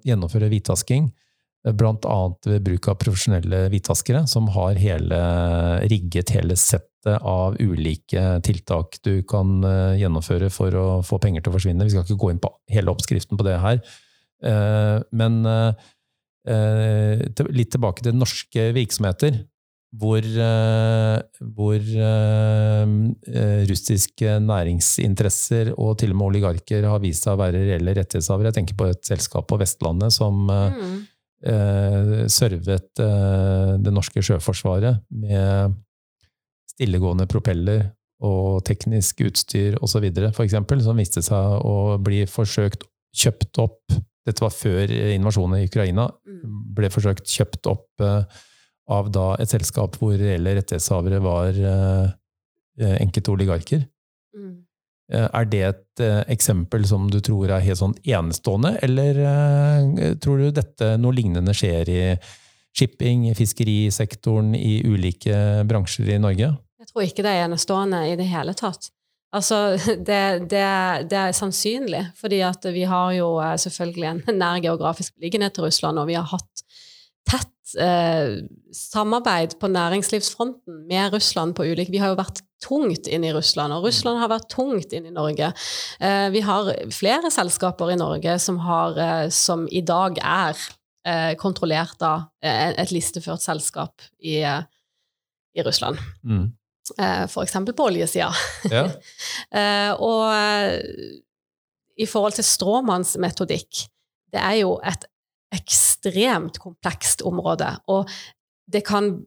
gjennomføre 0.06 0.50
hvitvasking, 0.52 1.08
blant 1.78 2.06
annet 2.08 2.46
ved 2.48 2.62
bruk 2.64 2.86
av 2.88 2.98
profesjonelle 3.00 3.64
hvitvaskere, 3.72 4.22
som 4.30 4.46
har 4.54 4.78
hele, 4.80 5.18
rigget 5.90 6.30
hele 6.32 6.56
settet 6.56 7.18
av 7.18 7.56
ulike 7.60 8.22
tiltak 8.46 8.98
du 9.04 9.20
kan 9.28 9.58
gjennomføre 9.98 10.48
for 10.54 10.74
å 10.78 10.86
få 11.06 11.18
penger 11.22 11.44
til 11.44 11.52
å 11.52 11.56
forsvinne. 11.56 11.86
Vi 11.86 11.92
skal 11.94 12.06
ikke 12.06 12.20
gå 12.22 12.30
inn 12.32 12.40
på 12.42 12.52
hele 12.72 12.94
oppskriften 12.94 13.38
på 13.38 13.46
det 13.46 13.58
her. 13.62 13.82
Men 15.18 15.38
Eh, 15.48 15.74
litt 16.48 17.70
tilbake 17.74 18.04
til 18.04 18.16
norske 18.16 18.68
virksomheter, 18.76 19.38
hvor, 19.98 20.20
eh, 20.20 21.42
hvor 21.56 21.76
eh, 21.80 23.62
russiske 23.70 24.34
næringsinteresser 24.44 25.72
og 25.76 25.98
til 26.02 26.12
og 26.12 26.18
med 26.20 26.26
oligarker 26.26 26.84
har 26.90 27.00
vist 27.04 27.24
seg 27.24 27.36
å 27.36 27.40
være 27.40 27.64
reelle 27.70 27.94
rettighetshavere. 27.96 28.50
Jeg 28.50 28.58
tenker 28.60 28.78
på 28.78 28.90
et 28.90 29.04
selskap 29.08 29.48
på 29.48 29.60
Vestlandet 29.60 30.12
som 30.14 30.44
mm. 30.48 30.98
servet 32.28 32.98
det 32.98 33.92
norske 33.94 34.24
sjøforsvaret 34.26 35.04
med 35.14 35.76
stillegående 36.74 37.28
propeller 37.30 37.86
og 38.24 38.64
teknisk 38.66 39.22
utstyr 39.28 39.78
osv., 39.82 40.08
f.eks., 40.32 40.56
som 40.84 40.98
viste 40.98 41.22
seg 41.22 41.66
å 41.66 41.96
bli 42.02 42.24
forsøkt 42.30 42.84
kjøpt 43.16 43.60
opp 43.62 43.98
dette 44.28 44.44
var 44.44 44.54
før 44.54 44.92
invasjonen 45.14 45.62
i 45.62 45.66
Ukraina. 45.68 46.08
Mm. 46.28 46.62
Ble 46.76 46.90
forsøkt 46.92 47.28
kjøpt 47.32 47.68
opp 47.70 48.04
uh, 48.04 48.22
av 48.92 49.10
da 49.12 49.32
et 49.42 49.52
selskap 49.52 49.98
hvor 50.00 50.16
reelle 50.16 50.54
rettighetshavere 50.58 51.20
var 51.24 51.58
uh, 51.58 52.08
enkelte 52.98 53.34
oligarker. 53.34 53.84
Mm. 54.36 54.56
Er 55.08 55.46
det 55.48 55.60
et 55.64 56.00
eksempel 56.28 56.82
som 56.84 57.06
du 57.08 57.16
tror 57.24 57.48
er 57.48 57.64
helt 57.64 57.80
sånn 57.80 57.94
enestående, 58.04 58.74
eller 58.84 59.16
tror 60.20 60.42
du 60.42 60.50
dette 60.52 60.90
noe 61.00 61.16
lignende 61.16 61.54
skjer 61.56 61.88
i 61.88 62.02
shipping, 62.76 63.24
fiskerisektoren, 63.34 64.52
i 64.52 64.82
ulike 64.84 65.64
bransjer 65.68 66.12
i 66.12 66.20
Norge? 66.20 66.52
Jeg 66.78 66.92
tror 66.92 67.06
ikke 67.06 67.24
det 67.24 67.32
er 67.32 67.46
enestående 67.46 68.02
i 68.10 68.18
det 68.20 68.28
hele 68.28 68.52
tatt. 68.56 68.90
Altså, 69.32 69.76
det, 70.08 70.48
det, 70.50 70.64
det, 71.10 71.18
er 71.18 71.36
sannsynlig, 71.36 72.06
fordi 72.16 72.40
at 72.46 72.64
vi 72.72 72.86
har 72.88 73.12
jo 73.18 73.34
eh, 73.44 73.56
selvfølgelig 73.60 74.10
en 74.10 74.24
nær 74.42 74.62
geografisk 74.64 75.16
beliggenhet 75.16 75.56
til 75.56 75.68
Russland, 75.68 76.00
og 76.00 76.08
vi 76.10 76.16
har 76.18 76.28
hatt 76.30 76.64
tett 77.28 77.74
eh, 77.80 78.40
samarbeid 78.72 79.58
på 79.60 79.68
næringslivsfronten 79.68 80.86
med 80.88 81.12
Russland 81.12 81.54
på 81.56 81.66
ulike 81.68 81.92
Vi 81.92 82.00
har 82.00 82.12
jo 82.12 82.20
vært 82.20 82.40
tungt 82.64 83.06
inn 83.06 83.26
i 83.26 83.32
Russland, 83.34 83.74
og 83.74 83.84
Russland 83.86 84.18
har 84.22 84.32
vært 84.32 84.48
tungt 84.50 84.92
inn 84.96 85.06
i 85.06 85.14
Norge. 85.14 85.52
Eh, 86.00 86.28
vi 86.34 86.42
har 86.44 86.72
flere 86.94 87.30
selskaper 87.30 87.92
i 87.92 88.00
Norge 88.00 88.38
som, 88.42 88.58
har, 88.64 88.98
eh, 88.98 89.28
som 89.34 89.68
i 89.70 89.82
dag 89.84 90.18
er 90.24 90.56
eh, 91.06 91.34
kontrollert 91.40 92.02
av 92.02 92.30
eh, 92.42 92.72
et 92.80 92.94
listeført 92.94 93.44
selskap 93.44 94.08
i, 94.18 94.40
i 94.40 95.66
Russland. 95.66 96.00
Mm. 96.24 96.48
Eh, 96.98 97.24
F.eks. 97.26 97.56
på 97.76 97.88
oljesida. 97.90 98.32
Ja. 98.72 98.88
Eh, 99.58 99.92
og 100.04 100.26
eh, 100.34 100.82
i 101.98 102.06
forhold 102.06 102.34
til 102.36 102.44
stråmannsmetodikk, 102.44 103.86
det 104.34 104.40
er 104.42 104.58
jo 104.60 104.74
et 104.84 105.06
ekstremt 105.56 106.58
komplekst 106.60 107.24
område. 107.26 107.70
Og 107.88 108.10
det 108.72 108.84
kan 108.86 109.18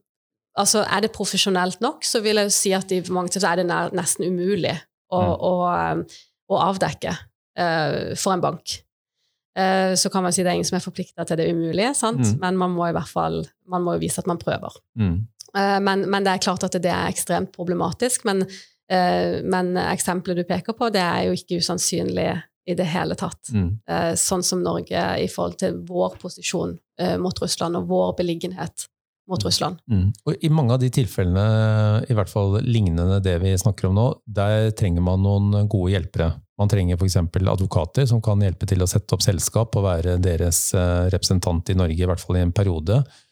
Altså, 0.59 0.81
er 0.83 0.99
det 0.99 1.13
profesjonelt 1.15 1.79
nok, 1.79 2.03
så 2.03 2.19
vil 2.19 2.35
jeg 2.35 2.49
jo 2.49 2.51
si 2.51 2.71
at 2.75 2.91
i 2.91 2.97
mange 3.07 3.31
tilfeller 3.31 3.63
er 3.63 3.87
det 3.87 3.95
nesten 3.95 4.25
umulig 4.27 4.73
å, 5.07 5.21
mm. 5.21 5.45
å, 5.47 5.53
å 6.51 6.57
avdekke 6.59 7.13
uh, 7.15 8.11
for 8.19 8.35
en 8.35 8.43
bank. 8.43 8.73
Uh, 9.55 9.95
så 9.95 10.11
kan 10.11 10.25
man 10.25 10.35
si 10.35 10.43
det 10.43 10.51
er 10.51 10.59
ingen 10.59 10.67
som 10.67 10.75
er 10.75 10.83
forplikta 10.83 11.23
til 11.23 11.39
det 11.39 11.47
umulige, 11.55 11.93
sant? 11.95 12.19
Mm. 12.19 12.35
men 12.43 12.59
man 12.65 12.75
må 12.75 12.89
i 12.89 12.95
hvert 12.95 13.07
fall 13.07 13.39
man 13.71 13.87
må 13.87 13.95
vise 14.03 14.19
at 14.19 14.27
man 14.27 14.43
prøver. 14.43 14.75
Mm. 14.99 15.21
Men, 15.53 16.05
men, 16.07 16.23
det 16.23 16.35
er 16.35 16.43
klart 16.43 16.63
at 16.63 16.77
det 16.79 16.91
er 16.91 17.09
ekstremt 17.11 17.51
problematisk. 17.55 18.23
Men, 18.23 18.45
men 18.87 19.73
eksempelet 19.81 20.39
du 20.39 20.45
peker 20.47 20.77
på, 20.77 20.87
det 20.93 21.01
er 21.03 21.25
jo 21.27 21.35
ikke 21.35 21.59
usannsynlig 21.59 22.29
i 22.71 22.75
det 22.77 22.85
hele 22.87 23.17
tatt. 23.19 23.51
Mm. 23.51 23.69
Sånn 24.15 24.45
som 24.47 24.61
Norge 24.63 25.01
i 25.19 25.27
forhold 25.31 25.57
til 25.59 25.81
vår 25.89 26.15
posisjon 26.21 26.77
mot 27.19 27.43
Russland 27.43 27.79
og 27.81 27.89
vår 27.91 28.15
beliggenhet 28.21 28.87
mot 29.31 29.43
Russland. 29.45 29.79
Mm. 29.91 30.11
Og 30.25 30.43
I 30.43 30.51
mange 30.51 30.75
av 30.75 30.81
de 30.81 30.89
tilfellene, 30.93 32.03
i 32.09 32.15
hvert 32.17 32.31
fall 32.31 32.57
lignende 32.65 33.21
det 33.23 33.37
vi 33.43 33.53
snakker 33.57 33.89
om 33.89 33.97
nå, 33.97 34.07
der 34.25 34.71
trenger 34.77 35.03
man 35.05 35.23
noen 35.23 35.67
gode 35.71 35.93
hjelpere. 35.93 36.33
Man 36.59 36.69
trenger 36.69 36.99
f.eks. 36.99 37.17
advokater 37.39 38.07
som 38.09 38.21
kan 38.23 38.43
hjelpe 38.43 38.67
til 38.69 38.83
å 38.83 38.89
sette 38.89 39.15
opp 39.15 39.23
selskap 39.25 39.77
og 39.77 39.87
være 39.87 40.17
deres 40.21 40.71
eh, 40.77 41.07
representant 41.13 41.71
i 41.71 41.77
Norge, 41.77 41.97
i 41.97 42.09
hvert 42.09 42.21
fall 42.21 42.41
i 42.41 42.45
en 42.45 42.53
periode, 42.55 42.99
eh, 43.01 43.29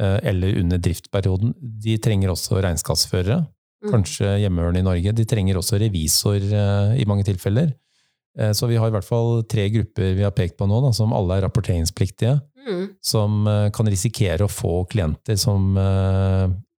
eller 0.00 0.58
under 0.60 0.80
driftperioden, 0.82 1.54
De 1.60 1.96
trenger 2.02 2.32
også 2.32 2.60
regnskapsførere, 2.64 3.42
mm. 3.84 3.90
kanskje 3.92 4.38
hjemmehørende 4.44 4.82
i 4.82 4.86
Norge. 4.86 5.14
De 5.16 5.26
trenger 5.28 5.60
også 5.60 5.80
revisor 5.82 6.40
eh, 6.40 6.96
i 7.02 7.06
mange 7.08 7.26
tilfeller. 7.28 7.74
Så 8.54 8.68
vi 8.70 8.76
har 8.78 8.86
i 8.86 8.92
hvert 8.94 9.04
fall 9.04 9.40
tre 9.50 9.64
grupper 9.74 10.12
vi 10.14 10.22
har 10.22 10.30
pekt 10.32 10.54
på 10.56 10.64
nå, 10.70 10.76
da, 10.84 10.92
som 10.94 11.10
alle 11.12 11.34
er 11.34 11.42
rapporteringspliktige. 11.42 12.36
Mm. 12.62 12.84
Som 13.02 13.48
kan 13.74 13.90
risikere 13.90 14.46
å 14.46 14.52
få 14.52 14.84
klienter 14.88 15.34
som 15.36 15.74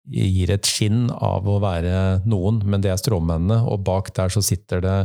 gir 0.06 0.52
et 0.54 0.70
skinn 0.70 1.08
av 1.10 1.48
å 1.50 1.58
være 1.60 2.22
noen, 2.30 2.62
men 2.62 2.84
det 2.84 2.92
er 2.94 3.02
stråmennene. 3.02 3.64
Og 3.66 3.82
bak 3.84 4.12
der 4.16 4.30
så 4.30 4.44
sitter 4.46 4.84
det 4.86 4.96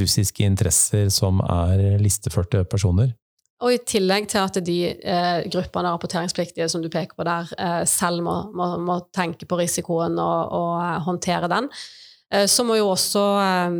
russiske 0.00 0.44
interesser 0.44 1.10
som 1.12 1.42
er 1.44 1.98
listeførte 2.00 2.62
personer. 2.68 3.12
Og 3.60 3.74
i 3.74 3.80
tillegg 3.84 4.28
til 4.32 4.40
at 4.40 4.56
de 4.64 4.76
eh, 4.88 5.42
gruppene 5.52 5.92
rapporteringspliktige 5.92 6.68
som 6.72 6.80
du 6.80 6.88
peker 6.92 7.16
på 7.18 7.26
der, 7.28 7.50
eh, 7.60 7.82
selv 7.88 8.24
må, 8.24 8.36
må, 8.56 8.70
må, 8.80 8.96
tenke 9.12 9.48
på 9.48 9.58
risikoen 9.60 10.16
og, 10.16 10.54
og 10.56 10.70
eh, 10.80 10.96
håndtere 11.04 11.50
den, 11.52 11.68
eh, 12.32 12.46
så 12.48 12.64
må 12.64 12.78
jo 12.80 12.88
også 12.94 13.24
eh, 13.44 13.76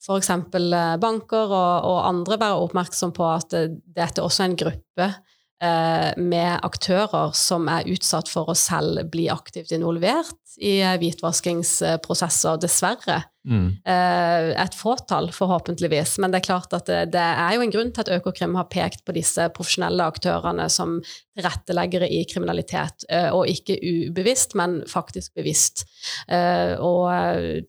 f.eks. 0.00 0.30
Eh, 0.32 0.94
banker 1.02 1.52
og, 1.52 1.90
og, 1.90 1.98
andre 2.08 2.40
være 2.40 2.62
oppmerksom 2.64 3.12
på 3.16 3.28
at 3.28 3.52
dette 3.52 4.24
også 4.24 4.46
er 4.46 4.52
en 4.52 4.62
gruppe 4.64 5.10
Eh, 5.10 5.29
med 5.60 6.62
aktører 6.64 7.34
som 7.36 7.66
er 7.68 7.88
utsatt 7.92 8.30
for 8.32 8.48
å 8.48 8.54
selv 8.56 9.10
bli 9.12 9.26
aktivt 9.28 9.74
involvert 9.76 10.40
i 10.60 10.80
hvitvaskingsprosesser, 11.00 12.56
dessverre. 12.60 13.20
Mm. 13.48 13.68
Eh, 13.88 14.50
et 14.60 14.74
fåtall, 14.76 15.30
forhåpentligvis. 15.32 16.18
Men 16.20 16.32
det 16.32 16.40
er 16.40 16.46
klart 16.48 16.74
at 16.76 16.90
det, 16.90 16.98
det, 17.14 17.22
er 17.22 17.54
jo 17.56 17.64
en 17.64 17.72
grunn 17.72 17.92
til 17.94 18.04
at 18.04 18.12
Økokrim 18.18 18.56
har 18.58 18.68
pekt 18.72 19.04
på 19.06 19.14
disse 19.16 19.46
profesjonelle 19.56 20.04
aktørene 20.12 20.66
som 20.72 20.98
tilretteleggere 21.38 22.10
i 22.12 22.20
kriminalitet, 22.28 23.06
eh, 23.08 23.30
og 23.32 23.48
ikke 23.48 23.78
ubevisst, 23.80 24.56
men 24.58 24.80
faktisk 24.90 25.34
bevisst. 25.38 25.86
Og 26.30 27.08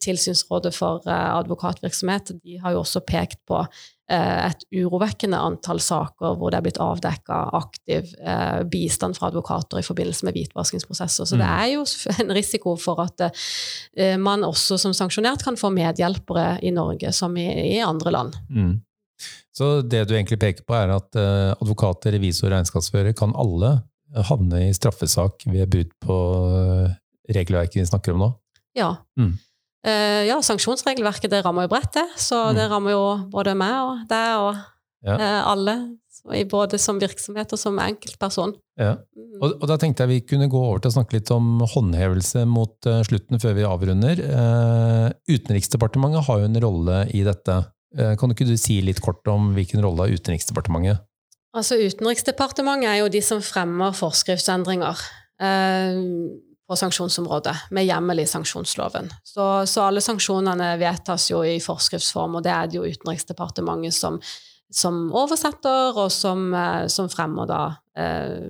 Tilsynsrådet 0.04 0.73
for 0.75 1.08
advokatvirksomhet 1.08 2.36
de 2.41 2.60
har 2.62 2.75
jo 2.75 2.84
også 2.84 3.04
pekt 3.08 3.39
på 3.47 3.62
Eh, 3.62 4.00
et 4.12 4.65
urovekkende 4.76 5.39
antall 5.39 5.80
saker 5.84 6.36
hvor 6.38 6.52
det 6.52 6.60
er 6.60 6.65
blitt 6.65 6.80
avdekka 6.84 7.39
aktiv 7.58 8.12
eh, 8.19 8.62
bistand 8.71 9.17
fra 9.17 9.30
advokater 9.32 9.82
i 9.82 9.86
forbindelse 9.86 10.28
med 10.28 10.38
hvitvaskingsprosesser. 10.38 11.30
Så 11.30 11.38
mm. 11.38 11.41
det 11.41 11.50
er 11.50 11.67
jo 11.74 11.86
en 12.24 12.36
risiko 12.36 12.76
for 12.82 13.02
at 13.06 13.26
eh, 13.28 14.17
man 14.21 14.45
også 14.47 14.80
som 14.82 14.95
sanksjonert 14.97 15.45
kan 15.45 15.60
få 15.60 15.71
medhjelpere 15.76 16.58
i 16.65 16.74
Norge 16.76 17.13
som 17.15 17.38
i, 17.39 17.80
andre 17.82 18.13
land. 18.13 18.39
Mm. 18.50 18.74
Så 19.56 19.82
det 19.84 20.06
du 20.08 20.15
egentlig 20.15 20.39
peker 20.41 20.65
på, 20.67 20.76
er 20.78 20.93
at 20.95 21.17
eh, 21.19 21.54
advokater, 21.58 22.15
revisor 22.15 22.50
og 22.50 22.56
regnskapsfører 22.56 23.15
kan 23.17 23.36
alle 23.39 23.80
havne 24.28 24.65
i 24.67 24.74
straffesak 24.76 25.45
ved 25.47 25.69
brudd 25.71 25.93
på 26.04 26.17
eh, 26.58 26.97
regelverket 27.32 27.82
vi 27.82 27.88
snakker 27.88 28.15
om 28.15 28.26
nå? 28.26 28.30
Ja. 28.78 28.95
Mm. 29.19 29.36
Uh, 29.82 30.28
ja, 30.28 30.38
sanksjonsregelverket 30.46 31.32
det 31.34 31.41
rammer 31.46 31.65
jo 31.65 31.72
bredt, 31.74 31.96
det. 31.98 32.06
Så 32.22 32.38
mm. 32.38 32.54
det 32.58 32.67
rammer 32.70 32.94
jo 32.94 33.04
både 33.34 33.56
meg 33.58 33.78
og 33.82 34.06
deg 34.12 34.44
og 34.44 34.52
ja. 35.08 35.15
uh, 35.17 35.41
alle. 35.56 35.76
både 36.52 36.78
som 36.78 37.00
virksomhet 37.02 37.54
og 37.56 37.58
som 37.58 37.80
enkeltperson. 37.82 38.54
Ja. 38.78 38.94
Mm. 39.17 39.39
Og, 39.41 39.56
og, 39.56 39.63
da 39.72 39.78
tenkte 39.82 40.06
jeg 40.06 40.12
vi 40.12 40.20
kunne 40.34 40.52
gå 40.52 40.60
over 40.62 40.84
til 40.84 40.91
å 40.91 40.96
snakke 41.00 41.17
litt 41.17 41.32
om 41.34 41.63
håndhevelse 41.65 42.46
mot 42.46 42.76
uh, 42.86 43.02
slutten 43.08 43.41
før 43.41 43.56
vi 43.58 43.65
avrunder. 43.65 44.22
Utenriksdepartementet 45.32 46.28
har 46.28 46.44
jo 46.44 46.50
en 46.52 46.62
rolle 46.67 47.06
i 47.17 47.24
dette. 47.26 47.62
kan 48.22 48.32
ikke 48.32 48.48
du 48.48 48.54
si 48.56 48.78
litt 48.86 49.02
kort 49.04 49.26
om 49.28 49.56
hvilken 49.56 49.82
rolle 49.84 50.06
har 50.06 50.13
Utenriksdepartementet? 50.13 51.02
Altså 51.58 51.76
Utenriksdepartementet 51.82 52.88
er 52.88 53.02
jo 53.02 53.10
de 53.12 53.20
som 53.26 53.41
fremmer 53.44 53.98
forskriftsendringer. 53.98 55.02
Uh, 55.41 56.38
på 56.71 56.77
sanksjonsområdet, 56.79 57.55
med 57.75 57.84
hjemmel 57.84 58.23
i 58.23 58.27
sanksjonsloven. 58.29 59.10
Så, 59.27 59.43
så, 59.67 59.89
alle 59.89 60.03
sanksjonene 60.03 60.69
vedtas 60.79 61.27
jo 61.34 61.41
i 61.43 61.57
forskriftsform, 61.60 62.39
og 62.39 62.45
det 62.45 62.53
er 62.55 62.69
det 62.71 62.79
jo 62.79 62.88
Utenriksdepartementet 62.88 63.97
som, 63.97 64.21
som 64.71 65.01
oversetter, 65.12 65.97
og 65.99 66.07
som, 66.15 66.47
eh, 66.55 66.86
som 66.91 67.10
fremmer 67.12 67.49
da 67.49 67.63
eh, 67.99 68.47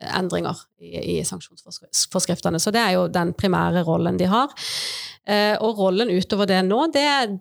endringer 0.00 0.56
i, 0.80 1.18
i, 1.18 1.18
sanksjonsforskriftene. 1.28 2.60
Så 2.62 2.72
det 2.72 2.80
er 2.80 2.96
jo 2.96 3.04
den 3.12 3.34
primære 3.36 3.84
rollen 3.84 4.16
de 4.20 4.30
har. 4.30 4.56
Eh, 5.28 5.52
og 5.60 5.84
rollen 5.84 6.12
utover 6.16 6.48
det 6.48 6.62
nå, 6.64 6.86
det 6.94 7.04
er 7.04 7.36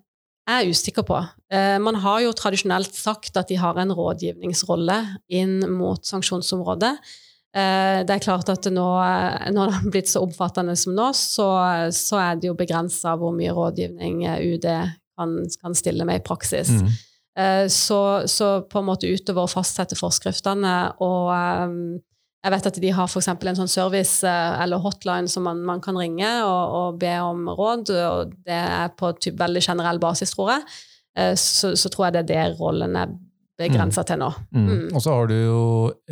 jeg 0.49 0.73
usikker 0.73 1.06
på. 1.06 1.21
Eh, 1.54 1.78
man 1.80 2.02
har 2.04 2.25
jo 2.25 2.36
tradisjonelt 2.36 2.95
sagt 2.97 3.38
at 3.39 3.47
de 3.52 3.60
har 3.62 3.80
en 3.80 3.95
rådgivningsrolle 3.95 4.99
inn 5.39 5.62
mot 5.78 6.04
sanksjonsområdet. 6.06 6.97
Eh, 7.50 8.00
det 8.06 8.14
er 8.14 8.22
klart 8.22 8.50
at 8.52 8.68
nå, 8.70 8.88
eh, 9.02 9.50
når 9.56 9.70
det 9.70 9.78
har 9.80 9.94
blitt 9.94 10.12
så 10.12 10.22
omfattende 10.22 10.76
som 10.78 10.94
nå, 10.98 11.10
så, 11.18 11.50
så 11.96 12.20
er 12.22 12.38
det 12.38 12.52
jo 12.52 12.58
begrensa 12.58 13.16
hvor 13.18 13.34
mye 13.34 13.56
rådgivning 13.58 14.22
eh, 14.30 14.44
UD 14.54 14.68
kan, 14.70 15.40
kan, 15.62 15.78
stille 15.78 16.06
med 16.06 16.22
i 16.22 16.26
praksis. 16.26 16.70
Mm. 16.70 16.92
Så, 17.72 17.98
så, 18.28 18.48
på 18.68 18.82
en 18.82 18.88
måte 18.90 19.08
utover 19.08 19.46
å 19.46 19.52
fastsette 19.52 19.96
forskriftene 19.96 20.72
og 21.06 21.30
jeg 21.32 22.52
vet 22.52 22.68
at 22.68 22.80
de 22.84 22.90
har 22.98 23.08
f.eks. 23.08 23.30
en 23.32 23.60
sånn 23.62 23.72
service 23.72 24.28
eller 24.28 24.82
hotline 24.84 25.30
som 25.32 25.46
man, 25.48 25.62
man 25.64 25.80
kan 25.84 25.96
ringe 25.96 26.28
og, 26.44 26.74
og, 26.76 26.98
be 27.00 27.14
om 27.24 27.48
råd, 27.48 27.94
og 28.10 28.34
det 28.44 28.60
er 28.60 28.92
på 29.00 29.14
typ 29.24 29.40
veldig 29.40 29.64
generell 29.64 30.02
basis, 30.04 30.34
tror 30.36 30.52
jeg. 30.56 30.68
Så, 31.40 31.72
så 31.80 31.94
tror 31.94 32.10
jeg 32.10 32.18
det 32.18 32.26
er 32.26 32.30
det 32.34 32.60
rollen 32.60 32.98
er 33.00 33.16
begrensa 33.60 34.06
til 34.08 34.22
nå. 34.22 34.32
Mm. 34.56 34.67
Mm. 34.67 34.89
Og 34.93 35.04
så 35.04 35.15
har 35.15 35.30
du 35.30 35.38
jo 35.38 35.63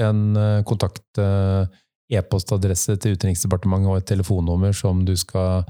en 0.03 0.23
eh, 0.38 0.63
kontakt 0.67 1.21
eh, 1.21 1.67
e-postadresse 2.13 2.95
til 3.01 3.17
Utenriksdepartementet 3.17 3.91
og 3.91 3.99
et 3.99 4.07
telefonnummer 4.07 4.75
som 4.75 5.03
du 5.07 5.13
skal 5.19 5.65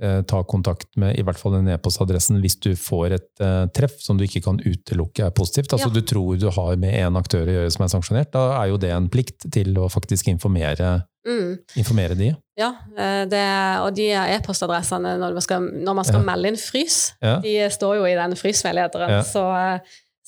eh, 0.00 0.20
ta 0.28 0.40
kontakt 0.48 0.88
med, 1.00 1.18
i 1.18 1.24
hvert 1.26 1.40
fall 1.40 1.58
den 1.58 1.68
e-postadressen, 1.72 2.40
hvis 2.40 2.56
du 2.64 2.72
får 2.78 3.16
et 3.18 3.44
eh, 3.44 3.66
treff 3.76 3.98
som 4.00 4.18
du 4.18 4.24
ikke 4.24 4.42
kan 4.46 4.60
utelukke 4.60 5.28
er 5.28 5.36
positivt. 5.36 5.74
Altså 5.76 5.90
ja. 5.90 5.94
du 5.98 6.02
tror 6.12 6.40
du 6.40 6.48
har 6.48 6.80
med 6.80 6.96
en 7.02 7.20
aktør 7.20 7.48
å 7.48 7.58
gjøre 7.58 7.76
som 7.76 7.86
er 7.86 7.94
sanksjonert. 7.94 8.32
Da 8.36 8.46
er 8.62 8.72
jo 8.72 8.80
det 8.80 8.92
en 8.96 9.10
plikt 9.12 9.50
til 9.52 9.76
å 9.80 9.88
faktisk 9.92 10.32
informere, 10.32 10.98
mm. 11.28 11.48
informere 11.82 12.16
de. 12.16 12.32
Ja, 12.60 12.74
eh, 12.96 13.24
det, 13.28 13.46
og 13.84 13.92
de 13.96 14.12
e-postadressene 14.16 15.18
når, 15.20 15.36
når, 15.36 15.92
man 15.92 16.08
skal 16.08 16.22
ja. 16.22 16.28
melde 16.32 16.54
inn 16.54 16.60
frys, 16.60 17.02
ja. 17.20 17.36
de 17.44 17.58
står 17.72 18.00
jo 18.00 18.08
i 18.08 18.16
den 18.16 18.36
frysveilederen. 18.40 19.20
Så 19.28 19.44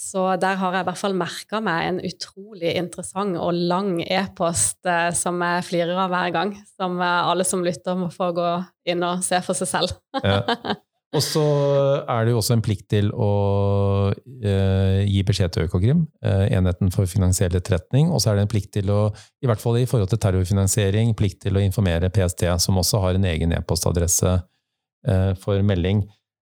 så 0.03 0.27
der 0.41 0.59
har 0.59 0.75
jeg 0.75 0.85
i 0.85 0.89
hvert 0.91 1.01
fall 1.01 1.15
merka 1.17 1.61
meg 1.63 1.89
en 1.89 2.01
utrolig 2.05 2.75
interessant 2.81 3.39
og 3.39 3.55
lang 3.55 3.97
e-post 4.03 4.83
eh, 4.89 5.11
som 5.17 5.39
jeg 5.45 5.67
flirer 5.69 5.99
av 6.05 6.11
hver 6.13 6.33
gang. 6.35 6.55
Som 6.75 6.99
eh, 7.01 7.29
alle 7.33 7.47
som 7.47 7.63
lytter, 7.65 7.99
må 7.99 8.11
få 8.13 8.33
gå 8.37 8.49
inn 8.91 9.05
og 9.07 9.23
se 9.27 9.39
for 9.47 9.59
seg 9.59 9.71
selv. 9.77 10.01
ja. 10.23 10.41
Og 11.13 11.21
så 11.21 11.43
er 12.09 12.25
det 12.25 12.33
jo 12.33 12.39
også 12.41 12.55
en 12.57 12.63
plikt 12.65 12.87
til 12.89 13.11
å 13.13 13.33
eh, 14.17 15.03
gi 15.05 15.21
beskjed 15.29 15.53
til 15.53 15.67
Økokrim, 15.67 16.07
eh, 16.25 16.47
enheten 16.57 16.89
for 16.95 17.09
finansiell 17.11 17.53
etterretning. 17.59 18.09
Og 18.09 18.23
så 18.25 18.31
er 18.31 18.39
det 18.39 18.47
en 18.47 18.53
plikt 18.53 18.73
til 18.79 18.89
å, 18.93 19.03
i 19.45 19.51
hvert 19.51 19.61
fall 19.61 19.77
i 19.83 19.85
forhold 19.89 20.09
til 20.09 20.23
terrorfinansiering, 20.23 21.13
plikt 21.19 21.43
til 21.45 21.61
å 21.61 21.65
informere 21.65 22.09
PST, 22.15 22.47
som 22.65 22.81
også 22.81 23.03
har 23.05 23.19
en 23.19 23.29
egen 23.29 23.53
e-postadresse 23.59 24.39
eh, 25.05 25.33
for 25.43 25.61
melding. 25.69 26.01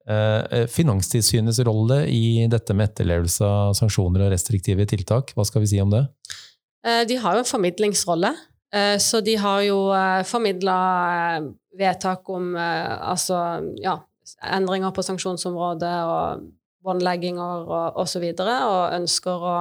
Eh, 0.09 0.59
eh, 0.59 0.67
Finanstilsynets 0.67 1.59
rolle 1.63 2.01
i 2.11 2.43
dette 2.51 2.75
med 2.75 2.91
etterlevelse 2.91 3.47
av 3.47 3.75
sanksjoner 3.77 4.25
og 4.25 4.33
restriktive 4.33 4.85
tiltak, 4.89 5.31
hva 5.35 5.45
skal 5.47 5.63
vi 5.63 5.69
si 5.71 5.79
om 5.79 5.93
det? 5.93 6.03
Eh, 6.83 7.03
de 7.07 7.19
har 7.23 7.37
jo 7.37 7.43
en 7.43 7.53
formidlingsrolle. 7.53 8.35
Så 8.97 9.19
de 9.21 9.35
har 9.37 9.59
jo 9.61 9.75
formidla 10.25 10.75
vedtak 11.77 12.29
om 12.33 12.55
altså, 12.57 13.61
ja, 13.77 13.99
endringer 14.49 14.89
på 14.89 15.03
sanksjonsområdet 15.05 15.91
og 16.09 16.47
båndlegginger 16.81 17.69
og 17.69 17.99
osv., 18.01 18.25
og, 18.31 18.49
og 18.49 18.95
ønsker 18.97 19.45
å 19.45 19.53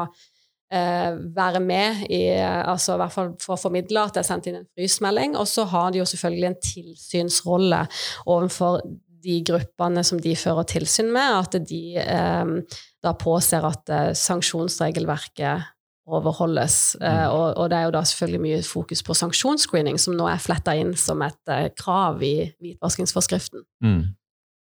være 1.36 1.60
med 1.60 2.06
i 2.08 2.22
altså 2.40 2.96
i 2.96 3.02
hvert 3.02 3.12
fall 3.12 3.30
for 3.44 3.58
å 3.58 3.60
formidle 3.60 4.06
at 4.06 4.16
det 4.16 4.22
er 4.22 4.30
sendt 4.30 4.48
inn 4.48 4.62
en 4.62 4.68
frysmelding. 4.72 5.36
Og 5.36 5.44
så 5.44 5.68
har 5.68 5.92
de 5.92 6.00
jo 6.00 6.08
selvfølgelig 6.08 6.48
en 6.48 6.60
tilsynsrolle 6.72 7.84
overfor 8.24 8.80
de 9.22 9.38
gruppene 9.46 10.02
som 10.06 10.20
de 10.22 10.34
fører 10.38 10.66
tilsyn 10.70 11.12
med, 11.14 11.36
at 11.44 11.58
de 11.68 11.82
eh, 12.02 12.80
da 13.02 13.14
påser 13.18 13.64
at 13.66 13.92
eh, 13.92 14.10
sanksjonsregelverket 14.18 15.70
overholdes. 16.06 16.96
Mm. 17.00 17.30
Og, 17.30 17.44
og, 17.56 17.68
det 17.70 17.78
er 17.78 17.86
jo 17.86 17.94
da 17.94 18.02
selvfølgelig 18.06 18.42
mye 18.42 18.62
fokus 18.66 19.04
på 19.06 19.14
sanksjonsscreening, 19.16 20.00
som 20.02 20.16
nå 20.18 20.26
er 20.30 20.42
fletta 20.42 20.74
inn 20.78 20.96
som 20.98 21.22
et 21.22 21.38
uh, 21.50 21.68
krav 21.78 22.22
i 22.26 22.34
hvitvaskingsforskriften. 22.58 23.62
Mm. 23.84 24.00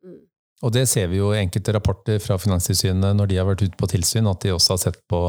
Mm. 0.04 0.18
Og 0.60 0.74
det 0.76 0.84
ser 0.90 1.08
vi 1.08 1.20
jo 1.20 1.30
i 1.32 1.40
enkelte 1.40 1.72
rapporter 1.76 2.20
fra 2.20 2.36
Finanstilsynet 2.40 3.16
når 3.16 3.30
de 3.30 3.40
har 3.40 3.48
vært 3.48 3.64
ute 3.64 3.80
på 3.80 3.88
tilsyn, 3.88 4.28
at 4.28 4.44
de 4.44 4.52
også 4.52 4.76
har 4.76 4.82
sett 4.84 5.00
på 5.08 5.22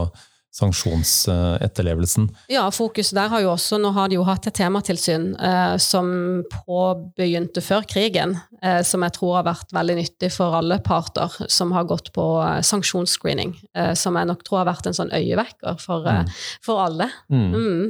sanksjonsetterlevelsen. 0.52 2.28
Ja, 2.52 2.66
fokuset 2.76 3.16
der 3.16 3.32
har 3.32 3.44
jo 3.44 3.54
også 3.54 3.80
Nå 3.80 3.94
har 3.96 4.12
de 4.12 4.18
jo 4.18 4.26
hatt 4.28 4.50
et 4.50 4.58
tematilsyn 4.60 5.32
eh, 5.40 5.78
som 5.80 6.12
påbegynte 6.52 7.64
før 7.64 7.88
krigen, 7.88 8.36
eh, 8.60 8.82
som 8.88 9.06
jeg 9.08 9.16
tror 9.16 9.40
har 9.40 9.48
vært 9.48 9.72
veldig 9.76 9.98
nyttig 10.02 10.32
for 10.36 10.58
alle 10.60 10.82
parter 10.84 11.40
som 11.48 11.72
har 11.76 11.88
gått 11.90 12.12
på 12.16 12.28
eh, 12.44 12.60
sanksjonsscreening. 12.68 13.56
Eh, 13.78 13.94
som 13.96 14.20
jeg 14.20 14.28
nok 14.28 14.44
tror 14.48 14.62
har 14.62 14.72
vært 14.74 14.92
en 14.92 15.00
sånn 15.00 15.16
øyevekker 15.16 15.80
for, 15.80 16.08
eh, 16.12 16.24
mm. 16.26 16.40
for 16.68 16.84
alle. 16.84 17.08
Mm. 17.32 17.52
Mm. 17.56 17.86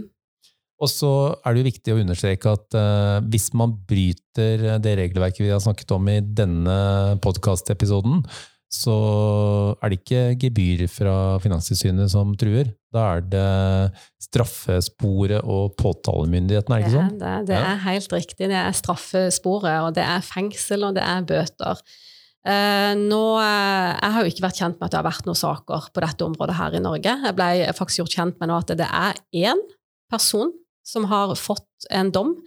Og 0.81 0.89
så 0.89 1.11
er 1.45 1.53
det 1.53 1.61
jo 1.61 1.69
viktig 1.69 1.93
å 1.93 1.99
understreke 2.01 2.53
at 2.57 2.73
uh, 2.73 3.19
hvis 3.29 3.51
man 3.53 3.75
bryter 3.85 4.79
det 4.81 4.95
regelverket 4.97 5.43
vi 5.43 5.51
har 5.53 5.61
snakket 5.61 5.93
om 5.93 6.07
i 6.09 6.15
denne 6.25 6.77
podkastepisoden, 7.21 8.23
så 8.71 8.95
er 9.83 9.91
det 9.91 9.97
ikke 9.99 10.21
gebyr 10.39 10.85
fra 10.87 11.15
Finanstilsynet 11.43 12.11
som 12.13 12.31
truer. 12.39 12.69
Da 12.91 13.07
er 13.17 13.25
det 13.27 13.49
straffesporet 14.23 15.43
og 15.43 15.75
påtalemyndigheten, 15.79 16.71
er 16.71 16.79
det 16.79 16.87
ikke 16.87 16.95
sånn? 16.95 17.17
Det, 17.19 17.33
det, 17.43 17.49
det 17.51 17.59
ja. 17.59 17.73
er 17.73 17.83
helt 17.89 18.15
riktig. 18.15 18.47
Det 18.47 18.61
er 18.61 18.77
straffesporet, 18.77 19.75
og 19.83 19.91
det 19.97 20.05
er 20.07 20.23
fengsel, 20.23 20.87
og 20.87 20.95
det 20.95 21.03
er 21.03 21.27
bøter. 21.27 21.83
Eh, 22.41 22.93
nå, 22.97 23.21
eh, 23.43 23.91
jeg 23.91 24.15
har 24.15 24.23
jo 24.23 24.31
ikke 24.31 24.47
vært 24.47 24.63
kjent 24.63 24.79
med 24.79 24.87
at 24.87 24.95
det 24.95 25.01
har 25.01 25.09
vært 25.11 25.27
noen 25.27 25.41
saker 25.43 25.91
på 25.93 26.05
dette 26.07 26.25
området 26.25 26.57
her 26.57 26.79
i 26.79 26.83
Norge. 26.87 27.19
Jeg 27.27 27.37
ble 27.37 27.51
faktisk 27.77 28.05
gjort 28.05 28.17
kjent 28.17 28.39
med 28.41 28.49
nå 28.49 28.57
at 28.63 28.75
det 28.79 28.87
er 28.87 29.19
én 29.51 29.61
person 30.11 30.55
som 30.87 31.05
har 31.11 31.35
fått 31.37 31.91
en 31.93 32.09
dom 32.13 32.37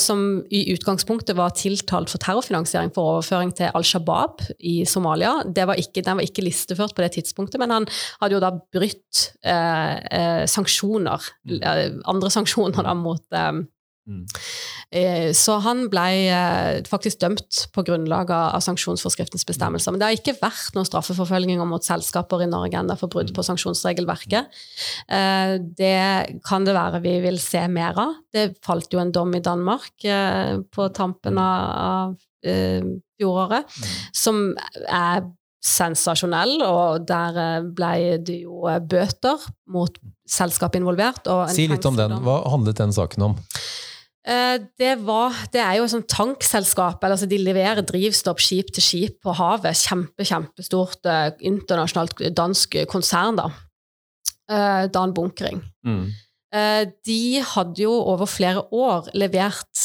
som 0.00 0.20
i 0.48 0.62
utgangspunktet 0.72 1.36
var 1.36 1.52
tiltalt 1.52 2.08
for 2.08 2.20
terrorfinansiering 2.22 2.88
for 2.94 3.18
overføring 3.18 3.50
til 3.52 3.68
Al 3.76 3.84
Shabaab 3.84 4.40
i 4.64 4.78
Somalia. 4.88 5.42
Var 5.44 5.76
ikke, 5.76 6.00
den 6.06 6.16
var 6.16 6.24
ikke 6.24 6.44
listeført 6.46 6.94
på 6.96 7.04
det 7.04 7.10
tidspunktet, 7.18 7.60
men 7.60 7.74
han 7.74 7.88
hadde 8.22 8.38
jo 8.38 8.40
da 8.40 8.54
brutt 8.56 9.24
eh, 9.44 9.96
eh 10.18 10.44
sanksjoner, 10.48 11.28
mm. 11.44 11.58
eh, 11.60 11.98
andre 12.08 12.30
sanksjoner 12.32 12.86
da 12.86 12.94
mot 12.96 13.36
eh, 13.36 13.60
Mm. 14.08 14.24
Eh, 14.90 15.30
så 15.36 15.58
han 15.60 15.84
ble 15.92 16.06
eh, 16.32 16.78
faktisk 16.88 17.20
dømt 17.20 17.58
på 17.74 17.84
grunnlag 17.84 18.30
av 18.32 18.62
sanksjonsforskriftens 18.64 19.44
bestemmelser. 19.48 19.92
Men 19.92 20.00
det 20.00 20.08
har 20.08 20.16
ikke 20.16 20.38
vært 20.40 20.76
noen 20.76 20.88
straffeforfølginger 20.88 21.68
mot 21.68 21.84
selskaper 21.84 22.44
i 22.44 22.48
Norge 22.48 22.80
ennå 22.80 22.96
for 22.98 23.12
brudd 23.12 23.34
på 23.36 23.44
mm. 23.44 23.48
sanksjonsregelverket. 23.50 24.60
Eh, 25.12 25.54
det 25.78 26.40
kan 26.48 26.64
det 26.64 26.76
være 26.76 27.02
vi 27.04 27.18
vil 27.24 27.40
se 27.42 27.66
mer 27.68 28.00
av. 28.00 28.16
Det 28.32 28.50
falt 28.64 28.92
jo 28.94 29.02
en 29.02 29.12
dom 29.12 29.34
i 29.36 29.44
Danmark 29.44 30.08
på 30.72 30.86
tampen 30.96 31.36
mm. 31.36 31.42
av 31.42 32.14
fjoråret, 33.18 33.78
som 34.14 34.52
er 34.84 35.24
sensasjonell, 35.64 36.60
og 36.62 37.08
der 37.08 37.66
ble 37.74 38.20
det 38.22 38.36
jo 38.44 38.62
bøter 38.88 39.42
mot 39.74 39.98
selskap 40.28 40.78
involvert. 40.78 41.26
si 41.50 41.66
litt 41.68 41.84
om 41.88 41.98
den. 41.98 42.14
Hva 42.22 42.40
handlet 42.52 42.78
den 42.78 42.94
saken 42.94 43.30
om? 43.30 43.36
Eh, 44.28 44.60
det, 44.76 44.98
var, 45.08 45.32
det, 45.54 45.60
er 45.62 45.78
jo 45.78 45.86
et 45.86 45.92
sånt 45.94 46.10
tankselskap. 46.12 47.04
altså 47.04 47.28
De 47.28 47.38
leverer 47.40 47.84
drivstoff 47.86 48.42
skip 48.44 48.72
til 48.76 48.84
skip 48.84 49.22
på 49.24 49.34
havet. 49.38 49.78
Kjempe, 49.80 50.26
kjempestort 50.28 51.08
eh, 51.08 51.30
internasjonalt 51.48 52.20
dansk 52.36 52.76
konsern. 52.92 53.40
da. 53.40 53.48
Eh, 54.50 54.84
Dan 54.92 55.14
Bunkering. 55.16 55.62
Mm. 55.84 56.08
De 57.04 57.22
hadde 57.44 57.82
jo 57.82 57.90
over 57.92 58.24
flere 58.24 58.62
år 58.72 59.10
levert 59.20 59.82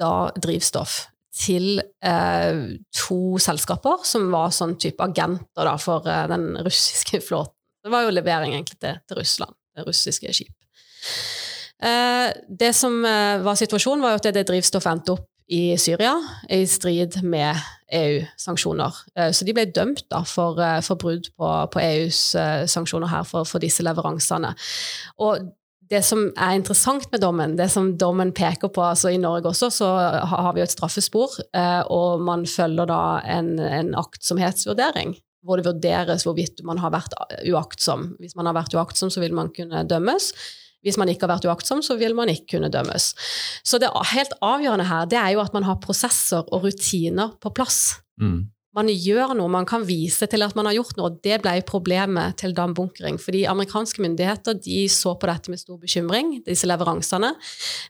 da 0.00 0.12
drivstoff 0.32 0.94
til 1.36 1.82
to 2.00 3.18
selskaper 3.36 4.06
som 4.08 4.30
var 4.32 4.54
sånn 4.56 4.72
type 4.80 5.04
agenter 5.04 5.68
da, 5.68 5.74
for 5.76 6.08
den 6.08 6.54
russiske 6.56 7.20
flåten. 7.28 7.52
Det 7.84 7.92
var 7.92 8.06
jo 8.06 8.16
levering 8.16 8.56
egentlig 8.56 8.80
til, 8.80 8.96
til 9.04 9.20
Russland, 9.20 9.52
det 9.76 9.84
russiske 9.84 10.32
skip. 10.40 10.56
Eh, 11.82 12.32
det 12.48 12.72
som 12.76 13.04
eh, 13.04 13.42
var 13.42 13.58
situasjonen, 13.58 14.04
var 14.04 14.18
at 14.18 14.28
det 14.34 14.46
drivstoffet 14.48 14.92
endte 14.92 15.16
opp 15.16 15.30
i 15.52 15.74
Syria 15.76 16.14
i 16.48 16.62
strid 16.70 17.18
med 17.26 17.58
EU-sanksjoner. 17.92 19.02
Eh, 19.18 19.32
så 19.34 19.44
de 19.44 19.56
ble 19.56 19.66
dømt 19.74 20.06
da, 20.12 20.22
for, 20.28 20.60
for 20.86 21.00
brudd 21.00 21.28
på, 21.34 21.50
på, 21.74 21.82
EUs 21.82 22.22
sanksjoner 22.70 23.10
her 23.12 23.28
for, 23.28 23.48
for, 23.48 23.62
disse 23.62 23.84
leveransene. 23.84 24.54
Og 25.20 25.50
det 25.90 26.00
som 26.06 26.30
er 26.40 26.56
interessant 26.56 27.10
med 27.12 27.20
dommen, 27.20 27.58
det 27.58 27.68
som 27.70 27.92
dommen 28.00 28.32
peker 28.32 28.70
på 28.72 28.80
altså 28.80 29.10
I 29.12 29.20
Norge 29.20 29.50
også 29.50 29.68
så 29.68 29.90
har 30.30 30.54
vi 30.54 30.62
jo 30.62 30.64
et 30.64 30.72
straffespor, 30.72 31.34
og 31.92 32.24
man 32.24 32.46
følger 32.48 32.88
da 32.88 33.02
en, 33.36 33.58
en 33.60 33.92
aktsomhetsvurdering 34.00 35.12
hvor 35.44 35.60
det 35.60 35.66
vurderes 35.68 36.24
hvorvidt 36.24 36.62
man 36.64 36.80
har 36.80 36.94
vært 36.94 37.12
uaktsom. 37.52 38.14
Hvis 38.16 38.32
man 38.32 38.48
har 38.48 38.56
vært 38.56 38.72
uaktsom, 38.72 39.10
så 39.12 39.20
vil 39.20 39.36
man 39.36 39.52
kunne 39.52 39.84
dømmes. 39.84 40.30
Hvis 40.84 40.98
man 41.00 41.10
ikke 41.10 41.26
har 41.26 41.34
vært 41.36 41.48
uaktsom, 41.48 41.82
så 41.84 41.96
vil 42.00 42.16
man 42.16 42.30
ikke 42.32 42.56
kunne 42.56 42.72
dømmes. 42.72 43.12
Så 43.64 43.80
det 43.80 43.90
helt 44.12 44.34
avgjørende 44.44 44.88
her 44.88 45.06
det 45.10 45.20
er 45.20 45.34
jo 45.34 45.44
at 45.44 45.54
man 45.56 45.66
har 45.66 45.80
prosesser 45.82 46.44
og 46.44 46.66
rutiner 46.66 47.32
på 47.40 47.52
plass. 47.56 48.02
Mm. 48.20 48.44
Man 48.74 48.90
gjør 48.90 49.36
noe, 49.38 49.50
man 49.54 49.66
kan 49.70 49.84
vise 49.86 50.26
til 50.26 50.42
at 50.42 50.56
man 50.58 50.66
har 50.66 50.74
gjort 50.74 50.96
noe. 50.98 51.12
og 51.12 51.20
Det 51.22 51.38
ble 51.44 51.54
problemet 51.66 52.36
til 52.42 52.54
Dan 52.56 52.74
Bunkering. 52.74 53.18
fordi 53.18 53.44
amerikanske 53.46 54.02
myndigheter 54.02 54.58
de 54.58 54.88
så 54.88 55.14
på 55.14 55.30
dette 55.30 55.50
med 55.50 55.60
stor 55.62 55.78
bekymring, 55.78 56.42
disse 56.44 56.66
leveransene. 56.66 57.34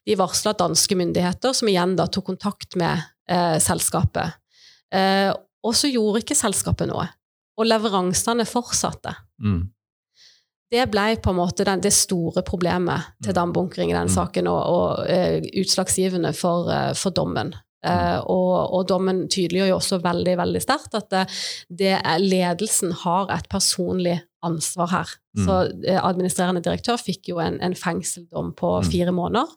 De 0.04 0.16
varsla 0.20 0.52
danske 0.52 0.94
myndigheter, 0.94 1.52
som 1.52 1.68
igjen 1.68 1.96
da 1.96 2.06
tok 2.06 2.26
kontakt 2.26 2.76
med 2.76 3.00
eh, 3.28 3.56
selskapet. 3.58 4.36
Eh, 4.92 5.32
og 5.64 5.74
så 5.74 5.88
gjorde 5.88 6.20
ikke 6.20 6.36
selskapet 6.36 6.92
noe. 6.92 7.08
Og 7.56 7.64
leveransene 7.70 8.44
fortsatte. 8.44 9.16
Mm 9.40 9.73
det 10.72 10.86
ble 10.90 11.06
på 11.22 11.32
en 11.32 11.38
måte 11.38 11.66
den, 11.66 11.82
det 11.84 11.92
store 11.94 12.42
problemet 12.46 13.12
til 13.24 13.36
dambunkering 13.36 13.92
i 13.92 13.96
den 13.96 14.10
mm. 14.10 14.14
saken, 14.14 14.48
og, 14.50 14.62
og 14.64 15.04
uh, 15.06 15.38
utslagsgivende 15.60 16.32
for, 16.36 16.70
uh, 16.70 16.92
for 16.98 17.14
dommen. 17.14 17.54
Uh, 17.84 18.16
og, 18.32 18.52
og, 18.72 18.86
dommen 18.88 19.26
tydeliggjør 19.28 19.68
jo 19.68 19.76
også 19.76 19.98
veldig 20.00 20.38
veldig 20.40 20.60
sterkt 20.64 20.94
at 20.96 21.10
det, 21.12 21.24
det 21.68 21.90
er, 21.98 22.22
ledelsen 22.22 22.94
har 23.02 23.28
et 23.34 23.48
personlig 23.52 24.22
ansvar 24.44 24.90
her. 24.92 25.12
Mm. 25.34 25.44
Så 25.46 25.56
eh, 25.88 25.98
administrerende 25.98 26.62
direktør 26.62 26.98
fikk 27.00 27.32
jo 27.32 27.40
en, 27.42 27.56
en 27.64 27.74
fengseldom 27.74 28.52
på 28.58 28.70
mm. 28.76 28.88
fire 28.92 29.14
måneder. 29.14 29.50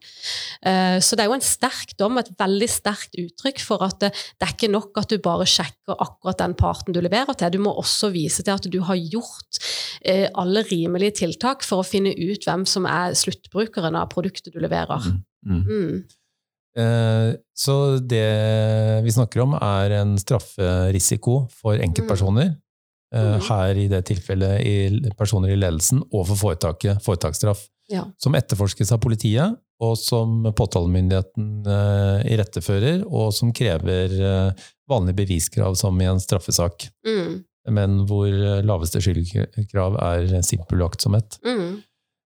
Uh, 0.65 0.97
så 1.03 1.17
det 1.17 1.25
er 1.25 1.29
jo 1.29 1.37
en 1.37 1.45
sterk 1.45 1.93
dom, 1.99 2.17
et 2.17 2.31
veldig 2.39 2.69
sterkt 2.71 3.17
uttrykk 3.21 3.61
for 3.61 3.85
at 3.85 3.99
det, 4.01 4.11
det, 4.15 4.47
er 4.47 4.55
ikke 4.55 4.71
nok 4.73 4.97
at 5.01 5.13
du 5.13 5.21
bare 5.23 5.45
sjekker 5.49 5.97
akkurat 5.97 6.41
den 6.41 6.57
parten 6.57 6.97
du 6.97 7.01
leverer 7.03 7.37
til, 7.37 7.53
du 7.53 7.61
må 7.61 7.75
også 7.77 8.09
vise 8.15 8.45
til 8.45 8.55
at 8.55 8.69
du 8.73 8.79
har 8.89 8.97
gjort 8.97 9.61
uh, 9.61 10.27
alle 10.41 10.65
rimelige 10.71 11.19
tiltak 11.23 11.65
for 11.67 11.83
å 11.83 11.87
finne 11.87 12.15
ut 12.17 12.47
hvem 12.47 12.65
som 12.69 12.89
er 12.89 13.17
sluttbrukeren 13.17 13.99
av 13.99 14.09
produktet 14.13 14.55
du 14.55 14.63
leverer. 14.63 15.11
Mm. 15.45 15.65
mm. 15.65 15.97
Uh, 16.77 17.33
så 17.57 17.97
det 17.97 18.27
vi 19.01 19.13
snakker 19.13 19.41
om, 19.41 19.55
er 19.57 19.95
en 19.97 20.11
strafferisiko 20.21 21.47
for 21.49 21.81
enkeltpersoner. 21.81 22.51
Mm. 23.15 23.39
Her 23.47 23.77
i 23.79 23.85
det 23.87 24.01
tilfellet 24.09 24.65
i 24.67 25.11
personer 25.15 25.53
i 25.53 25.59
ledelsen 25.59 26.01
overfor 26.09 26.41
foretaket, 26.41 26.99
foretaksstraff. 27.05 27.61
Ja. 27.87 28.03
Som 28.19 28.35
etterforskes 28.35 28.91
av 28.91 28.99
politiet, 28.99 29.55
og 29.79 29.93
som 30.01 30.41
påtalemyndigheten 30.57 31.67
uh, 31.69 32.19
irettefører, 32.27 33.05
og 33.07 33.29
som 33.37 33.53
krever 33.55 34.15
uh, 34.19 34.65
vanlige 34.91 35.21
beviskrav 35.21 35.77
som 35.79 35.95
i 36.01 36.09
en 36.09 36.19
straffesak. 36.19 36.89
Mm. 37.07 37.45
Men 37.77 37.97
hvor 38.07 38.31
laveste 38.63 38.99
skyldkrav 39.03 39.97
er 39.99 40.41
simpel 40.47 40.83
aktsomhet. 40.85 41.39
Mm. 41.47 41.79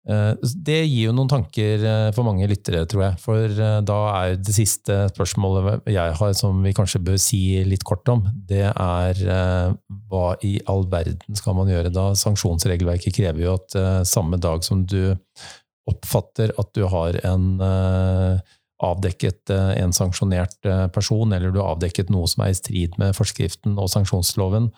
Eh, 0.06 0.50
det 0.62 0.78
gir 0.84 1.08
jo 1.08 1.14
noen 1.16 1.30
tanker 1.30 1.82
eh, 1.82 2.08
for 2.14 2.26
mange 2.26 2.46
lyttere, 2.46 2.84
tror 2.86 3.02
jeg. 3.08 3.18
For 3.24 3.42
eh, 3.50 3.78
da 3.86 3.98
er 4.20 4.36
det 4.38 4.54
siste 4.54 5.00
spørsmålet 5.10 5.88
jeg 5.90 6.14
har 6.20 6.36
som 6.38 6.60
vi 6.62 6.74
kanskje 6.76 7.02
bør 7.08 7.18
si 7.20 7.40
litt 7.66 7.82
kort 7.86 8.06
om, 8.12 8.22
det 8.46 8.68
er 8.70 9.22
hva 10.06 10.26
i 10.46 10.56
all 10.70 10.86
verden 10.90 11.38
skal 11.38 11.56
man 11.58 11.70
gjøre 11.72 11.90
da? 11.94 12.12
Sanksjonsregelverket 12.18 13.16
krever 13.18 13.46
jo 13.48 13.56
at 13.58 14.06
samme 14.06 14.38
dag 14.42 14.62
som 14.66 14.84
du 14.86 15.16
oppfatter 15.90 16.52
at 16.58 16.70
du 16.74 16.84
har 16.90 17.18
en 17.26 17.46
avdekket 18.86 19.50
en 19.54 19.94
sanksjonert 19.94 20.68
person, 20.94 21.32
eller 21.32 21.54
du 21.54 21.60
har 21.62 21.74
avdekket 21.74 22.10
noe 22.12 22.28
som 22.30 22.44
er 22.44 22.52
i 22.52 22.58
strid 22.58 22.98
med 23.00 23.16
forskriften 23.16 23.78
og 23.80 23.90
sanksjonsloven, 23.92 24.70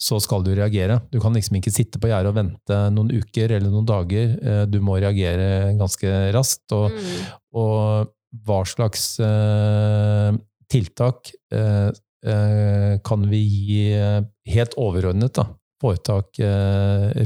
så 0.00 0.18
skal 0.22 0.42
du 0.44 0.52
reagere. 0.54 0.98
Du 1.12 1.20
kan 1.22 1.34
liksom 1.36 1.58
ikke 1.58 1.72
sitte 1.72 2.00
på 2.02 2.10
gjerdet 2.10 2.32
og 2.32 2.38
vente 2.38 2.78
noen 2.94 3.12
uker 3.14 3.54
eller 3.54 3.70
noen 3.70 3.86
dager. 3.88 4.34
Eh, 4.42 4.62
du 4.70 4.80
må 4.84 4.98
reagere 4.98 5.74
ganske 5.78 6.12
raskt. 6.34 6.66
Og, 6.74 6.90
mm. 6.90 7.26
og 7.60 8.12
hva 8.44 8.60
slags 8.66 9.12
uh, 9.22 10.34
tiltak 10.66 11.30
uh, 11.54 11.90
uh, 12.26 12.94
kan 13.06 13.28
vi 13.30 13.42
gi 13.46 13.84
helt 14.50 14.74
overordnet 14.80 15.36
da, 15.38 15.46
foretak 15.78 16.40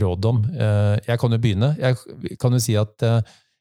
råd 0.03 0.27
om? 0.29 0.43
Jeg 0.53 1.21
kan 1.21 1.33
jo 1.33 1.39
begynne. 1.41 1.71
Jeg 1.79 2.37
kan 2.43 2.55
jo 2.55 2.61
si 2.63 2.75
at 2.79 3.05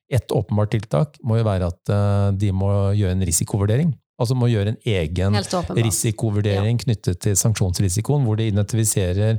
et 0.09 0.33
åpenbart 0.33 0.71
tiltak 0.73 1.19
må 1.27 1.37
jo 1.39 1.45
være 1.45 1.69
at 1.69 1.91
de 2.39 2.49
må 2.55 2.69
gjøre 2.97 3.15
en 3.15 3.25
risikovurdering. 3.27 3.91
Altså 4.17 4.37
må 4.37 4.49
gjøre 4.49 4.73
en 4.73 4.81
egen 4.81 5.37
risikovurdering 5.77 6.79
knyttet 6.81 7.21
til 7.21 7.37
sanksjonsrisikoen, 7.37 8.25
hvor 8.25 8.39
de 8.39 8.49
identifiserer 8.49 9.37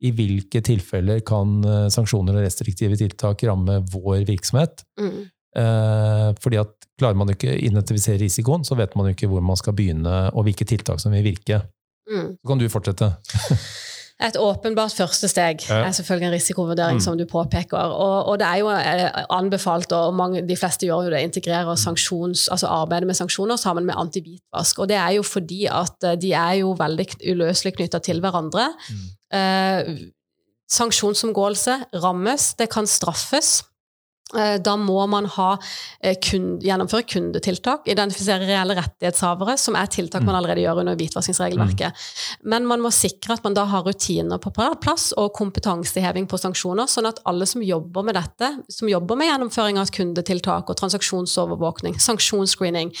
i 0.00 0.12
hvilke 0.16 0.62
tilfeller 0.64 1.20
kan 1.26 1.58
eh, 1.66 1.88
sanksjoner 1.92 2.38
og 2.38 2.46
restriktive 2.46 2.96
tiltak 2.96 3.42
ramme 3.44 3.80
vår 3.92 4.22
virksomhet. 4.28 4.84
Mm. 5.00 5.26
Eh, 5.60 6.28
fordi 6.40 6.60
at 6.62 6.76
Klarer 7.00 7.16
man 7.16 7.30
ikke 7.32 7.48
å 7.48 7.56
identifisere 7.56 8.20
risikoen, 8.20 8.64
så 8.66 8.76
vet 8.76 8.92
man 8.98 9.08
jo 9.08 9.14
ikke 9.14 9.28
hvor 9.30 9.40
man 9.44 9.56
skal 9.56 9.72
begynne, 9.72 10.16
og 10.36 10.44
hvilke 10.44 10.66
tiltak 10.68 11.00
som 11.00 11.14
vil 11.16 11.24
virke. 11.24 11.62
Mm. 12.10 12.34
Så 12.36 12.50
kan 12.50 12.60
du 12.60 12.66
fortsette. 12.68 13.08
Et 14.20 14.36
åpenbart 14.36 14.92
første 14.92 15.28
steg 15.30 15.62
er 15.72 15.92
selvfølgelig 15.96 16.26
en 16.28 16.34
risikovurdering, 16.34 16.98
mm. 16.98 17.04
som 17.04 17.16
du 17.16 17.24
påpeker. 17.28 17.78
Og, 17.78 18.26
og, 18.28 18.38
det 18.40 18.46
er 18.46 18.60
jo 18.60 18.68
eh, 18.74 19.22
anbefalt, 19.32 19.92
og 19.96 20.14
mange, 20.14 20.42
de 20.48 20.56
fleste 20.60 20.84
gjør 20.88 21.06
jo 21.06 21.14
det, 21.14 21.22
integrerer 21.24 21.78
sanksjons, 21.80 22.48
altså 22.52 22.68
arbeidet 22.68 23.08
med 23.08 23.16
sanksjoner 23.16 23.56
sammen 23.60 23.88
med 23.88 23.96
antibitvask. 23.96 24.78
Og 24.78 24.90
det 24.92 24.98
er 25.00 25.16
jo 25.16 25.24
fordi 25.24 25.64
at 25.72 26.04
eh, 26.04 26.18
de 26.20 26.34
er 26.36 26.60
jo 26.60 26.74
veldig 26.78 27.08
uløselig 27.32 27.74
knytta 27.78 28.02
til 28.04 28.20
hverandre. 28.20 28.68
Mm. 28.90 29.08
Eh, 29.40 29.92
sanksjonsomgåelse 30.70 31.78
rammes, 32.04 32.52
det 32.60 32.68
kan 32.70 32.86
straffes. 32.86 33.62
Eh, 34.38 34.56
da 34.62 34.76
må 34.78 35.00
man 35.10 35.26
ha, 35.34 35.50
eh, 36.00 36.14
gjennomføre 36.14 37.06
kundetiltak, 37.10 37.88
identifisere 37.90 38.46
reelle 38.46 38.76
rettighetshavere, 38.78 39.56
som 39.58 39.74
er 39.74 39.90
tiltak 39.90 40.22
man 40.22 40.34
mm. 40.34 40.38
allerede 40.38 40.64
gjør 40.64 40.82
under 40.84 40.98
hvitvaskingsregelverket. 41.00 41.90
Mm. 41.90 42.50
Men 42.52 42.68
man 42.70 42.84
må 42.84 42.92
sikre 42.94 43.34
at 43.34 43.44
man 43.44 43.56
da 43.58 43.64
har 43.70 43.82
rutiner 43.86 44.38
på 44.38 44.52
plass 44.54 45.10
og 45.18 45.32
kompetanseheving 45.34 46.28
på 46.30 46.38
sanksjoner, 46.38 46.86
sånn 46.90 47.10
at 47.10 47.18
alle 47.26 47.48
som 47.50 47.64
jobber 47.64 48.06
med 48.06 48.18
dette, 48.20 48.52
som 48.70 48.90
jobber 48.90 49.18
med 49.18 49.32
gjennomføring 49.32 49.80
av 49.80 49.90
kundetiltak 49.94 50.70
og 50.70 50.78
transaksjonsovervåkning, 50.78 51.98
sanksjonsscreening, 51.98 52.94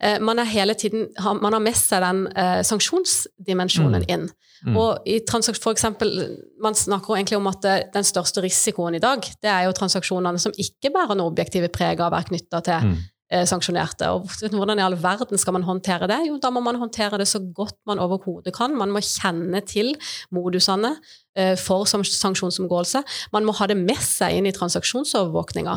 eh, 0.00 0.18
har 0.20 0.50
hele 0.50 0.74
tiden, 0.74 1.08
man 1.40 1.52
har 1.52 1.62
med 1.62 1.76
seg 1.76 2.02
den 2.02 2.26
sanksjonsdimensjonen 2.64 4.04
mm. 4.04 4.10
inn. 4.12 4.28
Mm. 4.66 4.76
Og 4.80 5.04
i 5.06 5.18
for 5.28 5.70
eksempel, 5.70 6.38
Man 6.62 6.74
snakker 6.74 7.16
egentlig 7.16 7.36
om 7.36 7.46
at 7.46 7.62
den 7.92 8.04
største 8.04 8.40
risikoen 8.40 8.94
i 8.94 9.02
dag 9.02 9.20
det 9.20 9.50
er 9.50 9.66
jo 9.66 9.74
transaksjonene 9.76 10.38
som 10.38 10.52
ikke 10.56 10.90
bærer 10.90 11.14
noe 11.14 11.28
objektive 11.28 11.68
preg 11.68 12.00
av 12.00 12.08
å 12.08 12.16
være 12.16 12.32
knytta 12.32 12.62
til 12.64 12.88
mm. 12.88 12.96
Eh, 13.26 13.42
sanksjonerte. 13.42 14.06
Og 14.14 14.28
hvordan 14.54 14.78
i 14.78 14.84
all 14.84 14.94
verden 15.02 15.34
skal 15.34 15.56
man 15.56 15.64
håndtere 15.66 16.06
det? 16.06 16.20
Jo, 16.28 16.36
da 16.38 16.52
må 16.54 16.60
man 16.62 16.76
håndtere 16.78 17.18
det 17.18 17.26
så 17.26 17.40
godt 17.42 17.74
man 17.90 17.98
overhodet 17.98 18.52
kan. 18.54 18.76
Man 18.78 18.92
må 18.94 19.02
kjenne 19.02 19.64
til 19.66 19.96
modusene 20.30 20.92
Eh, 20.94 21.25
for 21.60 21.84
sanksjonsomgåelse. 21.88 23.02
Man 23.34 23.44
må 23.44 23.52
ha 23.58 23.66
det 23.68 23.76
med 23.78 24.00
seg 24.02 24.38
inn 24.38 24.48
i 24.48 24.54
transaksjonsovervåkninga, 24.56 25.74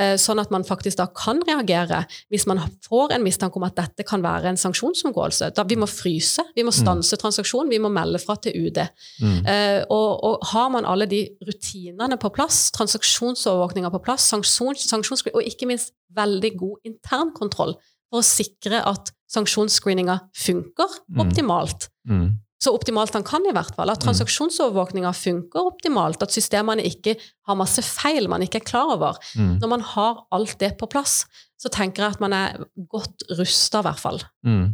eh, 0.00 0.14
sånn 0.20 0.40
at 0.40 0.52
man 0.54 0.64
faktisk 0.64 0.98
da 1.00 1.06
kan 1.12 1.42
reagere 1.46 2.02
hvis 2.32 2.46
man 2.48 2.62
får 2.86 3.14
en 3.16 3.24
mistanke 3.24 3.60
om 3.60 3.66
at 3.66 3.76
dette 3.76 4.06
kan 4.08 4.24
være 4.24 4.52
en 4.52 4.60
sanksjonsomgåelse. 4.60 5.52
Da 5.56 5.64
vi 5.68 5.76
må 5.80 5.88
fryse, 5.90 6.44
vi 6.56 6.64
må 6.64 6.72
mm. 6.72 6.78
stanse 6.80 7.18
transaksjonen, 7.20 7.72
vi 7.72 7.80
må 7.82 7.92
melde 7.92 8.20
fra 8.22 8.36
til 8.40 8.56
UD. 8.56 8.82
Mm. 9.22 9.40
Eh, 9.46 9.80
og, 9.88 10.10
og, 10.24 10.46
har 10.52 10.68
man 10.74 10.88
alle 10.88 11.06
de 11.10 11.24
rutinene 11.46 12.18
på 12.20 12.32
plass, 12.34 12.70
transaksjonsovervåkninga 12.76 13.92
på 13.92 14.02
plass, 14.04 14.28
sanksjons, 14.32 14.86
sanksjons, 14.88 15.26
og 15.32 15.42
ikke 15.44 15.68
minst 15.70 15.92
veldig 16.16 16.54
god 16.60 16.88
internkontroll 16.88 17.76
for 18.12 18.20
å 18.20 18.26
sikre 18.26 18.82
at 18.84 19.12
sanksjonsscreeninga 19.32 20.18
funker 20.36 20.98
mm. 21.08 21.20
optimalt, 21.24 21.88
mm 22.08 22.32
så 22.62 22.70
optimalt 22.76 23.14
han 23.16 23.24
kan, 23.26 23.42
i 23.48 23.54
hvert 23.54 23.74
fall. 23.74 23.90
At 23.90 24.02
mm. 24.02 24.06
transaksjonsovervåkninga 24.06 25.10
funker 25.18 25.66
optimalt. 25.72 26.22
At 26.22 26.34
systemene 26.34 26.84
ikke 26.86 27.16
har 27.48 27.58
masse 27.58 27.82
feil 27.82 28.28
man 28.30 28.44
ikke 28.44 28.60
er 28.60 28.68
klar 28.68 28.92
over. 28.94 29.18
Mm. 29.34 29.56
Når 29.62 29.72
man 29.72 29.82
har 29.94 30.22
alt 30.34 30.54
det 30.62 30.76
på 30.78 30.86
plass, 30.92 31.24
så 31.58 31.72
tenker 31.72 32.06
jeg 32.06 32.16
at 32.16 32.22
man 32.22 32.36
er 32.36 32.62
godt 32.90 33.26
rusta, 33.38 33.82
i 33.82 33.88
hvert 33.88 34.02
fall. 34.02 34.22
Mm. 34.46 34.70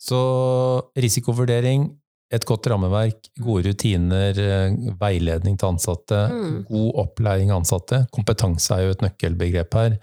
Så 0.00 0.20
risikovurdering, 0.98 1.88
et 2.30 2.46
godt 2.46 2.68
rammeverk, 2.70 3.32
gode 3.42 3.70
rutiner, 3.70 4.36
eh, 4.38 4.76
veiledning 5.00 5.56
til 5.58 5.72
ansatte, 5.72 6.20
mm. 6.30 6.58
god 6.68 6.90
opplæring 7.04 7.50
av 7.50 7.62
ansatte. 7.62 8.04
Kompetanse 8.14 8.76
er 8.76 8.86
jo 8.86 8.94
et 8.94 9.04
nøkkelbegrep 9.06 9.76
her. 9.80 9.96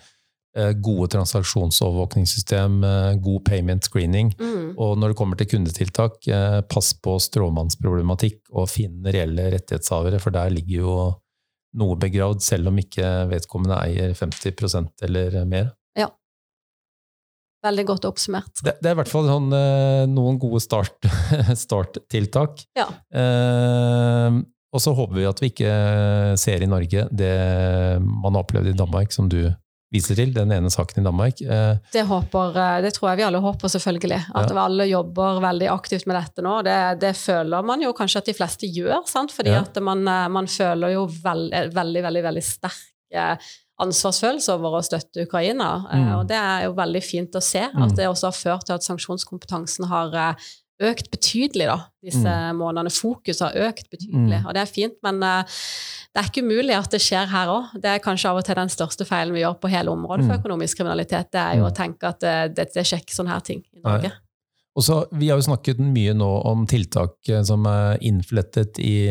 Eh, 0.55 0.71
gode 0.73 1.07
transaksjonsovervåkningssystem, 1.13 2.83
eh, 2.83 3.13
god 3.21 3.45
payment 3.45 3.83
screening. 3.83 4.33
Mm. 4.39 4.73
Og 4.77 4.97
når 4.97 5.11
det 5.11 5.17
kommer 5.17 5.37
til 5.37 5.49
kundetiltak, 5.51 6.27
eh, 6.27 6.61
pass 6.61 6.93
på 6.93 7.19
stråmannsproblematikk 7.21 8.39
og 8.53 8.69
finn 8.69 9.03
reelle 9.03 9.51
rettighetshavere, 9.53 10.19
for 10.19 10.31
der 10.31 10.49
ligger 10.49 10.77
jo 10.79 10.93
noe 11.77 11.97
begravd, 11.99 12.41
selv 12.41 12.71
om 12.71 12.79
ikke 12.79 13.29
vedkommende 13.29 13.77
eier 13.83 14.15
50% 14.17 15.03
eller 15.03 15.45
mer. 15.45 15.75
Ja. 15.95 16.07
Veldig 17.63 17.85
godt 17.85 18.05
oppsummert. 18.09 18.63
Det, 18.63 18.79
det 18.81 18.89
er 18.89 18.95
i 18.95 19.01
hvert 19.03 19.13
fall 19.13 19.29
sånn, 19.29 19.51
noen 20.09 20.39
gode 20.39 20.63
start, 20.63 21.05
starttiltak. 21.67 22.65
Ja. 22.79 22.87
Eh, 23.13 24.41
og 24.73 24.81
så 24.81 24.95
håper 24.95 25.19
vi 25.19 25.29
at 25.29 25.39
vi 25.43 25.51
ikke 25.51 25.75
ser 26.39 26.63
i 26.63 26.69
Norge 26.69 27.05
det 27.11 27.37
man 28.01 28.33
har 28.33 28.41
opplevd 28.41 28.73
i 28.73 28.77
Danmark, 28.77 29.13
som 29.13 29.29
du 29.29 29.43
viser 29.93 30.17
til, 30.19 30.33
den 30.35 30.51
ene 30.51 30.71
saken 30.71 31.01
i 31.01 31.05
Danmark. 31.05 31.41
Eh, 31.41 31.77
det, 31.93 32.03
håper, 32.09 32.57
eh, 32.59 32.79
det 32.83 32.93
tror 32.97 33.11
jeg 33.11 33.21
vi 33.21 33.27
alle 33.27 33.41
håper, 33.43 33.71
selvfølgelig. 33.71 34.19
At 34.35 34.51
ja. 34.51 34.57
alle 34.63 34.87
jobber 34.89 35.39
veldig 35.43 35.69
aktivt 35.71 36.07
med 36.09 36.19
dette 36.19 36.43
nå. 36.45 36.57
Det, 36.67 36.79
det, 37.03 37.13
føler 37.19 37.67
man 37.67 37.83
jo 37.85 37.93
kanskje 37.97 38.23
at 38.23 38.31
de 38.31 38.35
fleste 38.37 38.69
gjør, 38.71 38.99
sant? 39.09 39.31
fordi 39.35 39.55
ja. 39.55 39.63
at 39.63 39.79
man, 39.83 40.03
eh, 40.11 40.27
man, 40.33 40.51
føler 40.51 40.97
jo 40.97 41.07
veld, 41.23 41.55
veldig, 41.75 42.03
veldig, 42.09 42.27
veldig 42.31 42.45
sterk 42.45 42.85
ansvarsfølelse 43.77 44.55
over 44.57 44.79
å 44.79 44.83
støtte 44.83 45.23
Ukraina. 45.23 45.69
Mm. 45.85 46.07
Og 46.17 46.23
det 46.27 46.37
er 46.37 46.65
jo 46.65 46.75
veldig 46.75 47.01
fint 47.05 47.37
å 47.37 47.43
se 47.45 47.61
at 47.69 47.77
mm. 47.77 47.95
det 47.95 48.07
også 48.09 48.31
har 48.31 48.35
ført 48.35 48.67
til 48.67 48.75
at 48.75 48.87
sanksjonskompetansen 48.87 49.87
har 49.87 50.17
økt 50.83 51.09
betydelig 51.13 51.67
da, 51.69 51.77
disse 52.05 52.33
mm. 52.33 52.59
månedene. 52.59 52.93
Fokuset 52.93 53.47
har 53.47 53.71
økt 53.71 53.89
betydelig, 53.89 54.41
mm. 54.43 54.45
og 54.45 54.53
det 54.53 54.61
er 54.61 54.69
fint. 54.69 54.99
Men 55.05 55.23
uh, 55.25 55.57
det 56.13 56.21
er 56.21 56.29
ikke 56.29 56.45
umulig 56.45 56.77
at 56.77 56.93
det 56.93 57.01
skjer 57.03 57.31
her 57.31 57.51
òg. 57.53 57.73
Det 57.81 57.95
er 57.95 58.03
kanskje 58.03 58.29
av 58.29 58.39
og 58.41 58.45
til 58.45 58.59
den 58.59 58.71
største 58.73 59.07
feilen 59.09 59.35
vi 59.35 59.43
gjør 59.43 59.57
på 59.61 59.73
hele 59.73 59.93
området 59.93 60.27
for 60.27 60.35
mm. 60.35 60.39
økonomisk 60.43 60.81
kriminalitet. 60.81 61.33
Det 61.33 61.41
er 61.41 61.59
jo 61.59 61.67
å 61.67 61.73
mm. 61.73 61.77
tenke 61.81 62.13
at 62.13 62.23
det, 62.23 62.37
det, 62.57 62.69
det 62.77 62.85
skjer 62.87 63.03
ikke 63.03 63.17
sånne 63.17 63.35
her 63.35 63.45
ting 63.49 63.65
i 63.73 63.83
Norge. 63.83 64.13
Nei. 64.13 64.23
Og 64.77 64.85
så, 64.85 64.95
Vi 65.09 65.31
har 65.31 65.39
jo 65.39 65.45
snakket 65.47 65.79
mye 65.81 66.13
nå 66.13 66.25
om 66.45 66.67
tiltak 66.69 67.31
eh, 67.33 67.41
som 67.41 67.63
er 67.65 67.97
innflettet 68.05 68.77
i 68.77 69.09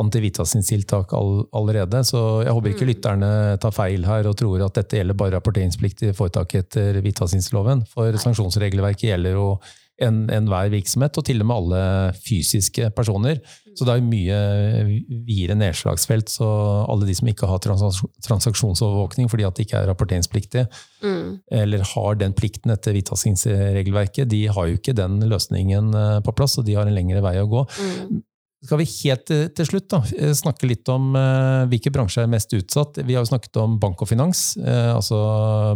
antihvitvaskingstiltak 0.00 1.12
all, 1.12 1.42
allerede, 1.52 2.00
så 2.08 2.22
jeg 2.46 2.54
håper 2.56 2.72
ikke 2.72 2.86
mm. 2.86 2.90
lytterne 2.94 3.32
tar 3.60 3.74
feil 3.76 4.08
her 4.08 4.28
og 4.30 4.38
tror 4.40 4.64
at 4.64 4.80
dette 4.80 4.96
gjelder 4.96 5.18
bare 5.20 5.36
rapporteringsplikt 5.36 6.06
i 6.08 6.14
foretaket 6.16 6.64
etter 6.64 7.02
hvitvaskingsloven. 7.04 7.84
For 7.92 8.16
sanksjonsregelverket 8.24 9.10
gjelder 9.10 9.36
jo 9.36 9.50
enhver 10.02 10.66
en 10.66 10.74
virksomhet, 10.74 11.16
og 11.16 11.24
til 11.24 11.40
og 11.40 11.48
med 11.48 11.56
alle 11.56 11.80
fysiske 12.26 12.90
personer. 12.96 13.40
Så 13.76 13.84
det 13.84 13.92
er 13.92 14.04
mye 14.04 14.36
videre 15.26 15.56
nedslagsfelt. 15.58 16.30
Så 16.32 16.46
alle 16.88 17.08
de 17.08 17.16
som 17.16 17.28
ikke 17.28 17.48
har 17.50 17.60
transaksjonsovervåkning 17.64 19.28
fordi 19.32 19.44
at 19.48 19.56
de 19.56 19.66
ikke 19.66 19.80
er 19.82 19.90
rapporteringspliktige, 19.90 20.66
mm. 21.02 21.26
eller 21.62 21.84
har 21.94 22.20
den 22.20 22.36
plikten 22.36 22.72
etter 22.72 22.96
hvitvaskingsregelverket, 22.96 24.30
de 24.32 24.46
har 24.48 24.70
jo 24.70 24.80
ikke 24.80 24.96
den 24.96 25.20
løsningen 25.28 25.92
eh, 25.96 26.22
på 26.24 26.36
plass, 26.36 26.56
og 26.60 26.68
de 26.68 26.76
har 26.78 26.88
en 26.88 26.96
lengre 26.96 27.24
vei 27.24 27.36
å 27.42 27.50
gå. 27.50 27.66
Mm 27.76 28.24
skal 28.64 28.80
vi 28.80 28.86
helt 28.88 29.28
til 29.28 29.68
slutt 29.68 29.88
da, 29.92 30.00
eh, 30.16 30.32
snakke 30.36 30.68
litt 30.68 30.88
om 30.90 31.12
uh, 31.14 31.66
hvilke 31.70 31.92
bransjer 31.94 32.24
er 32.24 32.30
mest 32.32 32.54
utsatt. 32.56 32.98
Vi 33.04 33.14
har 33.14 33.24
jo 33.24 33.30
snakket 33.30 33.58
om 33.62 33.76
bank 33.82 34.00
og 34.02 34.10
finans. 34.10 34.56
Uh, 34.58 34.96
altså 34.96 35.18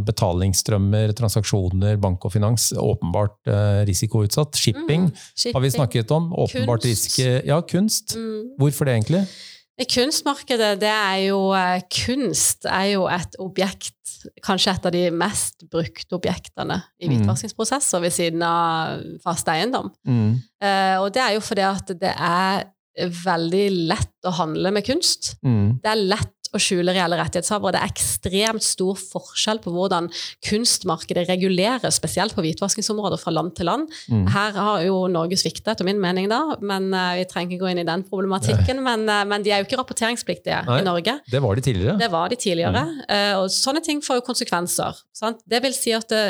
betalingsstrømmer, 0.07 1.13
transaksjoner, 1.19 2.01
bank 2.01 2.25
og 2.27 2.35
finans. 2.35 2.71
Åpenbart 2.81 3.53
risikoutsatt. 3.89 4.59
Shipping, 4.59 5.09
mm, 5.11 5.23
shipping, 5.35 5.57
har 5.57 5.65
vi 5.65 5.73
snakket 5.77 6.17
om. 6.17 6.33
Åpenbart 6.47 6.87
kunst. 6.87 7.19
Riske, 7.19 7.41
ja, 7.47 7.61
kunst. 7.69 8.17
Mm. 8.17 8.55
Hvorfor 8.61 8.89
det, 8.89 8.99
egentlig? 8.99 9.25
Kunstmarkedet, 9.89 10.75
det 10.83 10.91
er 10.91 11.21
jo 11.31 11.39
Kunst 11.95 12.67
er 12.69 12.91
jo 12.93 13.07
et 13.09 13.39
objekt 13.41 13.97
Kanskje 14.45 14.75
et 14.75 14.87
av 14.89 14.93
de 14.93 15.07
mest 15.17 15.65
brukte 15.73 16.19
objektene 16.19 16.77
i 17.01 17.09
mm. 17.09 17.15
hvitvaskingsprosesser 17.15 18.03
ved 18.05 18.13
siden 18.13 18.43
av 18.45 19.01
fast 19.25 19.49
eiendom. 19.49 19.89
Mm. 20.05 20.35
og 21.01 21.07
det 21.15 21.23
er 21.25 21.37
jo 21.39 21.41
fordi 21.45 21.65
at 21.65 21.95
det 22.03 22.13
er 22.13 22.67
veldig 23.25 23.65
lett 23.89 24.29
å 24.29 24.35
handle 24.43 24.75
med 24.77 24.85
kunst. 24.85 25.35
Mm. 25.47 25.79
Det 25.81 25.89
er 25.89 26.05
lett 26.11 26.40
å 26.55 26.61
skjule 26.61 26.95
reelle 26.95 27.19
rettighetshavere. 27.21 27.75
Det 27.77 27.81
er 27.81 27.93
ekstremt 27.93 28.65
stor 28.65 28.99
forskjell 28.99 29.61
på 29.63 29.73
hvordan 29.75 30.09
kunstmarkedet 30.47 31.27
reguleres, 31.29 31.99
spesielt 32.01 32.35
på 32.37 32.45
hvitvaskingsområder 32.45 33.21
fra 33.21 33.35
land 33.35 33.55
til 33.59 33.71
land. 33.71 33.87
Mm. 34.11 34.27
Her 34.35 34.59
har 34.59 34.85
jo 34.87 35.05
Norge 35.13 35.39
sviktet, 35.41 35.69
etter 35.75 35.87
min 35.87 36.01
mening, 36.03 36.31
da, 36.31 36.41
men 36.65 36.91
uh, 36.95 37.15
vi 37.19 37.27
trenger 37.31 37.57
ikke 37.57 37.65
gå 37.65 37.73
inn 37.73 37.83
i 37.85 37.87
den 37.89 38.05
problematikken. 38.09 38.83
Men, 38.87 39.07
uh, 39.11 39.23
men, 39.29 39.47
de 39.47 39.55
er 39.55 39.63
jo 39.63 39.69
ikke 39.69 39.81
rapporteringspliktige 39.83 40.63
Nei, 40.67 40.81
i 40.83 40.87
Norge. 40.87 41.19
Det 41.31 41.43
var 41.45 41.59
de 41.59 41.67
tidligere. 41.69 41.97
Det 42.01 42.11
var 42.13 42.33
de 42.33 42.41
tidligere. 42.41 42.85
Mm. 42.91 43.01
Uh, 43.07 43.33
og 43.43 43.49
sånne 43.55 43.85
ting 43.87 44.03
får 44.05 44.21
jo 44.21 44.27
konsekvenser. 44.27 45.03
Sant? 45.17 45.43
Det 45.51 45.63
vil 45.65 45.77
si 45.77 45.95
at 45.97 46.09
det, 46.11 46.23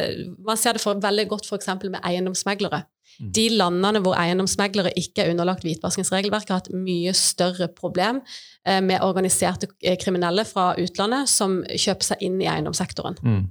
Man 0.45 0.59
ser 0.59 0.77
det 0.77 0.83
for, 0.83 0.99
veldig 1.01 1.29
godt 1.31 1.49
f.eks. 1.49 1.71
med 1.87 2.01
eiendomsmeglere. 2.05 2.85
Mm. 3.19 3.33
De 3.37 3.49
landene 3.57 4.01
hvor 4.05 4.15
eiendomsmeglere 4.21 4.93
ikke 4.97 5.25
er 5.25 5.33
underlagt 5.35 5.65
hvitvaskingsregelverket, 5.67 6.53
har 6.55 6.63
hatt 6.63 6.71
mye 6.73 7.13
større 7.17 7.69
problem 7.69 8.23
eh, 8.67 8.81
med 8.81 9.03
organiserte 9.03 9.67
eh, 9.83 9.99
kriminelle 10.01 10.45
fra 10.49 10.71
utlandet 10.81 11.29
som 11.29 11.61
kjøper 11.69 12.13
seg 12.13 12.23
inn 12.29 12.39
i 12.41 12.49
eiendomssektoren. 12.49 13.19
Mm. 13.21 13.43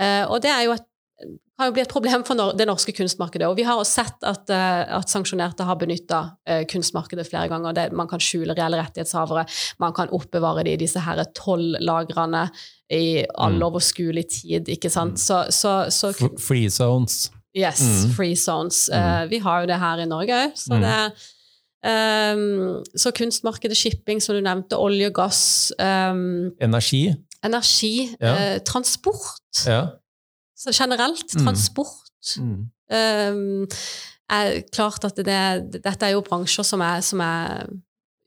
Eh, 0.00 0.24
og 0.28 0.42
det 0.44 0.50
er 0.52 0.66
jo 0.66 0.74
et, 0.76 0.84
kan 1.56 1.70
jo 1.70 1.72
bli 1.72 1.80
et 1.86 1.88
problem 1.88 2.20
for 2.28 2.52
det 2.52 2.66
norske 2.68 2.92
kunstmarkedet. 2.92 3.46
Og 3.48 3.56
vi 3.56 3.64
har 3.64 3.78
også 3.80 4.02
sett 4.02 4.26
at, 4.28 4.50
at 4.52 5.08
sanksjonerte 5.08 5.64
har 5.64 5.78
benytta 5.80 6.18
kunstmarkedet 6.68 7.24
flere 7.30 7.48
ganger. 7.48 7.72
Det, 7.72 7.86
man 7.96 8.10
kan 8.10 8.20
skjule 8.20 8.52
reelle 8.52 8.76
rettighetshavere, 8.82 9.46
man 9.80 9.94
kan 9.96 10.12
oppbevare 10.12 10.66
de 10.68 10.74
i 10.76 10.80
disse 10.82 11.00
her 11.00 11.22
toll-lagrene 11.32 12.50
i 12.92 13.24
all 13.40 13.56
Mm. 13.56 13.64
overskuelig 13.70 14.26
tid, 14.36 14.68
ikke 14.68 14.90
sant. 14.92 15.16
Mm. 15.16 15.24
Så, 15.24 15.40
så, 15.50 15.72
så 15.90 16.12
F- 16.12 16.36
Free 16.44 16.68
zones. 16.68 17.30
Yes, 17.56 17.80
Mm. 17.80 18.10
free 18.16 18.36
zones. 18.36 18.88
Mm. 18.92 18.98
Eh, 18.98 19.30
vi 19.30 19.38
har 19.38 19.60
jo 19.60 19.66
det 19.66 19.78
her 19.80 19.98
i 19.98 20.06
Norge 20.06 20.34
òg, 20.34 20.52
så 20.54 20.74
Mm. 20.74 20.80
det 20.82 21.12
ehm, 21.84 22.84
Så 22.96 23.10
kunstmarkedet, 23.16 23.76
shipping, 23.76 24.20
som 24.22 24.34
du 24.34 24.40
nevnte, 24.40 24.76
olje 24.76 25.06
og 25.06 25.14
gass, 25.14 25.72
um, 25.78 26.50
Energi. 26.60 27.14
energi, 27.44 28.08
Ja. 28.20 28.54
Uh, 28.54 28.58
transport. 28.64 29.66
Ja. 29.66 29.86
Så 30.56 30.70
generelt, 30.72 31.34
Mm. 31.34 31.44
transport 31.46 32.36
Mm. 32.38 32.66
Um, 32.90 33.66
er 34.30 34.62
klart 34.72 35.04
at 35.04 35.16
det, 35.16 35.82
dette 35.84 36.02
er 36.06 36.10
jo 36.12 36.20
bransjer 36.20 36.64
som 36.64 36.80
er, 36.80 37.00
som 37.00 37.20
er 37.20 37.66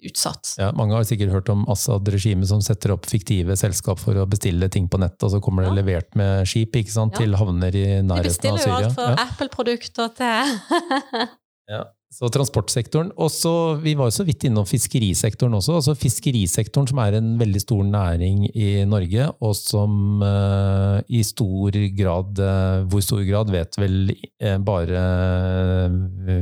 utsatt. 0.06 0.54
Ja, 0.58 0.72
mange 0.78 0.96
har 0.96 1.04
sikkert 1.04 1.34
hørt 1.34 1.50
om 1.50 1.66
Assad-regimet 1.68 2.48
som 2.48 2.62
setter 2.64 2.94
opp 2.96 3.06
fiktive 3.10 3.58
selskap 3.60 4.00
for 4.00 4.16
å 4.16 4.26
bestille 4.30 4.70
ting 4.72 4.88
på 4.88 5.00
nettet, 5.02 5.24
og 5.28 5.32
så 5.36 5.42
kommer 5.44 5.64
det 5.66 5.74
Ja. 5.74 5.78
levert 5.82 6.16
med 6.16 6.48
skip 6.48 6.72
ikke 6.80 6.92
sant, 6.92 7.14
Ja. 7.14 7.26
til 7.26 7.36
havner 7.36 7.76
i 7.76 7.86
nærheten 8.02 8.08
av 8.08 8.08
Syria. 8.08 8.24
De 8.24 8.30
bestiller 8.30 8.68
jo 8.68 8.76
alt 8.80 8.96
fra 8.96 9.10
Ja. 9.10 9.16
Apple-produkter 9.28 10.16
til 10.16 11.30
Ja. 11.70 11.84
Så 12.12 12.26
transportsektoren. 12.34 13.12
Og 13.22 13.30
så, 13.30 13.80
vi 13.84 13.94
var 13.94 14.08
jo 14.10 14.16
så 14.16 14.24
vidt 14.26 14.42
innom 14.48 14.66
fiskerisektoren 14.66 15.54
også. 15.54 15.76
altså 15.78 15.94
Fiskerisektoren 15.94 16.88
som 16.90 16.98
er 17.04 17.14
en 17.20 17.38
veldig 17.38 17.62
stor 17.62 17.84
næring 17.86 18.48
i 18.56 18.84
Norge, 18.90 19.28
og 19.40 19.54
som 19.56 20.24
uh, 20.24 20.98
i 21.08 21.22
stor 21.22 21.70
grad 21.94 22.40
uh, 22.42 22.82
Hvor 22.90 23.04
stor 23.06 23.22
grad 23.30 23.52
vet 23.54 23.78
vel 23.78 24.10
uh, 24.42 24.58
bare 24.58 25.04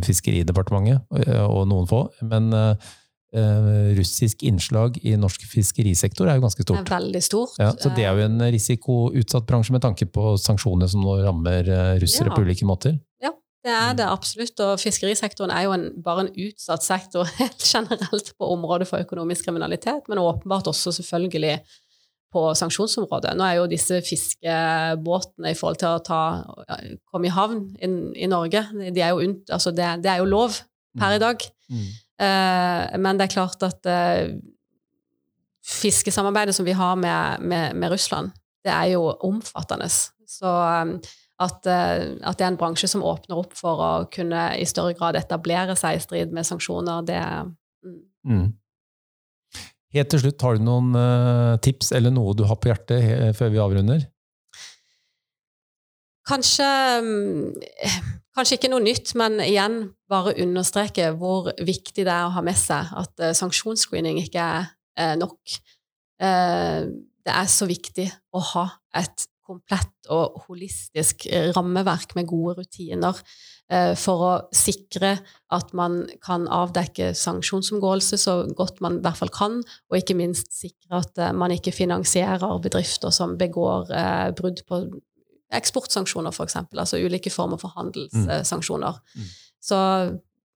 Fiskeridepartementet 0.08 1.04
og 1.50 1.68
noen 1.68 1.88
få. 1.90 2.06
Men 2.24 2.48
russisk 3.98 4.44
innslag 4.48 4.98
i 5.04 5.16
norsk 5.20 5.44
fiskerisektor 5.52 6.30
er 6.30 6.38
jo 6.40 6.46
ganske 6.46 6.64
stort. 6.66 6.84
Det 6.86 6.92
er 6.92 7.00
veldig 7.00 7.22
stort. 7.26 7.56
Ja, 7.62 7.72
så 7.78 7.92
det 7.96 8.06
er 8.06 8.18
jo 8.18 8.26
en 8.28 8.42
risikoutsatt 8.54 9.48
bransje 9.50 9.76
med 9.76 9.84
tanke 9.86 10.08
på 10.10 10.36
sanksjoner 10.42 10.90
som 10.92 11.04
nå 11.06 11.18
rammer 11.26 11.68
eh, 11.68 11.96
russere 12.02 12.32
Ja. 12.32 12.36
på 12.36 12.44
ulike 12.46 12.66
måter. 12.68 13.00
Ja, 13.24 13.32
Det 13.64 13.74
er 13.74 13.94
det 13.98 14.06
absolutt, 14.08 14.60
og 14.64 14.80
fiskerisektoren 14.80 15.52
er 15.52 15.66
jo 15.66 15.74
en, 15.76 15.90
bare 16.04 16.28
en 16.28 16.32
utsatt 16.36 16.84
sektor 16.86 17.26
helt 17.40 17.64
generelt 17.66 18.32
på 18.38 18.52
området 18.54 18.88
for 18.88 19.04
økonomisk 19.04 19.46
kriminalitet, 19.50 20.08
men 20.08 20.22
åpenbart 20.24 20.68
også 20.72 20.94
selvfølgelig 21.02 21.60
på 22.32 22.42
sanksjonsområdet. 22.60 23.34
Nå 23.40 23.44
er 23.44 23.54
jo 23.58 23.68
disse 23.72 24.02
fiskebåtene 24.04 25.52
i 25.52 25.58
forhold 25.58 25.80
til 25.82 25.94
å 25.96 26.02
ta, 26.04 26.22
komme 27.12 27.30
i 27.30 27.34
havn 27.34 27.62
i, 27.80 27.90
i 28.24 28.28
Norge, 28.32 28.66
de 28.92 29.02
er 29.04 29.14
jo 29.16 29.24
altså 29.52 29.72
det, 29.76 29.88
det 30.04 30.12
er 30.12 30.22
jo 30.22 30.28
lov 30.32 30.60
per 31.00 31.16
i 31.16 31.22
dag. 31.22 31.44
Mm. 31.72 31.88
Eh, 32.18 32.98
men 32.98 33.20
det 33.20 33.28
er 33.28 33.34
klart 33.36 33.64
at 33.66 33.88
eh, 33.90 34.34
fiskesamarbeidet 35.68 36.56
som 36.58 36.66
vi 36.66 36.76
har 36.78 36.98
med, 36.98 37.46
med, 37.46 37.78
med 37.78 37.94
Russland, 37.94 38.32
det 38.66 38.74
er 38.74 38.94
jo 38.96 39.12
omfattende. 39.28 39.90
Så 39.90 40.50
eh, 40.50 40.94
at, 41.38 41.68
at 41.70 42.40
det 42.40 42.42
er 42.42 42.50
en 42.50 42.58
bransje 42.58 42.90
som 42.90 43.06
åpner 43.06 43.38
opp 43.38 43.52
for 43.54 43.82
å 43.86 43.90
kunne 44.10 44.50
i 44.58 44.66
større 44.66 44.96
grad 44.98 45.20
etablere 45.20 45.76
seg 45.78 46.00
i 46.00 46.02
strid 46.02 46.32
med 46.34 46.48
sanksjoner, 46.48 47.04
det 47.06 47.20
mm. 47.86 48.00
Mm. 48.26 48.48
Helt 49.94 50.10
til 50.12 50.24
slutt, 50.24 50.42
har 50.42 50.58
du 50.58 50.66
noen 50.66 50.98
tips 51.64 51.94
eller 51.96 52.12
noe 52.12 52.34
du 52.36 52.42
har 52.50 52.58
på 52.58 52.72
hjertet 52.72 53.38
før 53.38 53.54
vi 53.54 53.62
avrunder? 53.62 54.02
Kanskje, 56.28 56.68
mm, 57.02 57.54
kanskje 58.36 58.58
ikke 58.58 58.72
noe 58.72 58.84
nytt, 58.84 59.14
men 59.20 59.40
igjen 59.44 59.80
bare 60.12 60.36
understreke 60.44 61.14
hvor 61.16 61.54
viktig 61.56 62.04
det 62.04 62.12
er 62.12 62.28
å 62.28 62.34
ha 62.36 62.44
med 62.44 62.58
seg 62.60 62.92
at 63.00 63.24
eh, 63.24 63.36
sanksjonsscreening 63.38 64.20
ikke 64.26 64.44
er 64.44 64.68
eh, 65.00 65.16
nok. 65.20 65.40
Eh, 66.20 66.84
det 67.28 67.36
er 67.36 67.50
så 67.52 67.68
viktig 67.70 68.10
å 68.36 68.44
ha 68.54 68.68
et 69.00 69.28
komplett 69.48 70.10
og 70.12 70.42
holistisk 70.50 71.24
rammeverk 71.56 72.18
med 72.18 72.28
gode 72.28 72.58
rutiner 72.58 73.16
for 74.00 74.24
å 74.24 74.32
sikre 74.56 75.14
at 75.56 75.72
man 75.76 76.02
kan 76.24 76.50
avdekke 76.52 77.14
sanksjonsomgåelse 77.16 78.20
så 78.20 78.36
godt 78.60 78.82
man 78.84 79.00
i 79.00 79.06
hvert 79.06 79.20
fall 79.22 79.32
kan, 79.32 79.58
og 79.88 80.00
ikke 80.00 80.18
minst 80.20 80.52
sikre 80.56 81.00
at 81.00 81.24
man 81.36 81.56
ikke 81.56 81.76
finansierer 81.76 82.60
bedrifter 82.64 83.16
som 83.16 83.38
begår 83.40 83.88
brudd 84.36 84.66
på 84.68 84.82
eksportsanksjoner, 85.54 86.36
eksempel, 86.44 86.80
altså 86.80 87.00
ulike 87.00 87.32
former 87.32 87.58
for 87.62 87.72
handelssanksjoner. 87.78 88.98
Mm. 89.16 89.28
Så 89.64 89.78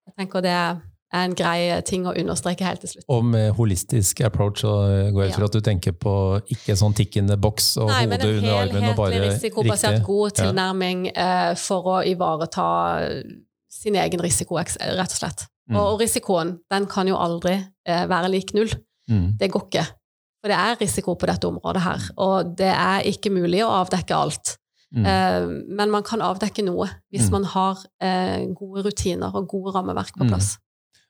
jeg 0.07 0.17
tenker 0.17 0.43
det 0.43 0.51
er 0.51 0.81
en 1.25 1.35
grei 1.35 1.81
ting 1.87 2.05
å 2.07 2.13
understreke 2.15 2.63
helt 2.63 2.83
til 2.83 2.93
slutt. 2.93 3.05
Og 3.11 3.25
med 3.27 3.51
holistisk 3.57 4.21
approach 4.23 4.63
så 4.63 4.71
går 5.11 5.25
jeg 5.25 5.31
Ja. 5.31 5.37
fra 5.37 5.45
at 5.45 5.51
du 5.51 5.61
tenker 5.61 5.91
på 5.91 6.13
ikke 6.47 6.75
sånn 6.79 6.95
tikkende 6.95 7.37
boks 7.37 7.77
og 7.77 7.89
Nei, 7.89 8.05
hodet 8.05 8.37
under 8.37 8.53
armen 8.61 8.89
og 8.89 8.95
bare 8.95 9.13
helhetlig 9.13 9.33
risikobasert 9.41 9.91
riktig. 9.99 10.05
god 10.05 10.31
tilnærming 10.39 11.05
ja. 11.15 11.53
for 11.55 11.83
å 11.83 11.97
ivareta 12.07 13.23
sin 13.69 13.95
egen 13.95 14.21
risiko, 14.21 14.55
rett 14.57 14.77
og 14.77 15.17
slett. 15.17 15.47
Mm. 15.69 15.75
Og, 15.75 15.93
og 15.93 15.99
risikoen, 16.01 16.59
den 16.71 16.87
kan 16.87 17.07
jo 17.07 17.15
aldri 17.19 17.57
eh, 17.85 18.05
være 18.07 18.31
lik 18.31 18.53
null. 18.53 18.71
Mm. 19.09 19.37
Det 19.39 19.51
går 19.51 19.67
ikke. 19.67 19.85
For 20.41 20.49
det 20.49 20.57
er 20.57 20.79
risiko 20.79 21.15
på 21.15 21.27
dette 21.29 21.47
området 21.47 21.81
her, 21.83 22.07
og 22.17 22.55
det 22.57 22.71
er 22.73 23.03
ikke 23.05 23.29
mulig 23.29 23.61
å 23.61 23.69
avdekke 23.83 24.15
alt. 24.15 24.55
Mm. 24.93 25.05
Eh, 25.07 25.45
men 25.77 25.89
man 25.89 26.03
kan 26.03 26.19
avdekke 26.19 26.63
noe 26.65 26.89
hvis 27.13 27.27
Mm. 27.29 27.31
man 27.31 27.43
har 27.45 27.77
eh, 28.01 28.45
gode 28.53 28.83
rutiner 28.83 29.33
og 29.33 29.47
gode 29.47 29.71
rammeverk 29.73 30.11
på 30.17 30.25
Mm. 30.25 30.29
plass. 30.29 30.57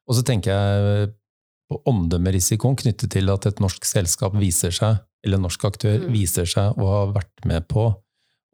Og 0.08 0.16
så 0.16 0.24
tenker 0.24 0.52
jeg 0.52 1.14
på 1.72 1.82
omdømmerisikoen 1.88 2.76
knyttet 2.78 3.10
til 3.12 3.30
at 3.30 3.46
et 3.48 3.60
norsk 3.60 3.84
selskap 3.86 4.34
viser 4.36 4.72
seg, 4.72 5.00
eller 5.24 5.38
en 5.38 5.44
norsk 5.48 5.64
aktør 5.66 6.00
Mm. 6.00 6.12
viser 6.12 6.46
seg 6.46 6.76
å 6.78 6.86
ha 6.88 7.06
vært 7.14 7.46
med 7.46 7.68
på 7.68 7.96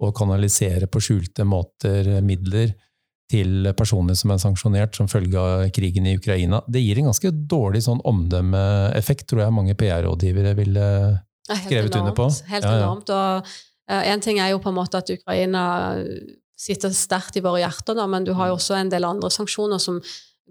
å 0.02 0.14
kanalisere 0.14 0.86
på 0.88 1.00
skjulte 1.02 1.44
måter 1.44 2.22
midler 2.22 2.76
til 3.30 3.74
personer 3.74 4.16
som 4.16 4.32
er 4.32 4.38
sanksjonert 4.38 4.96
som 4.96 5.08
følge 5.08 5.36
av 5.36 5.70
krigen 5.72 6.06
i 6.08 6.16
Ukraina. 6.16 6.62
Det 6.70 6.80
gir 6.80 7.00
en 7.00 7.06
ganske 7.12 7.32
dårlig 7.48 7.82
sånn 7.84 8.00
omdømmeeffekt, 8.06 9.26
tror 9.28 9.42
jeg 9.44 9.52
mange 9.54 9.76
PR-rådgivere 9.76 10.56
ville 10.56 11.20
Skrevet 11.48 11.96
under 11.96 12.12
på. 12.14 12.28
Helt 12.48 12.64
Ja, 12.64 12.72
ja. 12.72 12.86
enormt. 12.86 13.10
Og 13.10 13.46
én 13.88 14.22
ting 14.24 14.40
er 14.40 14.52
jo 14.52 14.60
på 14.60 14.70
en 14.70 14.76
måte 14.76 15.00
at 15.00 15.10
Ukraina 15.14 15.66
sitter 16.58 16.90
sterkt 16.90 17.38
i 17.38 17.44
våre 17.46 17.62
hjerter, 17.62 17.96
da, 17.96 18.08
men 18.10 18.26
du 18.26 18.34
har 18.34 18.50
jo 18.50 18.56
Mm. 18.56 18.60
også 18.60 18.76
en 18.80 18.90
del 18.90 19.06
andre 19.06 19.30
sanksjoner 19.30 19.80
som 19.80 20.02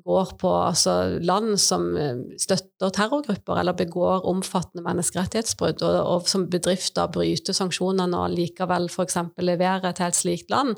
går 0.04 0.36
på 0.38 0.50
altså, 0.52 1.18
land 1.24 1.56
som 1.58 1.96
eh, 1.96 2.18
støtter 2.38 2.90
terrorgrupper 2.92 3.58
eller 3.60 3.72
begår 3.72 4.26
omfattende 4.28 4.84
menneskerettighetsbrudd, 4.84 5.82
og, 5.82 5.96
og 6.06 6.28
som 6.28 6.46
bedrifter 6.52 7.08
bryter 7.08 7.56
sanksjonene 7.56 8.16
og 8.20 8.30
likevel 8.36 8.90
f.eks. 8.92 9.16
leverer 9.40 9.96
til 9.96 10.06
et 10.06 10.18
slikt 10.18 10.50
land, 10.52 10.76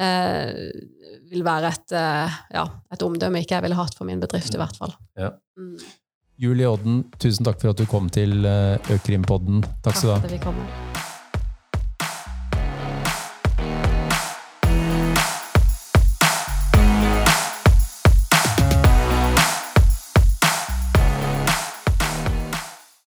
eh, 0.00 0.72
vil 1.30 1.44
være 1.44 1.68
et, 1.68 1.92
eh, 1.92 2.40
ja, 2.56 2.66
et 2.92 3.02
omdømme 3.06 3.44
ikke 3.44 3.58
jeg 3.58 3.68
ville 3.68 3.78
hatt 3.78 3.94
for 3.94 4.08
min 4.08 4.20
bedrift, 4.24 4.54
i 4.54 4.60
hvert 4.62 4.76
fall. 4.76 4.96
Ja. 5.20 5.34
Mm. 5.60 5.76
Julie 6.38 6.68
Odden, 6.68 7.04
tusen 7.18 7.44
takk 7.44 7.60
for 7.60 7.72
at 7.72 7.80
du 7.80 7.86
kom 7.88 8.10
til 8.12 8.44
eh, 8.44 8.76
Økrimpodden. 8.92 9.62
Takk 9.84 10.00
skal 10.00 10.26
du 10.26 10.38
ha. 10.48 11.05